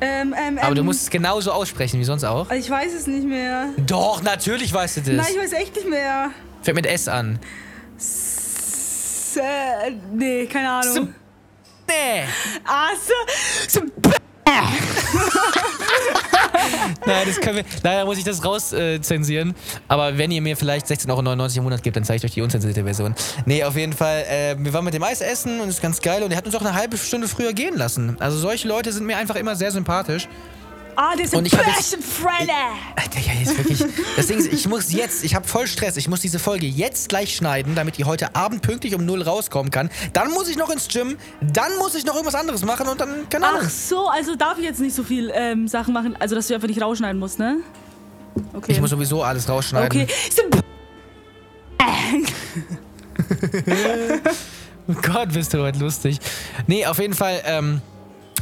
Ähm, 0.00 0.34
ähm, 0.38 0.58
Aber 0.58 0.74
du 0.74 0.80
ähm, 0.80 0.86
musst 0.86 1.02
es 1.02 1.10
genauso 1.10 1.52
aussprechen 1.52 2.00
wie 2.00 2.04
sonst 2.04 2.24
auch. 2.24 2.50
Ich 2.50 2.68
weiß 2.68 2.92
es 2.92 3.06
nicht 3.06 3.26
mehr. 3.26 3.68
Doch, 3.86 4.22
natürlich 4.22 4.72
weißt 4.72 4.98
du 4.98 5.00
das. 5.00 5.26
Nein, 5.26 5.28
ich 5.30 5.38
weiß 5.38 5.52
echt 5.52 5.76
nicht 5.76 5.88
mehr. 5.88 6.30
Fängt 6.62 6.76
mit 6.76 6.86
S 6.86 7.08
an. 7.08 7.38
S 7.96 9.36
äh, 9.36 9.92
nee, 10.12 10.46
keine 10.46 10.70
Ahnung. 10.70 11.14
Nee. 11.88 12.24
Ah, 12.64 12.88
so, 13.68 13.68
so 13.68 13.80
Nein, 17.06 17.26
das 17.26 17.40
können 17.40 17.56
wir. 17.56 17.64
Leider 17.82 18.04
muss 18.04 18.18
ich 18.18 18.24
das 18.24 18.44
rauszensieren. 18.44 19.50
Äh. 19.50 19.54
Aber 19.88 20.18
wenn 20.18 20.30
ihr 20.30 20.42
mir 20.42 20.56
vielleicht 20.56 20.86
16,99 20.86 21.10
Euro 21.10 21.56
im 21.56 21.62
Monat 21.64 21.82
gebt, 21.82 21.96
dann 21.96 22.04
zeige 22.04 22.18
ich 22.18 22.24
euch 22.24 22.34
die 22.34 22.42
unzensierte 22.42 22.84
Version. 22.84 23.14
Nee, 23.44 23.64
auf 23.64 23.76
jeden 23.76 23.92
Fall. 23.92 24.24
Äh, 24.28 24.56
wir 24.58 24.72
waren 24.72 24.84
mit 24.84 24.94
dem 24.94 25.02
Eis 25.02 25.20
essen 25.20 25.60
und 25.60 25.68
ist 25.68 25.82
ganz 25.82 26.00
geil. 26.00 26.22
Und 26.22 26.30
er 26.30 26.36
hat 26.36 26.46
uns 26.46 26.54
auch 26.54 26.60
eine 26.60 26.74
halbe 26.74 26.96
Stunde 26.96 27.28
früher 27.28 27.52
gehen 27.52 27.76
lassen. 27.76 28.16
Also 28.20 28.38
solche 28.38 28.68
Leute 28.68 28.92
sind 28.92 29.06
mir 29.06 29.16
einfach 29.16 29.36
immer 29.36 29.56
sehr 29.56 29.70
sympathisch. 29.70 30.28
Ah, 30.96 31.14
der 31.14 31.26
ist 31.26 31.34
Und 31.34 31.40
ein 31.40 31.46
ich 31.46 31.52
Friday. 31.52 32.50
Alter, 32.96 33.20
ja, 33.20 33.32
jetzt 33.38 33.58
wirklich. 33.58 33.84
Das 34.16 34.28
Ding 34.28 34.38
ist, 34.38 34.50
ich 34.50 34.66
muss 34.66 34.92
jetzt, 34.92 35.24
ich 35.24 35.34
habe 35.34 35.46
voll 35.46 35.66
Stress. 35.66 35.98
Ich 35.98 36.08
muss 36.08 36.20
diese 36.20 36.38
Folge 36.38 36.66
jetzt 36.66 37.10
gleich 37.10 37.36
schneiden, 37.36 37.74
damit 37.74 37.98
die 37.98 38.04
heute 38.04 38.34
Abend 38.34 38.62
pünktlich 38.62 38.94
um 38.94 39.04
0 39.04 39.22
rauskommen 39.22 39.70
kann. 39.70 39.90
Dann 40.14 40.30
muss 40.30 40.48
ich 40.48 40.56
noch 40.56 40.70
ins 40.70 40.88
Gym, 40.88 41.18
dann 41.42 41.76
muss 41.78 41.94
ich 41.94 42.06
noch 42.06 42.14
irgendwas 42.14 42.34
anderes 42.34 42.64
machen 42.64 42.88
und 42.88 42.98
dann, 42.98 43.28
keine 43.28 43.48
Ahnung. 43.48 43.60
Ach 43.64 43.70
so, 43.70 44.08
also 44.08 44.36
darf 44.36 44.56
ich 44.58 44.64
jetzt 44.64 44.80
nicht 44.80 44.94
so 44.94 45.02
viel 45.02 45.30
ähm, 45.34 45.68
Sachen 45.68 45.92
machen, 45.92 46.16
also 46.18 46.34
dass 46.34 46.48
du 46.48 46.54
einfach 46.54 46.68
nicht 46.68 46.80
rausschneiden 46.80 47.20
musst, 47.20 47.38
ne? 47.38 47.58
Okay. 48.54 48.72
Ich 48.72 48.80
muss 48.80 48.90
sowieso 48.90 49.22
alles 49.22 49.48
rausschneiden. 49.48 50.02
okay. 50.02 50.06
Oh 54.88 54.94
Gott, 55.02 55.32
bist 55.32 55.52
du 55.52 55.62
heute 55.62 55.80
lustig. 55.80 56.20
Nee, 56.68 56.86
auf 56.86 57.00
jeden 57.00 57.14
Fall, 57.14 57.42
ähm, 57.44 57.80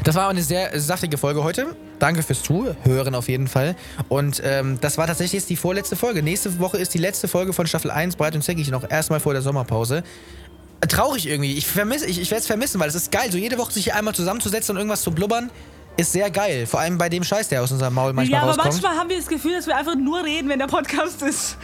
das 0.04 0.14
war 0.14 0.28
eine 0.28 0.42
sehr 0.42 0.78
saftige 0.78 1.16
Folge 1.16 1.42
heute. 1.42 1.74
Danke 1.98 2.22
fürs 2.22 2.42
Zuhören 2.42 3.14
auf 3.14 3.28
jeden 3.28 3.48
Fall. 3.48 3.74
Und 4.08 4.42
ähm, 4.44 4.78
das 4.80 4.98
war 4.98 5.06
tatsächlich 5.06 5.40
jetzt 5.40 5.50
die 5.50 5.56
vorletzte 5.56 5.96
Folge. 5.96 6.22
Nächste 6.22 6.58
Woche 6.58 6.76
ist 6.76 6.92
die 6.92 6.98
letzte 6.98 7.26
Folge 7.26 7.54
von 7.54 7.66
Staffel 7.66 7.90
1, 7.90 8.16
Breit 8.16 8.34
und 8.34 8.42
Zickig, 8.42 8.70
noch 8.70 8.88
erstmal 8.88 9.20
vor 9.20 9.32
der 9.32 9.40
Sommerpause. 9.40 10.04
Traurig 10.86 11.26
irgendwie. 11.26 11.54
Ich, 11.54 11.66
ich, 11.74 12.20
ich 12.20 12.30
werde 12.30 12.40
es 12.40 12.46
vermissen, 12.46 12.78
weil 12.78 12.88
es 12.88 12.94
ist 12.94 13.10
geil, 13.10 13.32
so 13.32 13.38
jede 13.38 13.56
Woche 13.56 13.72
sich 13.72 13.84
hier 13.84 13.96
einmal 13.96 14.14
zusammenzusetzen 14.14 14.74
und 14.74 14.76
irgendwas 14.76 15.02
zu 15.02 15.10
blubbern, 15.10 15.50
ist 15.96 16.12
sehr 16.12 16.30
geil. 16.30 16.66
Vor 16.66 16.80
allem 16.80 16.98
bei 16.98 17.08
dem 17.08 17.24
Scheiß, 17.24 17.48
der 17.48 17.62
aus 17.62 17.72
unserem 17.72 17.94
Maul 17.94 18.12
manchmal 18.12 18.40
ja, 18.40 18.42
aber 18.42 18.50
rauskommt. 18.50 18.74
manchmal 18.74 18.98
haben 18.98 19.08
wir 19.08 19.16
das 19.16 19.26
Gefühl, 19.26 19.54
dass 19.54 19.66
wir 19.66 19.76
einfach 19.76 19.94
nur 19.94 20.22
reden, 20.22 20.50
wenn 20.50 20.58
der 20.58 20.66
Podcast 20.66 21.22
ist. 21.22 21.56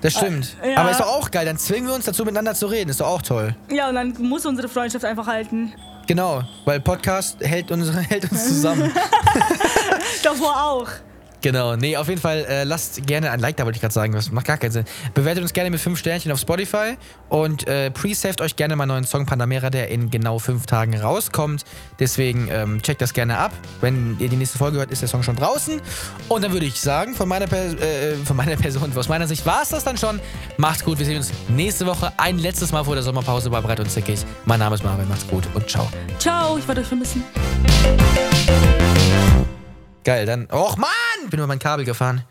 das 0.00 0.12
stimmt. 0.12 0.56
Äh, 0.62 0.72
ja. 0.72 0.78
Aber 0.78 0.92
ist 0.92 1.00
doch 1.00 1.08
auch 1.08 1.30
geil. 1.32 1.44
Dann 1.44 1.58
zwingen 1.58 1.88
wir 1.88 1.94
uns 1.94 2.04
dazu, 2.04 2.24
miteinander 2.24 2.54
zu 2.54 2.66
reden. 2.66 2.90
Ist 2.90 3.00
doch 3.00 3.08
auch 3.08 3.22
toll. 3.22 3.56
Ja, 3.70 3.88
und 3.88 3.96
dann 3.96 4.14
muss 4.20 4.46
unsere 4.46 4.68
Freundschaft 4.68 5.04
einfach 5.04 5.26
halten. 5.26 5.72
Genau, 6.06 6.42
weil 6.64 6.80
Podcast 6.80 7.38
hält 7.40 7.70
uns, 7.70 7.90
hält 8.08 8.30
uns 8.30 8.48
zusammen. 8.48 8.92
Davor 10.22 10.64
auch. 10.64 10.88
Genau, 11.44 11.76
nee, 11.76 11.94
auf 11.94 12.08
jeden 12.08 12.22
Fall 12.22 12.46
äh, 12.48 12.64
lasst 12.64 13.06
gerne 13.06 13.30
ein 13.30 13.38
Like 13.38 13.58
da, 13.58 13.66
wollte 13.66 13.76
ich 13.76 13.82
gerade 13.82 13.92
sagen. 13.92 14.14
Das 14.14 14.30
macht 14.30 14.46
gar 14.46 14.56
keinen 14.56 14.70
Sinn. 14.70 14.86
Bewertet 15.12 15.42
uns 15.42 15.52
gerne 15.52 15.68
mit 15.68 15.78
5 15.78 15.98
Sternchen 15.98 16.32
auf 16.32 16.40
Spotify 16.40 16.96
und 17.28 17.68
äh, 17.68 17.90
pre-saved 17.90 18.40
euch 18.40 18.56
gerne 18.56 18.76
meinen 18.76 18.88
neuen 18.88 19.04
Song 19.04 19.26
Panamera, 19.26 19.68
der 19.68 19.88
in 19.88 20.08
genau 20.08 20.38
5 20.38 20.64
Tagen 20.64 20.98
rauskommt. 20.98 21.64
Deswegen 21.98 22.48
ähm, 22.50 22.80
checkt 22.80 23.02
das 23.02 23.12
gerne 23.12 23.36
ab. 23.36 23.52
Wenn 23.82 24.16
ihr 24.20 24.30
die 24.30 24.36
nächste 24.36 24.56
Folge 24.56 24.78
hört, 24.78 24.90
ist 24.90 25.02
der 25.02 25.08
Song 25.10 25.22
schon 25.22 25.36
draußen. 25.36 25.82
Und 26.30 26.42
dann 26.42 26.54
würde 26.54 26.64
ich 26.64 26.80
sagen, 26.80 27.14
von 27.14 27.28
meiner, 27.28 27.46
per 27.46 27.78
äh, 27.78 28.14
von 28.24 28.38
meiner 28.38 28.56
Person, 28.56 28.96
aus 28.96 29.10
meiner 29.10 29.28
Sicht 29.28 29.44
war 29.44 29.64
es 29.64 29.68
das 29.68 29.84
dann 29.84 29.98
schon. 29.98 30.20
Macht's 30.56 30.82
gut, 30.82 30.98
wir 30.98 31.04
sehen 31.04 31.18
uns 31.18 31.30
nächste 31.48 31.84
Woche 31.84 32.10
ein 32.16 32.38
letztes 32.38 32.72
Mal 32.72 32.84
vor 32.84 32.94
der 32.94 33.04
Sommerpause 33.04 33.50
bei 33.50 33.60
Brett 33.60 33.80
und 33.80 33.90
Zickig. 33.90 34.20
Mein 34.46 34.60
Name 34.60 34.76
ist 34.76 34.82
Marvin, 34.82 35.06
macht's 35.08 35.26
gut 35.26 35.46
und 35.52 35.68
ciao. 35.68 35.90
Ciao, 36.18 36.56
ich 36.56 36.66
werde 36.66 36.80
euch 36.80 36.86
vermissen. 36.86 37.22
Geil, 40.04 40.26
dann. 40.26 40.46
Och 40.46 40.76
Mann! 40.76 41.30
Bin 41.30 41.38
über 41.40 41.46
mein 41.46 41.58
Kabel 41.58 41.84
gefahren. 41.84 42.24